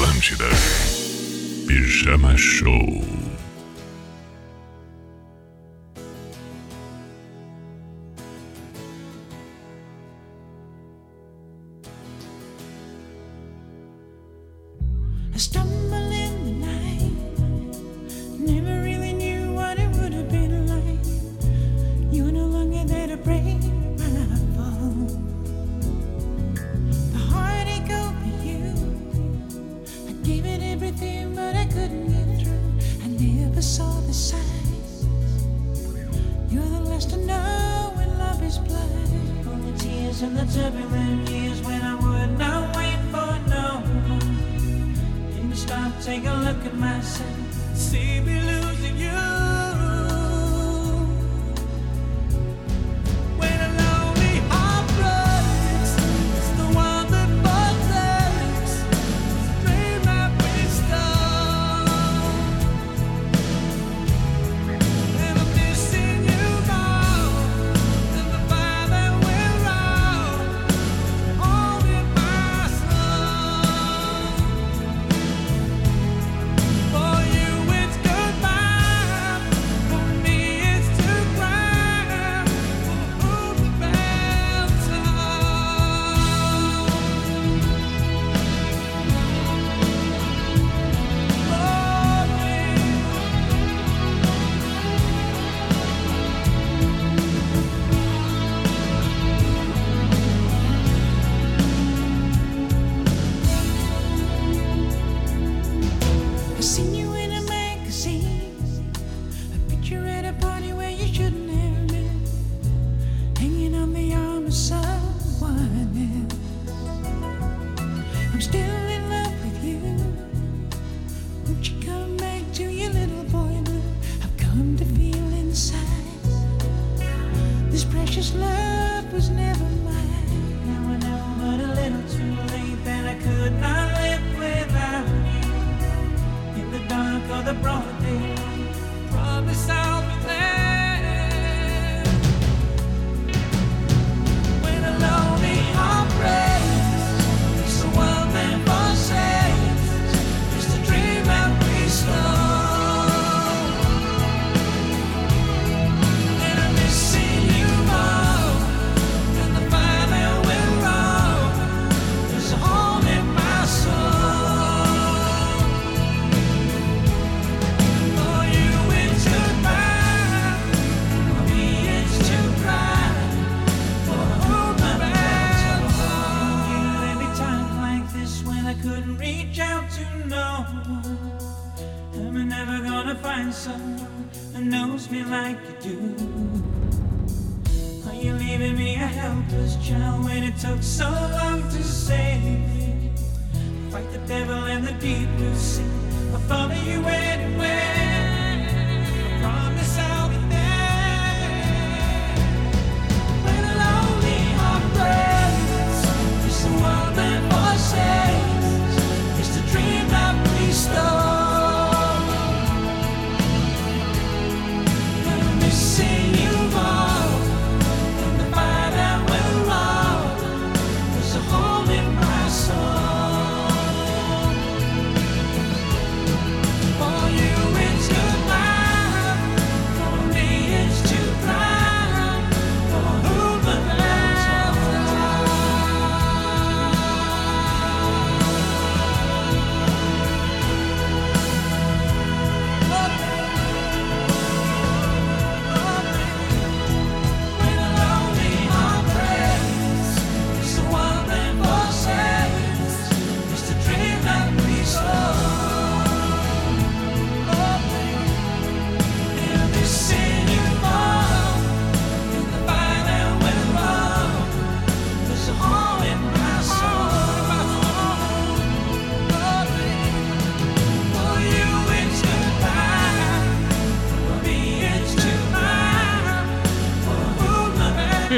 Atlântida. 0.00 0.48
Pijama 1.66 2.34
Show. 2.34 3.19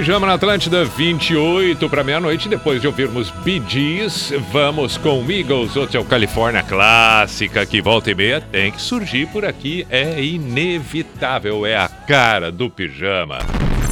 Pijama 0.02 0.26
na 0.26 0.34
Atlântida, 0.34 0.84
28 0.84 1.88
para 1.88 2.02
meia-noite. 2.02 2.48
Depois 2.48 2.80
de 2.80 2.88
ouvirmos 2.88 3.30
BGs, 3.30 4.36
vamos 4.50 4.96
com 4.96 5.24
Eagles 5.30 5.76
Hotel 5.76 6.04
Califórnia 6.04 6.64
clássica, 6.64 7.64
que 7.64 7.80
volta 7.80 8.10
e 8.10 8.14
meia 8.16 8.40
tem 8.40 8.72
que 8.72 8.82
surgir 8.82 9.28
por 9.28 9.44
aqui. 9.44 9.86
É 9.88 10.20
inevitável, 10.20 11.64
é 11.64 11.76
a 11.76 11.86
cara 11.86 12.50
do 12.50 12.68
pijama. 12.68 13.38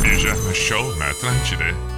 Pijama 0.02 0.52
Show 0.52 0.96
na 0.96 1.10
Atlântida. 1.10 1.89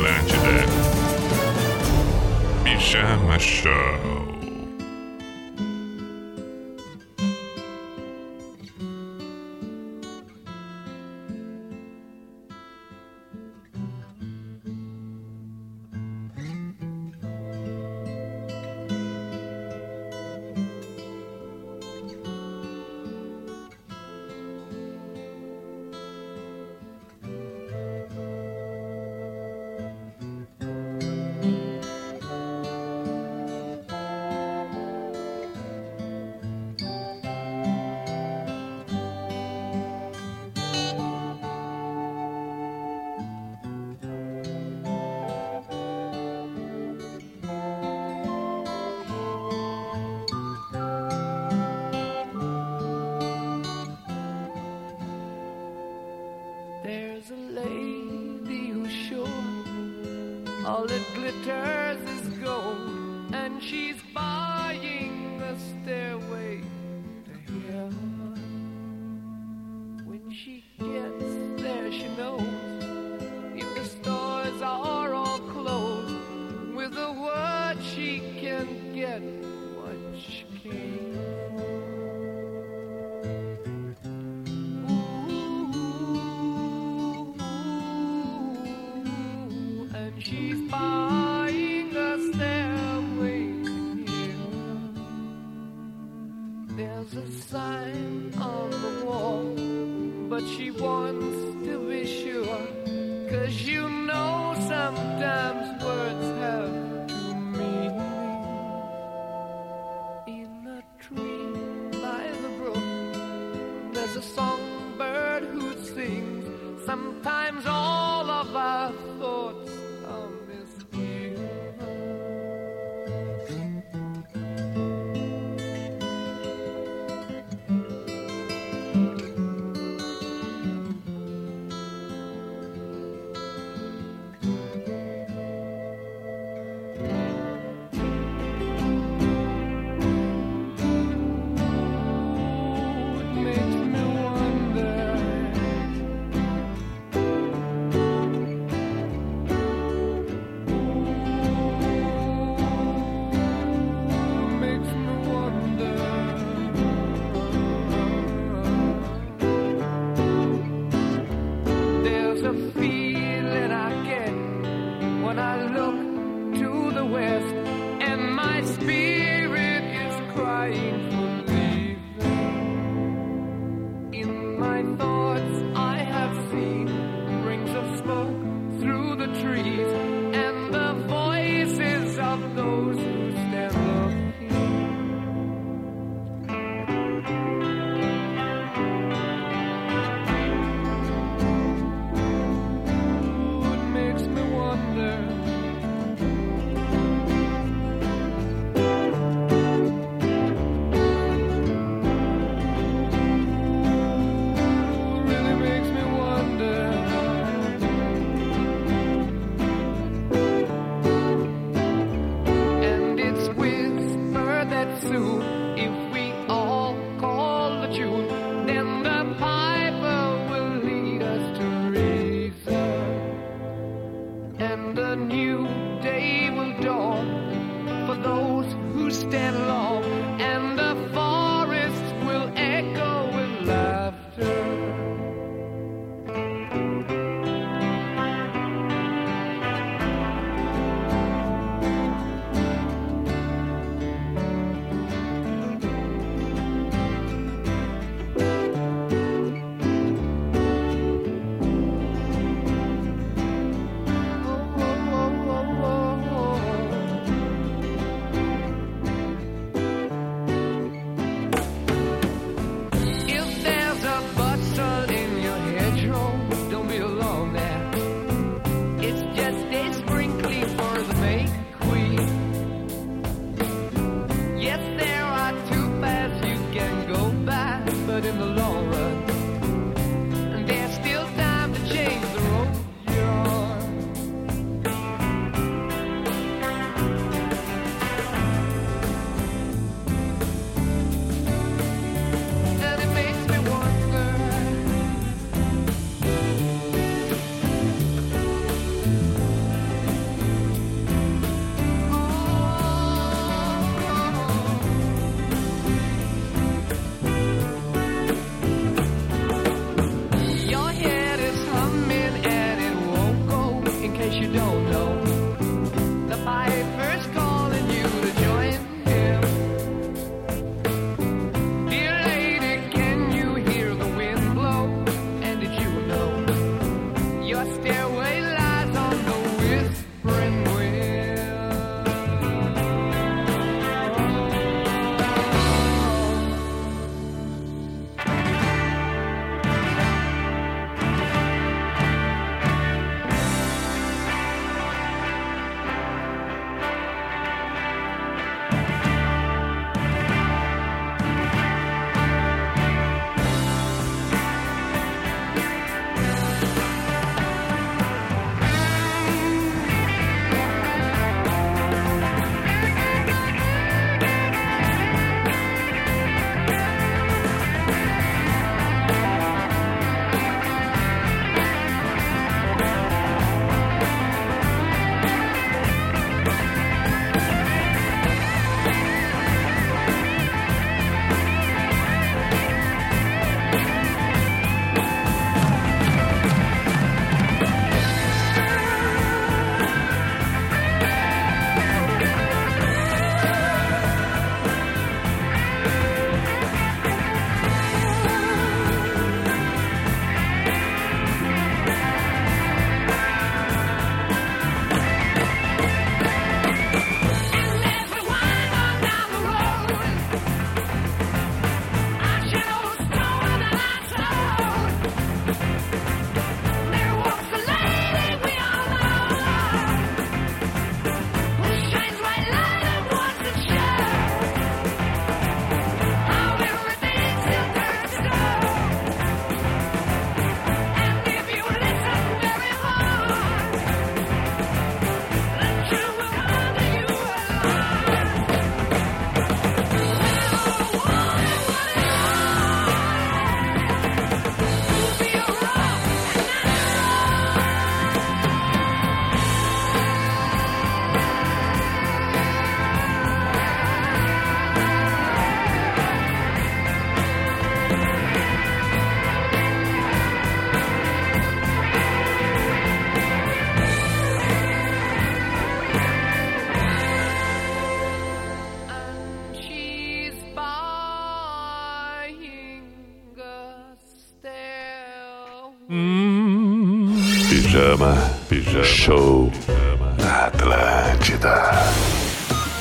Atlântida. 0.00 0.64
Pijama 2.64 3.38
Show. 3.38 4.19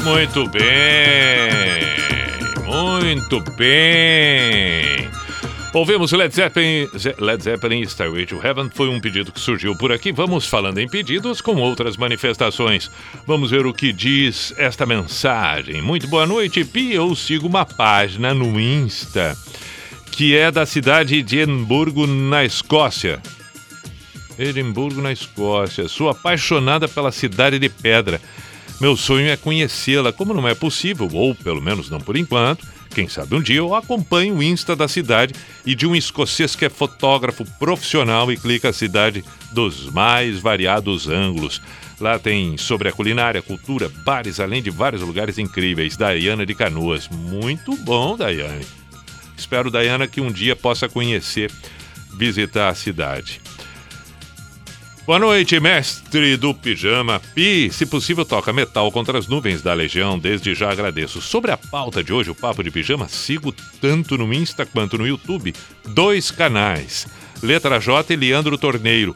Muito 0.10 0.48
bem, 0.50 1.82
muito 2.66 3.42
bem. 3.56 5.10
Ouvimos 5.74 6.12
Led 6.12 6.34
Zeppelin, 6.34 6.88
Ze- 6.98 7.16
Led 7.20 7.44
Zeppelin 7.44 7.82
Starway 7.84 8.26
to 8.26 8.40
Heaven 8.44 8.70
foi 8.74 8.90
um 8.90 9.00
pedido 9.00 9.32
que 9.32 9.40
surgiu 9.40 9.76
por 9.78 9.92
aqui. 9.92 10.12
Vamos 10.12 10.48
falando 10.48 10.80
em 10.80 10.88
pedidos 10.88 11.42
com 11.42 11.56
outras 11.58 11.96
manifestações. 11.96 12.90
Vamos 13.28 13.52
ver 13.52 13.66
o 13.68 13.74
que 13.74 13.94
diz 13.94 14.54
esta 14.58 14.86
mensagem. 14.86 15.82
Muito 15.82 16.08
boa 16.08 16.26
noite, 16.26 16.66
Pi. 16.66 16.94
Eu 16.94 17.16
sigo 17.16 17.48
uma 17.48 17.66
página 17.66 18.34
no 18.34 18.60
Insta 18.60 19.38
que 20.12 20.36
é 20.36 20.52
da 20.52 20.66
cidade 20.66 21.22
de 21.22 21.40
Edimburgo, 21.40 22.06
na 22.08 22.44
Escócia. 22.44 23.22
Edimburgo, 24.38 25.02
na 25.02 25.12
Escócia. 25.14 25.88
Sou 25.88 26.10
apaixonada 26.10 26.88
pela 26.90 27.12
cidade 27.12 27.58
de 27.60 27.70
pedra. 27.70 28.20
Meu 28.80 28.96
sonho 28.96 29.28
é 29.28 29.36
conhecê-la, 29.36 30.14
como 30.14 30.34
não 30.34 30.48
é 30.48 30.56
possível, 30.56 31.10
ou 31.12 31.36
pelo 31.36 31.62
menos 31.62 31.90
não 31.90 32.00
por 32.00 32.16
enquanto. 32.16 32.66
Quem 32.90 33.10
sabe 33.10 33.36
um 33.36 33.42
dia 33.42 33.58
eu 33.58 33.76
acompanho 33.76 34.36
o 34.36 34.44
Insta 34.44 34.76
da 34.76 34.88
cidade 34.88 35.34
e 35.66 35.76
de 35.76 35.86
um 35.86 35.96
escocês 35.96 36.56
que 36.56 36.66
é 36.66 36.70
fotógrafo 36.70 37.46
profissional 37.60 38.32
e 38.32 38.38
clica 38.38 38.70
a 38.70 38.74
cidade 38.74 39.24
dos 39.52 39.92
mais 39.92 40.40
variados 40.40 41.08
ângulos. 41.08 41.62
Lá 42.00 42.18
tem 42.18 42.58
sobre 42.58 42.88
a 42.88 42.94
culinária, 42.94 43.42
cultura, 43.42 43.92
bares, 44.06 44.40
além 44.40 44.64
de 44.64 44.70
vários 44.70 45.02
lugares 45.02 45.38
incríveis. 45.38 45.98
Daiana 45.98 46.46
de 46.46 46.56
Canoas. 46.56 47.10
Muito 47.10 47.76
bom, 47.76 48.16
Daiane. 48.16 48.66
Espero, 49.38 49.70
Daiana, 49.70 50.08
que 50.08 50.22
um 50.22 50.32
dia 50.32 50.56
possa 50.56 50.88
conhecer, 50.88 51.52
visitar 52.18 52.70
a 52.70 52.76
cidade. 52.76 53.42
Boa 55.10 55.18
noite, 55.18 55.60
mestre 55.60 56.38
do 56.38 56.54
pijama. 56.54 57.20
Pi, 57.34 57.72
se 57.74 57.84
possível, 57.84 58.24
toca 58.24 58.54
metal 58.54 58.92
contra 58.92 59.18
as 59.18 59.28
nuvens 59.28 59.60
da 59.60 59.74
Legião. 59.74 60.20
Desde 60.20 60.54
já 60.54 60.72
agradeço. 60.72 61.20
Sobre 61.20 61.50
a 61.50 61.58
pauta 61.58 62.04
de 62.04 62.14
hoje, 62.14 62.30
o 62.30 62.36
Papo 62.36 62.64
de 62.64 62.70
Pijama, 62.70 63.08
sigo 63.10 63.52
tanto 63.82 64.20
no 64.20 64.32
Insta 64.32 64.68
quanto 64.68 65.00
no 65.00 65.08
YouTube. 65.08 65.52
Dois 65.84 66.30
canais. 66.30 67.08
Letra 67.42 67.80
J 67.80 68.14
e 68.14 68.16
Leandro 68.16 68.56
Torneiro. 68.56 69.16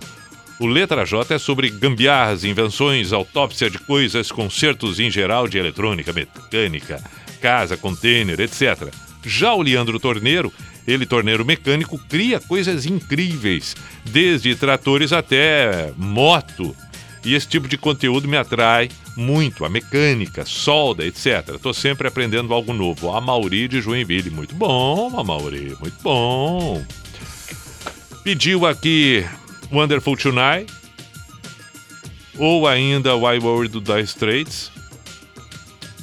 O 0.60 0.66
Letra 0.66 1.06
J 1.06 1.36
é 1.36 1.38
sobre 1.38 1.70
gambiarras, 1.70 2.44
invenções, 2.44 3.14
autópsia 3.14 3.70
de 3.70 3.78
coisas, 3.78 4.32
concertos 4.32 5.00
em 5.00 5.12
geral 5.12 5.48
de 5.48 5.60
eletrônica, 5.60 6.12
mecânica, 6.12 7.04
casa, 7.40 7.78
container, 7.78 8.40
etc. 8.40 8.92
Já 9.24 9.54
o 9.54 9.62
Leandro 9.62 10.00
Torneiro, 10.00 10.52
ele 10.88 11.06
torneiro 11.06 11.46
mecânico, 11.46 11.98
cria 12.10 12.40
coisas 12.40 12.86
incríveis, 12.86 13.76
desde 14.06 14.56
tratores 14.56 15.14
até 15.14 15.92
moto. 15.98 16.76
E 17.26 17.36
esse 17.36 17.48
tipo 17.48 17.68
de 17.68 17.78
conteúdo 17.78 18.28
me 18.28 18.36
atrai 18.36 18.90
muito, 19.16 19.64
a 19.64 19.70
mecânica, 19.70 20.46
solda, 20.46 21.06
etc. 21.06 21.58
Tô 21.62 21.74
sempre 21.74 22.08
aprendendo 22.08 22.54
algo 22.54 22.74
novo. 22.74 23.16
A 23.16 23.22
Mauri 23.22 23.68
de 23.68 23.80
Joinville, 23.80 24.30
muito 24.30 24.54
bom, 24.54 25.18
a 25.18 25.24
Mauri, 25.24 25.76
muito 25.80 26.02
bom. 26.02 26.84
Pediu 28.24 28.66
aqui 28.66 29.26
Wonderful 29.72 30.18
Tonight, 30.18 30.72
ou 32.38 32.68
ainda 32.68 33.16
Why 33.16 33.40
World 33.40 33.70
do 33.70 33.82
Dire 33.82 34.04
Straits. 34.04 34.72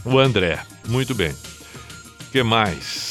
O 0.05 0.19
André, 0.19 0.61
muito 0.89 1.15
bem. 1.15 1.33
O 1.33 2.31
que 2.33 2.43
mais? 2.43 3.10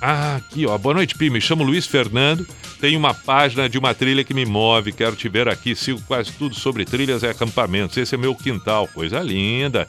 Ah, 0.00 0.36
aqui, 0.36 0.66
ó. 0.66 0.76
Boa 0.76 0.94
noite, 0.94 1.14
Pi. 1.14 1.30
Me 1.30 1.40
chamo 1.40 1.64
Luiz 1.64 1.86
Fernando. 1.86 2.46
Tenho 2.80 2.98
uma 2.98 3.14
página 3.14 3.68
de 3.68 3.78
uma 3.78 3.94
trilha 3.94 4.22
que 4.22 4.34
me 4.34 4.44
move. 4.44 4.92
Quero 4.92 5.16
te 5.16 5.28
ver 5.28 5.48
aqui. 5.48 5.74
Sigo 5.74 6.00
quase 6.06 6.32
tudo 6.32 6.54
sobre 6.54 6.84
trilhas 6.84 7.22
e 7.22 7.26
acampamentos. 7.26 7.96
Esse 7.96 8.14
é 8.14 8.18
meu 8.18 8.34
quintal. 8.34 8.86
Coisa 8.88 9.20
linda. 9.20 9.86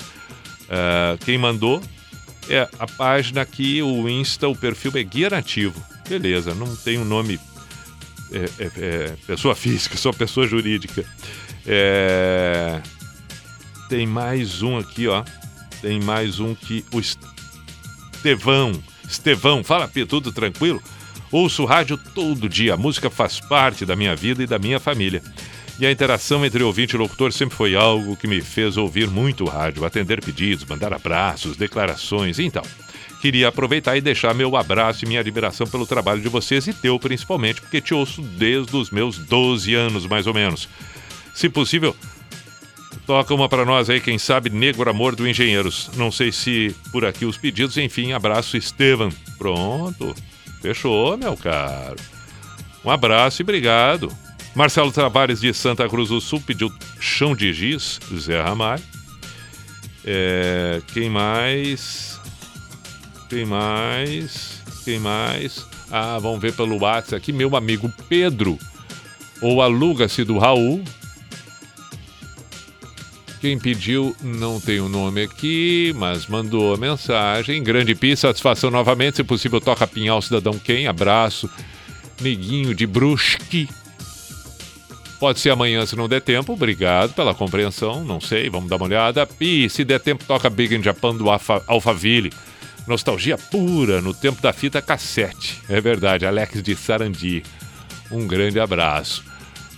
Ah, 0.70 1.18
quem 1.24 1.38
mandou 1.38 1.82
é 2.50 2.68
a 2.80 2.88
página 2.88 3.42
aqui, 3.42 3.82
o 3.82 4.08
Insta, 4.08 4.48
o 4.48 4.56
perfil 4.56 4.92
é 4.96 5.04
Guia 5.04 5.30
Nativo. 5.30 5.84
Beleza, 6.08 6.54
não 6.56 6.76
tem 6.76 6.98
um 6.98 7.06
nome 7.06 7.40
é, 8.32 8.64
é, 8.64 8.72
é, 8.78 9.16
pessoa 9.26 9.56
física, 9.56 9.96
só 9.98 10.12
pessoa 10.12 10.48
jurídica. 10.48 11.06
É, 11.66 12.82
tem 13.90 14.06
mais 14.08 14.62
um 14.62 14.78
aqui, 14.78 15.08
ó. 15.08 15.24
Tem 15.82 16.00
mais 16.02 16.40
um 16.40 16.56
que 16.56 16.84
o 16.92 17.00
Estevão. 17.00 18.72
Estevão, 19.08 19.64
fala 19.64 19.88
Pi, 19.88 20.06
tudo 20.06 20.32
tranquilo? 20.32 20.82
Ouço 21.32 21.66
rádio 21.66 21.98
todo 21.98 22.50
dia. 22.50 22.74
A 22.74 22.78
música 22.78 23.10
faz 23.10 23.40
parte 23.40 23.86
da 23.86 23.96
minha 23.96 24.16
vida 24.16 24.44
e 24.44 24.48
da 24.48 24.60
minha 24.60 24.80
família. 24.80 25.22
E 25.80 25.86
a 25.86 25.92
interação 25.92 26.44
entre 26.46 26.64
ouvinte 26.64 26.96
e 26.96 26.98
locutor 26.98 27.32
sempre 27.32 27.56
foi 27.56 27.76
algo 27.76 28.16
que 28.16 28.28
me 28.28 28.42
fez 28.42 28.78
ouvir 28.78 29.08
muito 29.08 29.46
rádio, 29.46 29.86
atender 29.86 30.24
pedidos, 30.24 30.66
mandar 30.66 30.92
abraços, 30.94 31.56
declarações, 31.56 32.40
então. 32.40 32.64
Queria 33.22 33.48
aproveitar 33.48 33.98
e 33.98 34.02
deixar 34.02 34.34
meu 34.34 34.56
abraço 34.56 35.04
e 35.04 35.08
minha 35.08 35.20
admiração 35.20 35.68
pelo 35.68 35.86
trabalho 35.86 36.22
de 36.22 36.30
vocês 36.30 36.68
e 36.68 36.74
teu 36.74 37.00
principalmente, 37.00 37.62
porque 37.62 37.82
te 37.82 37.94
ouço 37.94 38.22
desde 38.22 38.76
os 38.76 38.90
meus 38.90 39.18
12 39.18 39.74
anos, 39.76 40.06
mais 40.06 40.28
ou 40.28 40.34
menos. 40.34 40.68
Se 41.34 41.48
possível, 41.48 41.96
toca 43.08 43.34
uma 43.34 43.48
para 43.48 43.64
nós 43.64 43.90
aí, 43.90 44.02
quem 44.02 44.20
sabe, 44.20 44.50
Negro 44.50 44.90
Amor 44.90 45.16
do 45.16 45.26
Engenheiros. 45.26 45.90
Não 45.96 46.12
sei 46.12 46.30
se 46.30 46.76
por 46.92 47.06
aqui 47.06 47.26
os 47.26 47.38
pedidos, 47.38 47.78
enfim, 47.78 48.12
abraço, 48.12 48.58
Estevam. 48.58 49.10
Pronto, 49.38 50.14
fechou, 50.62 51.18
meu 51.18 51.38
caro. 51.38 51.96
Um 52.84 52.92
abraço 52.92 53.42
e 53.42 53.44
obrigado. 53.44 54.12
Marcelo 54.54 54.92
Tavares 54.92 55.40
de 55.40 55.54
Santa 55.54 55.88
Cruz 55.88 56.10
do 56.10 56.20
Sul 56.20 56.42
pediu 56.46 56.72
Chão 57.00 57.34
de 57.34 57.54
Giz, 57.54 58.00
Zé 58.14 58.42
Ramalho. 58.42 58.84
É, 60.04 60.82
quem 60.94 61.10
mais? 61.10 62.20
Quem 63.30 63.46
mais? 63.46 64.62
Quem 64.84 65.00
mais? 65.00 65.66
Ah, 65.90 66.20
vamos 66.20 66.42
ver 66.42 66.54
pelo 66.54 66.82
WhatsApp 66.82 67.16
aqui. 67.16 67.32
Meu 67.32 67.56
amigo 67.56 67.92
Pedro, 68.10 68.58
ou 69.42 69.62
aluga-se 69.62 70.26
do 70.26 70.38
Raul. 70.38 70.84
Quem 73.40 73.58
pediu 73.60 74.16
não 74.22 74.60
tem 74.60 74.80
o 74.80 74.90
nome 74.90 75.22
aqui, 75.24 75.94
mas 75.96 76.26
mandou 76.26 76.74
a 76.74 76.78
mensagem. 76.78 77.62
Grande 77.64 77.94
Pi, 77.94 78.16
satisfação 78.18 78.72
novamente. 78.72 79.18
Se 79.18 79.24
possível, 79.24 79.62
toca 79.62 79.86
Pinhal 79.86 80.22
Cidadão 80.22 80.54
Quem. 80.58 80.88
Abraço. 80.88 81.48
Neguinho 82.20 82.74
de 82.74 82.88
Brusque. 82.88 83.70
Pode 85.20 85.40
ser 85.40 85.52
amanhã 85.52 85.86
se 85.86 85.96
não 85.96 86.10
der 86.10 86.22
tempo. 86.22 86.54
Obrigado 86.54 87.14
pela 87.14 87.34
compreensão. 87.36 88.04
Não 88.04 88.20
sei, 88.20 88.50
vamos 88.50 88.70
dar 88.70 88.78
uma 88.78 88.86
olhada. 88.86 89.26
Pi, 89.28 89.70
se 89.70 89.84
der 89.84 90.00
tempo, 90.00 90.24
toca 90.26 90.50
Big 90.50 90.76
in 90.76 90.82
Japan 90.82 91.16
do 91.16 91.30
Alfa- 91.30 91.64
Alphaville. 91.68 92.32
Nostalgia 92.88 93.38
pura 93.38 94.02
no 94.02 94.14
tempo 94.16 94.42
da 94.42 94.52
fita 94.52 94.82
cassete. 94.82 95.60
É 95.70 95.80
verdade, 95.80 96.26
Alex 96.26 96.64
de 96.64 96.76
Sarandi. 96.76 97.44
Um 98.10 98.26
grande 98.26 98.60
abraço. 98.60 99.24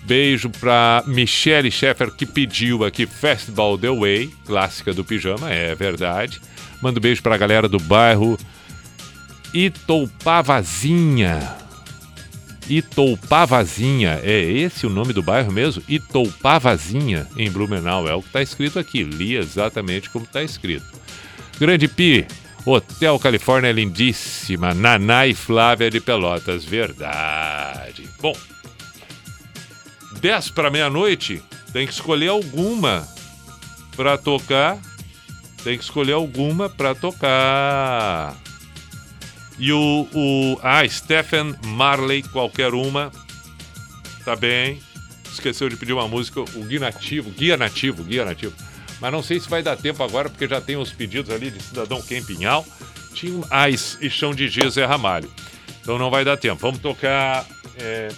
Beijo 0.09 0.49
pra 0.49 1.03
Michelle 1.05 1.69
Sheffer 1.69 2.09
que 2.09 2.25
pediu 2.25 2.83
aqui 2.83 3.05
Festival 3.05 3.77
The 3.77 3.91
Way, 3.91 4.33
clássica 4.43 4.91
do 4.91 5.05
pijama, 5.05 5.51
é 5.51 5.75
verdade. 5.75 6.41
Mando 6.81 6.99
beijo 6.99 7.21
pra 7.21 7.37
galera 7.37 7.69
do 7.69 7.79
bairro 7.79 8.35
Itoupavazinha. 9.53 11.55
Itoupavazinha, 12.67 14.19
é 14.23 14.41
esse 14.41 14.87
o 14.87 14.89
nome 14.89 15.13
do 15.13 15.21
bairro 15.21 15.51
mesmo? 15.51 15.83
Itoupavazinha, 15.87 17.27
em 17.37 17.51
Blumenau, 17.51 18.09
é 18.09 18.15
o 18.15 18.23
que 18.23 18.31
tá 18.31 18.41
escrito 18.41 18.79
aqui. 18.79 19.03
Li 19.03 19.35
exatamente 19.35 20.09
como 20.09 20.25
tá 20.25 20.41
escrito. 20.41 20.87
Grande 21.59 21.87
Pi, 21.87 22.25
Hotel 22.65 23.19
Califórnia 23.19 23.69
é 23.69 23.73
lindíssima. 23.73 24.73
Naná 24.73 25.27
e 25.27 25.35
Flávia 25.35 25.91
de 25.91 25.99
Pelotas, 25.99 26.65
verdade. 26.65 28.09
Bom, 28.19 28.35
10 30.19 30.49
para 30.51 30.69
meia-noite, 30.69 31.41
tem 31.71 31.87
que 31.87 31.93
escolher 31.93 32.29
alguma 32.29 33.07
para 33.95 34.17
tocar. 34.17 34.77
Tem 35.63 35.77
que 35.77 35.83
escolher 35.83 36.13
alguma 36.13 36.69
para 36.69 36.95
tocar. 36.95 38.35
E 39.57 39.73
o, 39.73 40.07
o. 40.13 40.59
Ah, 40.63 40.87
Stephen 40.87 41.53
Marley, 41.65 42.23
qualquer 42.23 42.73
uma. 42.73 43.11
Tá 44.23 44.35
bem. 44.35 44.81
Esqueceu 45.31 45.69
de 45.69 45.75
pedir 45.75 45.93
uma 45.93 46.07
música, 46.07 46.39
o 46.39 46.63
Guia 46.63 46.79
Nativo, 46.79 47.29
Guia 47.29 47.57
Nativo, 47.57 48.03
Guia 48.03 48.25
Nativo. 48.25 48.53
Mas 48.99 49.11
não 49.11 49.21
sei 49.21 49.39
se 49.39 49.49
vai 49.49 49.61
dar 49.61 49.77
tempo 49.77 50.01
agora, 50.03 50.29
porque 50.29 50.47
já 50.47 50.59
tem 50.59 50.75
os 50.75 50.91
pedidos 50.91 51.29
ali 51.29 51.51
de 51.51 51.61
Cidadão 51.61 52.01
Quem 52.01 52.23
Pinhal. 52.23 52.65
Tinha, 53.13 53.43
ah, 53.49 53.69
e, 53.69 53.77
Chão 54.09 54.33
de 54.33 54.47
Giz 54.47 54.77
é 54.77 54.85
Ramalho. 54.85 55.29
Então 55.81 55.97
não 55.97 56.09
vai 56.09 56.23
dar 56.23 56.37
tempo. 56.37 56.61
Vamos 56.61 56.79
tocar 56.79 57.45
é, 57.77 58.09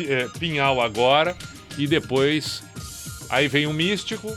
é, 0.00 0.28
Pinhal 0.38 0.80
agora 0.80 1.36
e 1.76 1.86
depois 1.86 2.62
aí 3.30 3.48
vem 3.48 3.66
o 3.66 3.72
Místico 3.72 4.36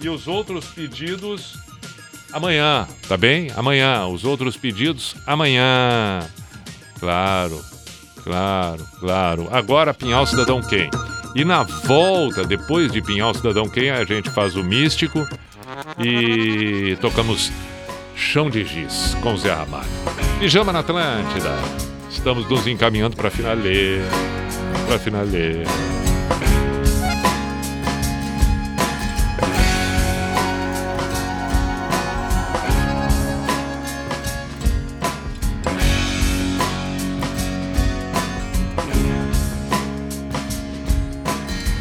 e 0.00 0.08
os 0.08 0.26
outros 0.26 0.66
pedidos 0.66 1.56
amanhã, 2.32 2.88
tá 3.08 3.16
bem? 3.16 3.50
Amanhã. 3.54 4.06
Os 4.06 4.24
outros 4.24 4.56
pedidos 4.56 5.14
amanhã. 5.26 6.20
Claro. 6.98 7.62
Claro, 8.24 8.86
claro. 9.00 9.48
Agora 9.50 9.92
Pinhal 9.92 10.26
Cidadão 10.26 10.60
Quem? 10.60 10.88
E 11.34 11.44
na 11.44 11.62
volta, 11.62 12.44
depois 12.44 12.92
de 12.92 13.02
Pinhal 13.02 13.34
Cidadão 13.34 13.68
Quem, 13.68 13.90
a 13.90 14.04
gente 14.04 14.30
faz 14.30 14.54
o 14.54 14.62
místico 14.62 15.26
e 15.98 16.96
tocamos 17.00 17.50
Chão 18.14 18.50
de 18.50 18.64
Giz 18.64 19.16
com 19.22 19.36
Zé 19.36 19.52
Ramalho. 19.52 19.88
Pijama 20.38 20.72
na 20.72 20.80
Atlântida. 20.80 21.50
Estamos 22.10 22.48
nos 22.48 22.66
encaminhando 22.66 23.16
para 23.16 23.30
finalê. 23.30 23.98
Para 23.98 24.41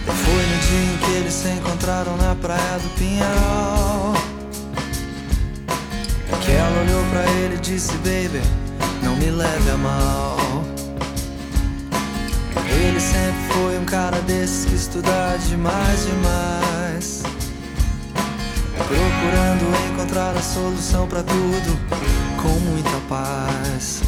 Foi 0.06 0.44
no 0.46 0.58
dia 0.60 0.84
em 0.84 0.98
que 0.98 1.12
eles 1.18 1.34
se 1.34 1.50
encontraram 1.50 2.16
na 2.18 2.36
praia 2.36 2.80
do 2.80 2.90
Pinhal. 2.98 4.14
Que 6.44 6.52
ela 6.52 6.82
olhou 6.82 7.04
pra 7.12 7.24
ele 7.32 7.56
e 7.56 7.60
disse: 7.60 7.94
Baby, 7.98 8.42
não 9.04 9.16
me 9.16 9.30
leve 9.30 9.70
a 9.70 9.78
mal. 9.78 10.81
Ele 12.84 13.00
sempre 13.00 13.54
foi 13.54 13.78
um 13.78 13.86
cara 13.86 14.20
desses 14.22 14.66
que 14.66 14.74
estuda 14.74 15.38
demais, 15.48 16.06
demais. 16.06 17.24
Procurando 18.76 19.94
encontrar 19.94 20.36
a 20.36 20.42
solução 20.42 21.08
pra 21.08 21.22
tudo 21.22 21.80
com 22.42 22.60
muita 22.60 22.98
paz. 23.08 24.02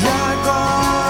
E 0.00 0.06
agora 0.32 1.07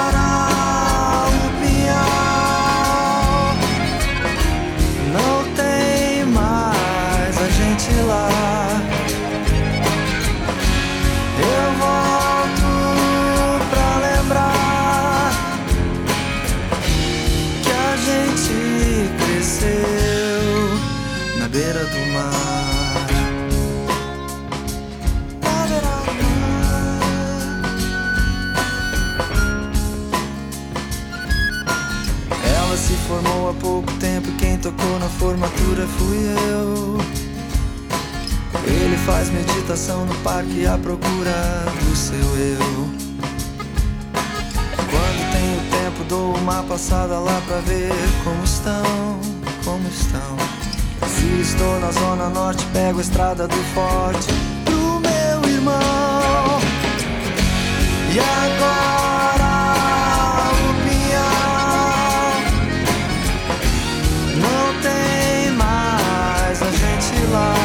tocou 34.70 34.98
na 34.98 35.08
formatura 35.08 35.86
fui 35.86 36.16
eu. 36.50 36.98
Ele 38.66 38.96
faz 39.06 39.30
meditação 39.30 40.04
no 40.04 40.14
parque 40.16 40.66
à 40.66 40.76
procura 40.76 41.64
do 41.82 41.96
seu 41.96 42.18
eu. 42.18 42.88
Quando 44.76 45.32
tenho 45.32 45.60
tempo, 45.70 46.04
dou 46.08 46.36
uma 46.36 46.62
passada 46.64 47.18
lá 47.18 47.40
pra 47.46 47.60
ver 47.60 47.92
como 48.24 48.44
estão, 48.44 49.20
como 49.64 49.88
estão. 49.88 50.36
Se 51.08 51.40
estou 51.40 51.80
na 51.80 51.90
zona 51.92 52.28
norte, 52.28 52.64
pego 52.72 52.98
a 52.98 53.02
estrada 53.02 53.48
do 53.48 53.64
forte 53.74 54.28
pro 54.64 55.00
meu 55.00 55.50
irmão. 55.50 56.60
E 58.12 58.18
agora 58.20 58.97
a 67.34 67.57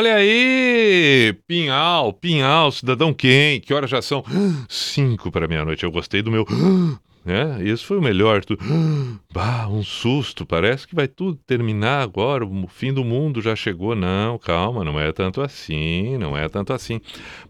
Olha 0.00 0.14
aí! 0.14 1.36
Pinhal, 1.46 2.14
Pinhal, 2.14 2.72
cidadão 2.72 3.12
quem? 3.12 3.60
Que 3.60 3.74
horas 3.74 3.90
já 3.90 4.00
são? 4.00 4.24
Cinco 4.66 5.30
para 5.30 5.46
meia-noite. 5.46 5.84
Eu 5.84 5.90
gostei 5.90 6.22
do 6.22 6.30
meu. 6.30 6.46
É, 7.26 7.62
isso 7.62 7.84
foi 7.84 7.98
o 7.98 8.02
melhor. 8.02 8.42
Tu... 8.42 8.56
Bah, 9.30 9.68
um 9.68 9.82
susto. 9.82 10.46
Parece 10.46 10.88
que 10.88 10.94
vai 10.94 11.06
tudo 11.06 11.38
terminar 11.46 12.00
agora. 12.00 12.46
O 12.46 12.66
fim 12.66 12.94
do 12.94 13.04
mundo 13.04 13.42
já 13.42 13.54
chegou. 13.54 13.94
Não, 13.94 14.38
calma, 14.38 14.82
não 14.82 14.98
é 14.98 15.12
tanto 15.12 15.42
assim. 15.42 16.16
Não 16.16 16.34
é 16.34 16.48
tanto 16.48 16.72
assim. 16.72 16.98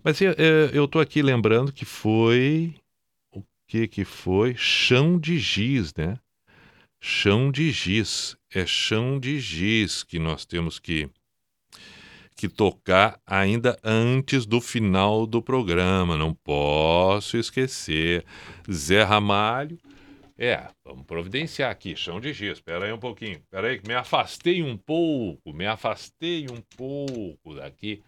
Mas 0.02 0.20
é, 0.20 0.30
é, 0.36 0.70
eu 0.72 0.88
tô 0.88 0.98
aqui 0.98 1.22
lembrando 1.22 1.72
que 1.72 1.84
foi. 1.84 2.74
O 3.32 3.44
que 3.68 3.86
que 3.86 4.04
foi? 4.04 4.56
Chão 4.56 5.20
de 5.20 5.38
giz, 5.38 5.94
né? 5.94 6.16
Chão 7.00 7.52
de 7.52 7.70
giz. 7.70 8.36
É 8.52 8.66
chão 8.66 9.20
de 9.20 9.38
giz 9.38 10.02
que 10.02 10.18
nós 10.18 10.44
temos 10.44 10.80
que 10.80 11.08
que 12.40 12.48
tocar 12.48 13.20
ainda 13.26 13.78
antes 13.84 14.46
do 14.46 14.62
final 14.62 15.26
do 15.26 15.42
programa. 15.42 16.16
Não 16.16 16.32
posso 16.32 17.36
esquecer. 17.36 18.24
Zé 18.70 19.02
Ramalho. 19.02 19.78
É, 20.38 20.70
vamos 20.82 21.04
providenciar 21.04 21.70
aqui, 21.70 21.94
chão 21.94 22.18
de 22.18 22.32
giz. 22.32 22.52
Espera 22.52 22.86
aí 22.86 22.92
um 22.94 22.98
pouquinho. 22.98 23.36
Espera 23.36 23.68
aí, 23.68 23.78
que 23.78 23.86
me 23.86 23.92
afastei 23.92 24.62
um 24.62 24.74
pouco. 24.74 25.52
Me 25.52 25.66
afastei 25.66 26.46
um 26.50 26.62
pouco 26.78 27.56
daqui. 27.56 28.02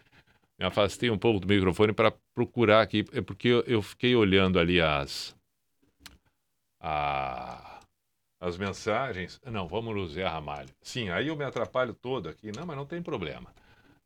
Me 0.57 0.65
afastei 0.65 1.11
um 1.11 1.17
pouco 1.17 1.39
do 1.39 1.47
microfone 1.47 1.93
para 1.93 2.11
procurar 2.33 2.81
aqui. 2.81 3.05
É 3.13 3.21
porque 3.21 3.49
eu, 3.49 3.61
eu 3.67 3.83
fiquei 3.83 4.15
olhando 4.15 4.57
ali 4.57 4.81
as. 4.81 5.35
A, 6.81 7.81
as 8.41 8.57
mensagens. 8.57 9.39
Não, 9.45 9.67
vamos 9.67 9.95
no 9.95 10.07
Zé 10.07 10.25
Ramalho. 10.25 10.69
Sim, 10.81 11.09
aí 11.09 11.27
eu 11.27 11.35
me 11.35 11.45
atrapalho 11.45 11.93
todo 11.93 12.27
aqui. 12.27 12.51
Não, 12.51 12.65
mas 12.65 12.75
não 12.75 12.85
tem 12.87 12.99
problema. 12.99 13.53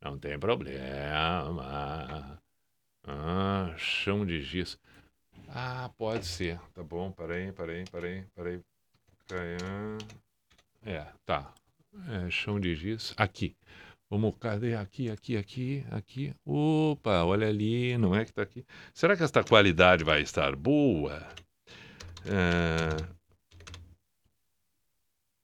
Não 0.02 0.18
tem 0.18 0.40
problema. 0.40 2.42
Ah, 3.04 3.74
chão 3.78 4.26
de 4.26 4.42
giz. 4.42 4.80
Ah, 5.50 5.90
pode 5.98 6.26
ser. 6.26 6.60
Tá 6.74 6.84
bom, 6.84 7.12
peraí, 7.12 7.52
peraí, 7.52 7.86
peraí, 7.86 8.24
peraí. 8.36 8.62
É, 10.86 11.06
tá. 11.26 11.54
É, 12.10 12.30
chão 12.30 12.60
de 12.60 12.76
giz. 12.76 13.14
Aqui. 13.18 13.56
Vamos, 14.10 14.36
cadê? 14.40 14.76
Aqui, 14.76 15.10
aqui, 15.10 15.36
aqui, 15.36 15.86
aqui. 15.92 16.34
Opa, 16.46 17.24
olha 17.24 17.48
ali, 17.48 17.98
não 17.98 18.16
é 18.16 18.24
que 18.24 18.34
tá 18.34 18.42
aqui. 18.42 18.66
Será 18.94 19.18
que 19.18 19.24
esta 19.24 19.44
qualidade 19.44 20.04
vai 20.04 20.22
estar 20.22 20.56
boa? 20.56 21.28
É... 22.26 23.18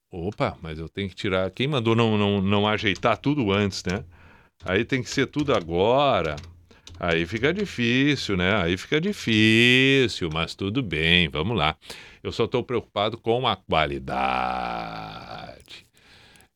Opa, 0.10 0.58
mas 0.62 0.80
eu 0.80 0.88
tenho 0.88 1.10
que 1.10 1.16
tirar. 1.16 1.50
Quem 1.52 1.68
mandou 1.68 1.96
não, 1.96 2.18
não, 2.18 2.42
não 2.42 2.68
ajeitar 2.68 3.18
tudo 3.18 3.52
antes, 3.52 3.84
né? 3.84 4.06
Aí 4.66 4.86
tem 4.86 5.02
que 5.04 5.10
ser 5.10 5.28
tudo 5.28 5.54
agora. 5.54 6.36
Aí 7.00 7.26
fica 7.26 7.54
difícil, 7.54 8.38
né? 8.38 8.56
Aí 8.62 8.78
fica 8.78 9.02
difícil, 9.02 10.30
mas 10.32 10.56
tudo 10.56 10.82
bem, 10.82 11.28
vamos 11.28 11.58
lá. 11.58 11.76
Eu 12.24 12.32
só 12.32 12.46
estou 12.46 12.64
preocupado 12.64 13.18
com 13.18 13.46
a 13.46 13.56
qualidade. 13.58 14.24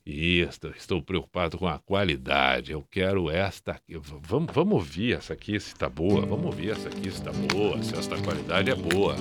Isso, 0.06 0.68
estou 0.78 1.02
preocupado 1.02 1.58
com 1.58 1.68
a 1.68 1.80
qualidade. 1.80 2.72
Eu 2.72 2.82
quero 2.90 3.30
esta. 3.30 3.74
aqui. 3.74 4.00
Vamos, 4.22 4.54
vamos 4.54 4.74
ouvir 4.76 5.18
essa 5.18 5.34
aqui 5.34 5.60
se 5.60 5.74
está 5.74 5.90
boa. 5.90 6.26
Vamos 6.26 6.46
ouvir 6.46 6.70
essa 6.70 6.88
aqui 6.88 7.12
se 7.12 7.18
está 7.18 7.34
boa. 7.34 7.84
Se 7.84 7.94
esta 7.94 8.16
qualidade 8.22 8.72
é 8.72 8.76
boa. 8.76 9.18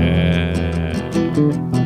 É. 0.00 1.83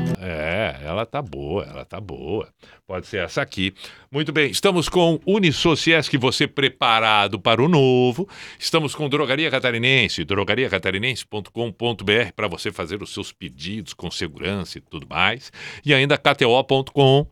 Ela 0.83 1.07
tá 1.07 1.23
boa, 1.23 1.65
ela 1.65 1.85
tá 1.85 2.01
boa. 2.01 2.49
Pode 2.87 3.07
ser 3.07 3.19
essa 3.19 3.43
aqui. 3.43 3.75
Muito 4.11 4.33
bem, 4.33 4.51
estamos 4.51 4.89
com 4.89 5.21
Unisociesc, 5.27 6.17
você 6.17 6.47
preparado 6.47 7.39
para 7.39 7.63
o 7.63 7.69
novo. 7.69 8.27
Estamos 8.59 8.95
com 8.95 9.09
Drogaria 9.09 9.51
Catarinense, 9.51 10.25
drogariacatarinense.com.br 10.25 12.33
para 12.35 12.49
você 12.49 12.73
fazer 12.73 13.03
os 13.03 13.13
seus 13.13 13.33
pedidos 13.33 13.93
com 13.93 14.11
segurança 14.11 14.79
e 14.79 14.81
tudo 14.81 15.07
mais. 15.09 15.53
E 15.85 15.93
ainda 15.93 16.17
KTO.com 16.17 17.27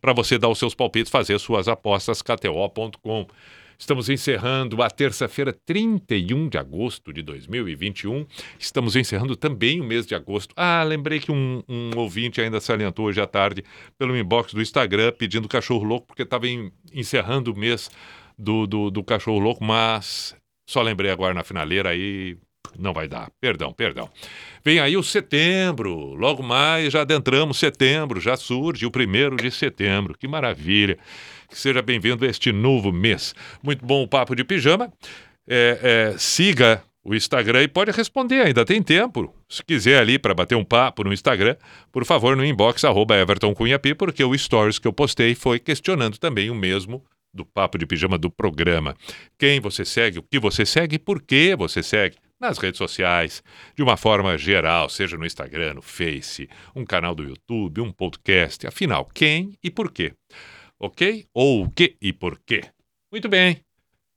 para 0.00 0.12
você 0.12 0.38
dar 0.38 0.48
os 0.48 0.58
seus 0.58 0.74
palpites, 0.74 1.10
fazer 1.10 1.38
suas 1.38 1.68
apostas, 1.68 2.22
KTO.com. 2.22 3.26
Estamos 3.82 4.08
encerrando 4.08 4.80
a 4.80 4.88
terça-feira, 4.88 5.52
31 5.52 6.48
de 6.48 6.56
agosto 6.56 7.12
de 7.12 7.20
2021. 7.20 8.24
Estamos 8.56 8.94
encerrando 8.94 9.34
também 9.34 9.80
o 9.80 9.84
mês 9.84 10.06
de 10.06 10.14
agosto. 10.14 10.54
Ah, 10.56 10.84
lembrei 10.84 11.18
que 11.18 11.32
um, 11.32 11.64
um 11.68 11.90
ouvinte 11.96 12.40
ainda 12.40 12.60
salientou 12.60 13.06
hoje 13.06 13.20
à 13.20 13.26
tarde 13.26 13.64
pelo 13.98 14.16
inbox 14.16 14.54
do 14.54 14.62
Instagram 14.62 15.12
pedindo 15.18 15.48
cachorro 15.48 15.82
louco, 15.82 16.06
porque 16.06 16.22
estava 16.22 16.46
encerrando 16.94 17.52
o 17.52 17.58
mês 17.58 17.90
do, 18.38 18.68
do, 18.68 18.88
do 18.88 19.02
cachorro 19.02 19.40
louco, 19.40 19.64
mas 19.64 20.36
só 20.64 20.80
lembrei 20.80 21.10
agora 21.10 21.34
na 21.34 21.42
finaleira 21.42 21.88
aí. 21.88 22.38
Não 22.78 22.92
vai 22.92 23.08
dar. 23.08 23.32
Perdão, 23.40 23.72
perdão. 23.72 24.08
Vem 24.64 24.78
aí 24.78 24.96
o 24.96 25.02
setembro. 25.02 26.14
Logo 26.14 26.40
mais, 26.40 26.92
já 26.92 27.00
adentramos 27.00 27.58
setembro, 27.58 28.20
já 28.20 28.36
surge 28.36 28.86
o 28.86 28.92
primeiro 28.92 29.36
de 29.36 29.50
setembro. 29.50 30.16
Que 30.16 30.28
maravilha. 30.28 30.96
Que 31.52 31.58
seja 31.58 31.82
bem-vindo 31.82 32.24
a 32.24 32.28
este 32.28 32.50
novo 32.50 32.90
mês. 32.90 33.34
Muito 33.62 33.84
bom 33.84 34.02
o 34.02 34.08
Papo 34.08 34.34
de 34.34 34.42
Pijama. 34.42 34.90
É, 35.46 36.12
é, 36.14 36.18
siga 36.18 36.82
o 37.04 37.14
Instagram 37.14 37.64
e 37.64 37.68
pode 37.68 37.90
responder, 37.90 38.40
ainda 38.40 38.64
tem 38.64 38.82
tempo. 38.82 39.34
Se 39.50 39.62
quiser 39.62 39.98
ali 39.98 40.18
para 40.18 40.32
bater 40.32 40.54
um 40.54 40.64
papo 40.64 41.04
no 41.04 41.12
Instagram, 41.12 41.54
por 41.92 42.06
favor, 42.06 42.34
no 42.34 42.42
inbox 42.42 42.82
arroba 42.84 43.18
Everton 43.18 43.54
Cunha 43.54 43.78
Pi, 43.78 43.94
porque 43.94 44.24
o 44.24 44.36
stories 44.36 44.78
que 44.78 44.88
eu 44.88 44.94
postei 44.94 45.34
foi 45.34 45.58
questionando 45.58 46.16
também 46.16 46.48
o 46.48 46.54
mesmo 46.54 47.04
do 47.34 47.44
Papo 47.44 47.76
de 47.76 47.84
Pijama 47.84 48.16
do 48.16 48.30
programa. 48.30 48.96
Quem 49.38 49.60
você 49.60 49.84
segue, 49.84 50.20
o 50.20 50.22
que 50.22 50.38
você 50.38 50.64
segue 50.64 50.96
e 50.96 50.98
por 50.98 51.20
que 51.20 51.54
você 51.54 51.82
segue 51.82 52.16
nas 52.40 52.56
redes 52.56 52.78
sociais, 52.78 53.42
de 53.76 53.82
uma 53.82 53.98
forma 53.98 54.38
geral, 54.38 54.88
seja 54.88 55.18
no 55.18 55.26
Instagram, 55.26 55.74
no 55.74 55.82
Face, 55.82 56.48
um 56.74 56.84
canal 56.86 57.14
do 57.14 57.22
YouTube, 57.22 57.82
um 57.82 57.92
podcast, 57.92 58.66
afinal, 58.66 59.06
quem 59.12 59.52
e 59.62 59.70
por 59.70 59.92
quê? 59.92 60.14
Ok? 60.82 61.26
Ou 61.32 61.62
o 61.62 61.70
que 61.70 61.94
e 62.02 62.12
por 62.12 62.40
quê? 62.44 62.64
Muito 63.10 63.28
bem. 63.28 63.60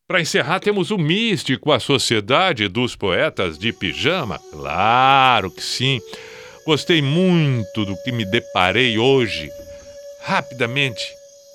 Para 0.07 0.19
encerrar, 0.19 0.59
temos 0.59 0.89
o 0.89 0.97
Místico, 0.97 1.71
a 1.71 1.79
Sociedade 1.79 2.67
dos 2.67 2.95
Poetas 2.95 3.59
de 3.59 3.71
Pijama. 3.71 4.39
Claro 4.51 5.51
que 5.51 5.61
sim. 5.61 6.01
Gostei 6.65 7.03
muito 7.03 7.85
do 7.85 7.95
que 8.03 8.11
me 8.11 8.25
deparei 8.25 8.97
hoje. 8.97 9.47
Rapidamente, 10.23 11.05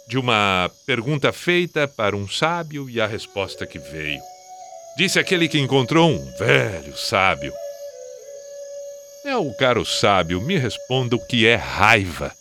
de 0.06 0.16
uma 0.16 0.70
pergunta 0.86 1.32
feita 1.32 1.88
para 1.88 2.14
um 2.16 2.28
sábio 2.28 2.88
e 2.88 3.00
a 3.00 3.06
resposta 3.08 3.66
que 3.66 3.80
veio. 3.80 4.20
Disse 4.96 5.18
aquele 5.18 5.48
que 5.48 5.58
encontrou 5.58 6.08
um 6.08 6.24
velho 6.36 6.96
sábio. 6.96 7.52
Meu 9.24 9.52
caro 9.54 9.84
sábio, 9.84 10.40
me 10.40 10.56
responda 10.56 11.16
o 11.16 11.26
que 11.26 11.48
é 11.48 11.56
raiva. 11.56 12.32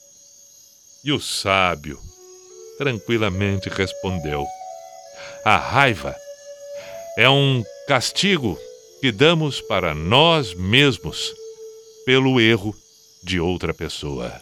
E 1.04 1.12
o 1.12 1.20
sábio 1.20 2.09
tranquilamente 2.80 3.70
respondeu: 3.70 4.48
A 5.46 5.58
raiva 5.58 6.16
é 7.18 7.30
um 7.30 7.64
castigo 7.88 8.58
que 9.02 9.12
damos 9.12 9.62
para 9.62 9.94
nós 9.94 10.54
mesmos 10.56 11.34
pelo 12.06 12.40
erro 12.40 12.74
de 13.22 13.40
outra 13.40 13.74
pessoa. 13.74 14.42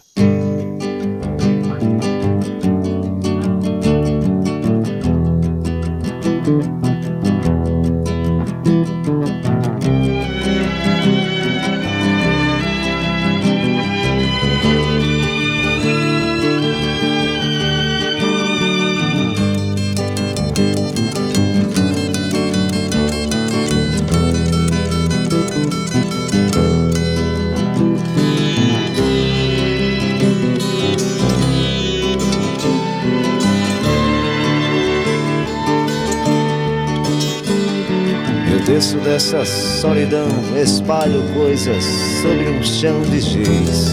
Dessa 39.31 39.43
solidão, 39.45 40.27
espalho 40.55 41.21
coisas 41.33 41.83
sobre 42.21 42.49
um 42.49 42.63
chão 42.63 43.01
de 43.01 43.19
giz. 43.19 43.91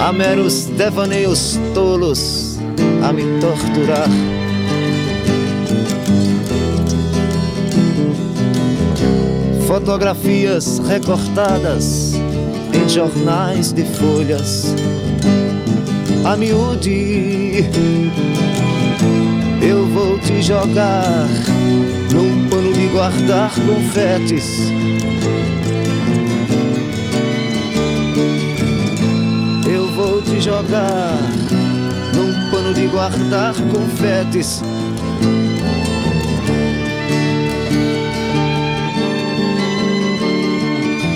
Há 0.00 0.10
meros 0.10 0.66
devaneios 0.66 1.60
tolos 1.74 2.58
a 3.06 3.12
me 3.12 3.24
torturar. 3.40 4.08
Fotografias 9.66 10.78
recortadas 10.78 12.14
em 12.72 12.88
jornais 12.88 13.70
de 13.70 13.84
folhas. 13.84 14.74
A 16.24 16.36
miúde 16.38 17.68
eu 19.66 19.86
vou 19.86 20.18
te 20.18 20.42
jogar 20.42 21.26
num 22.12 22.48
pano 22.50 22.72
de 22.72 22.86
guardar 22.88 23.50
confetes. 23.54 24.58
Eu 29.66 29.88
vou 29.92 30.20
te 30.20 30.38
jogar 30.40 31.16
num 32.14 32.50
pano 32.50 32.74
de 32.74 32.86
guardar 32.88 33.54
confetes. 33.72 34.62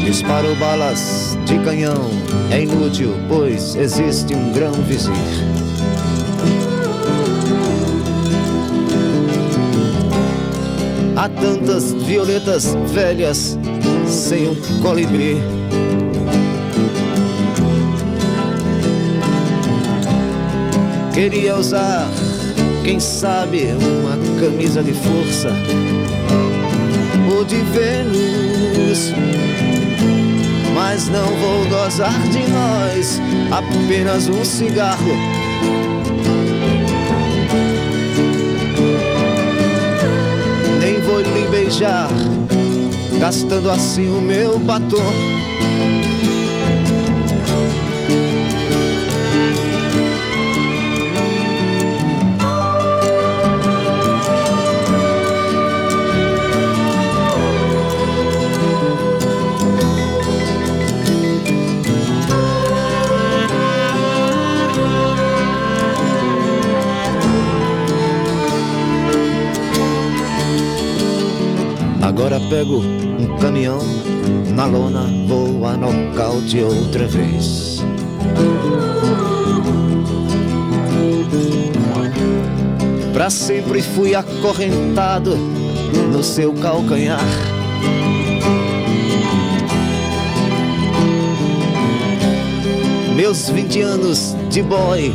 Disparo 0.07 0.55
balas 0.57 1.37
de 1.45 1.59
canhão, 1.59 2.11
é 2.51 2.63
inútil, 2.63 3.15
pois 3.29 3.77
existe 3.77 4.35
um 4.35 4.53
grão 4.53 4.73
vizir. 4.73 5.13
Há 11.19 11.29
tantas 11.29 11.93
violetas 11.95 12.77
velhas 12.95 13.59
sem 14.07 14.51
um 14.51 14.55
colibri. 14.81 15.37
Queria 21.13 21.57
usar, 21.57 22.09
quem 22.85 23.01
sabe, 23.01 23.65
uma 23.65 24.17
camisa 24.41 24.81
de 24.81 24.93
força 24.93 25.51
ou 27.37 27.45
de 27.45 27.57
Vênus. 27.57 29.13
Mas 30.73 31.09
não 31.09 31.27
vou 31.27 31.65
gozar 31.69 32.17
de 32.29 32.49
nós, 32.49 33.21
apenas 33.51 34.29
um 34.29 34.45
cigarro. 34.45 35.17
Beijar, 41.69 42.09
gastando 43.21 43.71
assim 43.71 44.09
o 44.09 44.23
meu 44.23 44.59
batom. 44.59 45.38
Agora 72.19 72.41
pego 72.51 72.79
um 72.81 73.39
caminhão 73.39 73.79
na 74.53 74.67
lona, 74.67 75.05
vou 75.29 75.65
a 75.65 75.77
nocaute 75.77 76.61
outra 76.61 77.07
vez. 77.07 77.81
Pra 83.13 83.31
sempre 83.31 83.81
fui 83.81 84.17
acorrentado 84.17 85.37
no 86.13 86.21
seu 86.25 86.53
calcanhar. 86.55 87.25
Meus 93.15 93.49
20 93.49 93.81
anos 93.81 94.35
de 94.51 94.61
boy, 94.65 95.13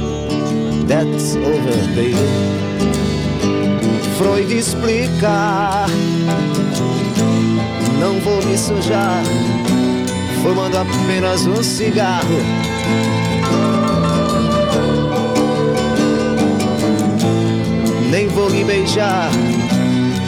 that's 0.87 1.35
over, 1.35 1.85
baby. 1.95 2.63
Freud 4.17 4.57
explicar, 4.57 5.89
não 8.03 8.19
vou 8.19 8.43
me 8.45 8.57
sujar, 8.57 9.23
fumando 10.41 10.77
apenas 10.77 11.47
um 11.47 11.63
cigarro. 11.63 12.37
Nem 18.11 18.27
vou 18.27 18.49
lhe 18.49 18.65
beijar, 18.65 19.31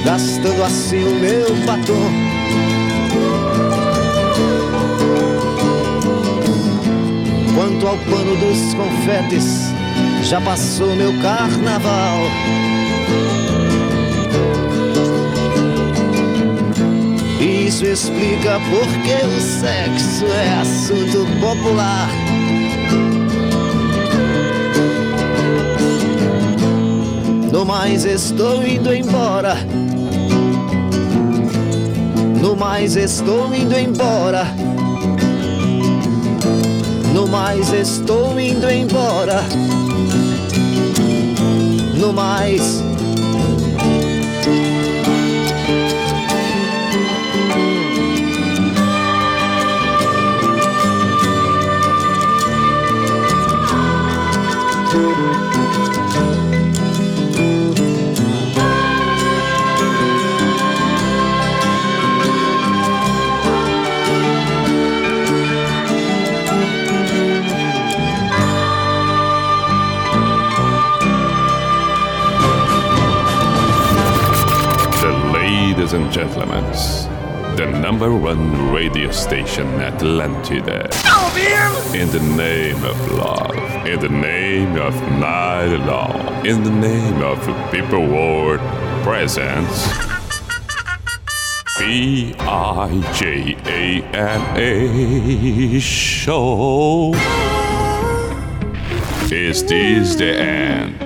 gastando 0.06 0.64
assim 0.64 1.04
o 1.04 1.20
meu 1.20 1.54
batom. 1.66 2.12
Quanto 7.54 7.88
ao 7.88 7.98
pano 7.98 8.38
dos 8.38 8.74
confetes, 8.74 9.74
já 10.24 10.40
passou 10.40 10.96
meu 10.96 11.12
carnaval. 11.22 12.20
Isso 17.66 17.84
explica 17.84 18.60
porque 18.70 19.26
o 19.26 19.42
sexo 19.42 20.26
é 20.28 20.60
assunto 20.62 21.26
popular. 21.42 22.08
No 27.52 27.66
mais 27.66 28.06
estou 28.06 28.64
indo 28.68 28.94
embora. 28.94 29.58
No 32.40 32.56
mais 32.56 32.96
estou 32.96 33.52
indo 33.56 33.76
embora. 33.76 34.46
No 37.16 37.28
mais 37.28 37.74
estou 37.74 38.40
indo 38.40 38.70
embora. 38.70 39.44
No 41.98 42.14
mais. 42.14 42.85
Gentlemen, 76.16 76.64
the 77.58 77.66
number 77.82 78.16
one 78.16 78.72
radio 78.72 79.12
station 79.12 79.68
Atlantida. 79.82 80.88
In 81.94 82.10
the 82.10 82.22
name 82.38 82.82
of 82.86 83.12
love, 83.12 83.54
in 83.86 84.00
the 84.00 84.08
name 84.08 84.78
of 84.78 84.94
night 85.20 85.76
long, 85.86 86.46
in 86.46 86.64
the 86.64 86.70
name 86.70 87.22
of 87.22 87.38
people 87.70 88.08
world 88.08 88.62
presence. 89.04 89.90
B 91.78 92.34
I 92.40 93.12
J 93.14 93.58
A 93.66 94.02
N 94.16 94.42
A 94.58 95.80
show. 95.82 97.14
Is 99.30 99.66
this 99.66 100.16
the 100.16 100.32
end? 100.40 101.05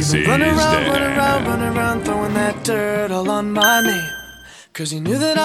Is 0.00 0.14
Run 0.14 0.40
around, 0.42 0.86
run 0.88 1.02
around, 1.02 1.44
run 1.44 1.62
around, 1.76 2.04
throwing 2.06 2.32
that 2.32 2.64
dirt 2.64 3.10
all 3.10 3.28
on 3.28 3.52
my 3.52 3.82
name. 3.82 4.10
Cause 4.72 4.94
you 4.94 5.00
knew 5.02 5.18
that 5.18 5.36
I'd 5.36 5.40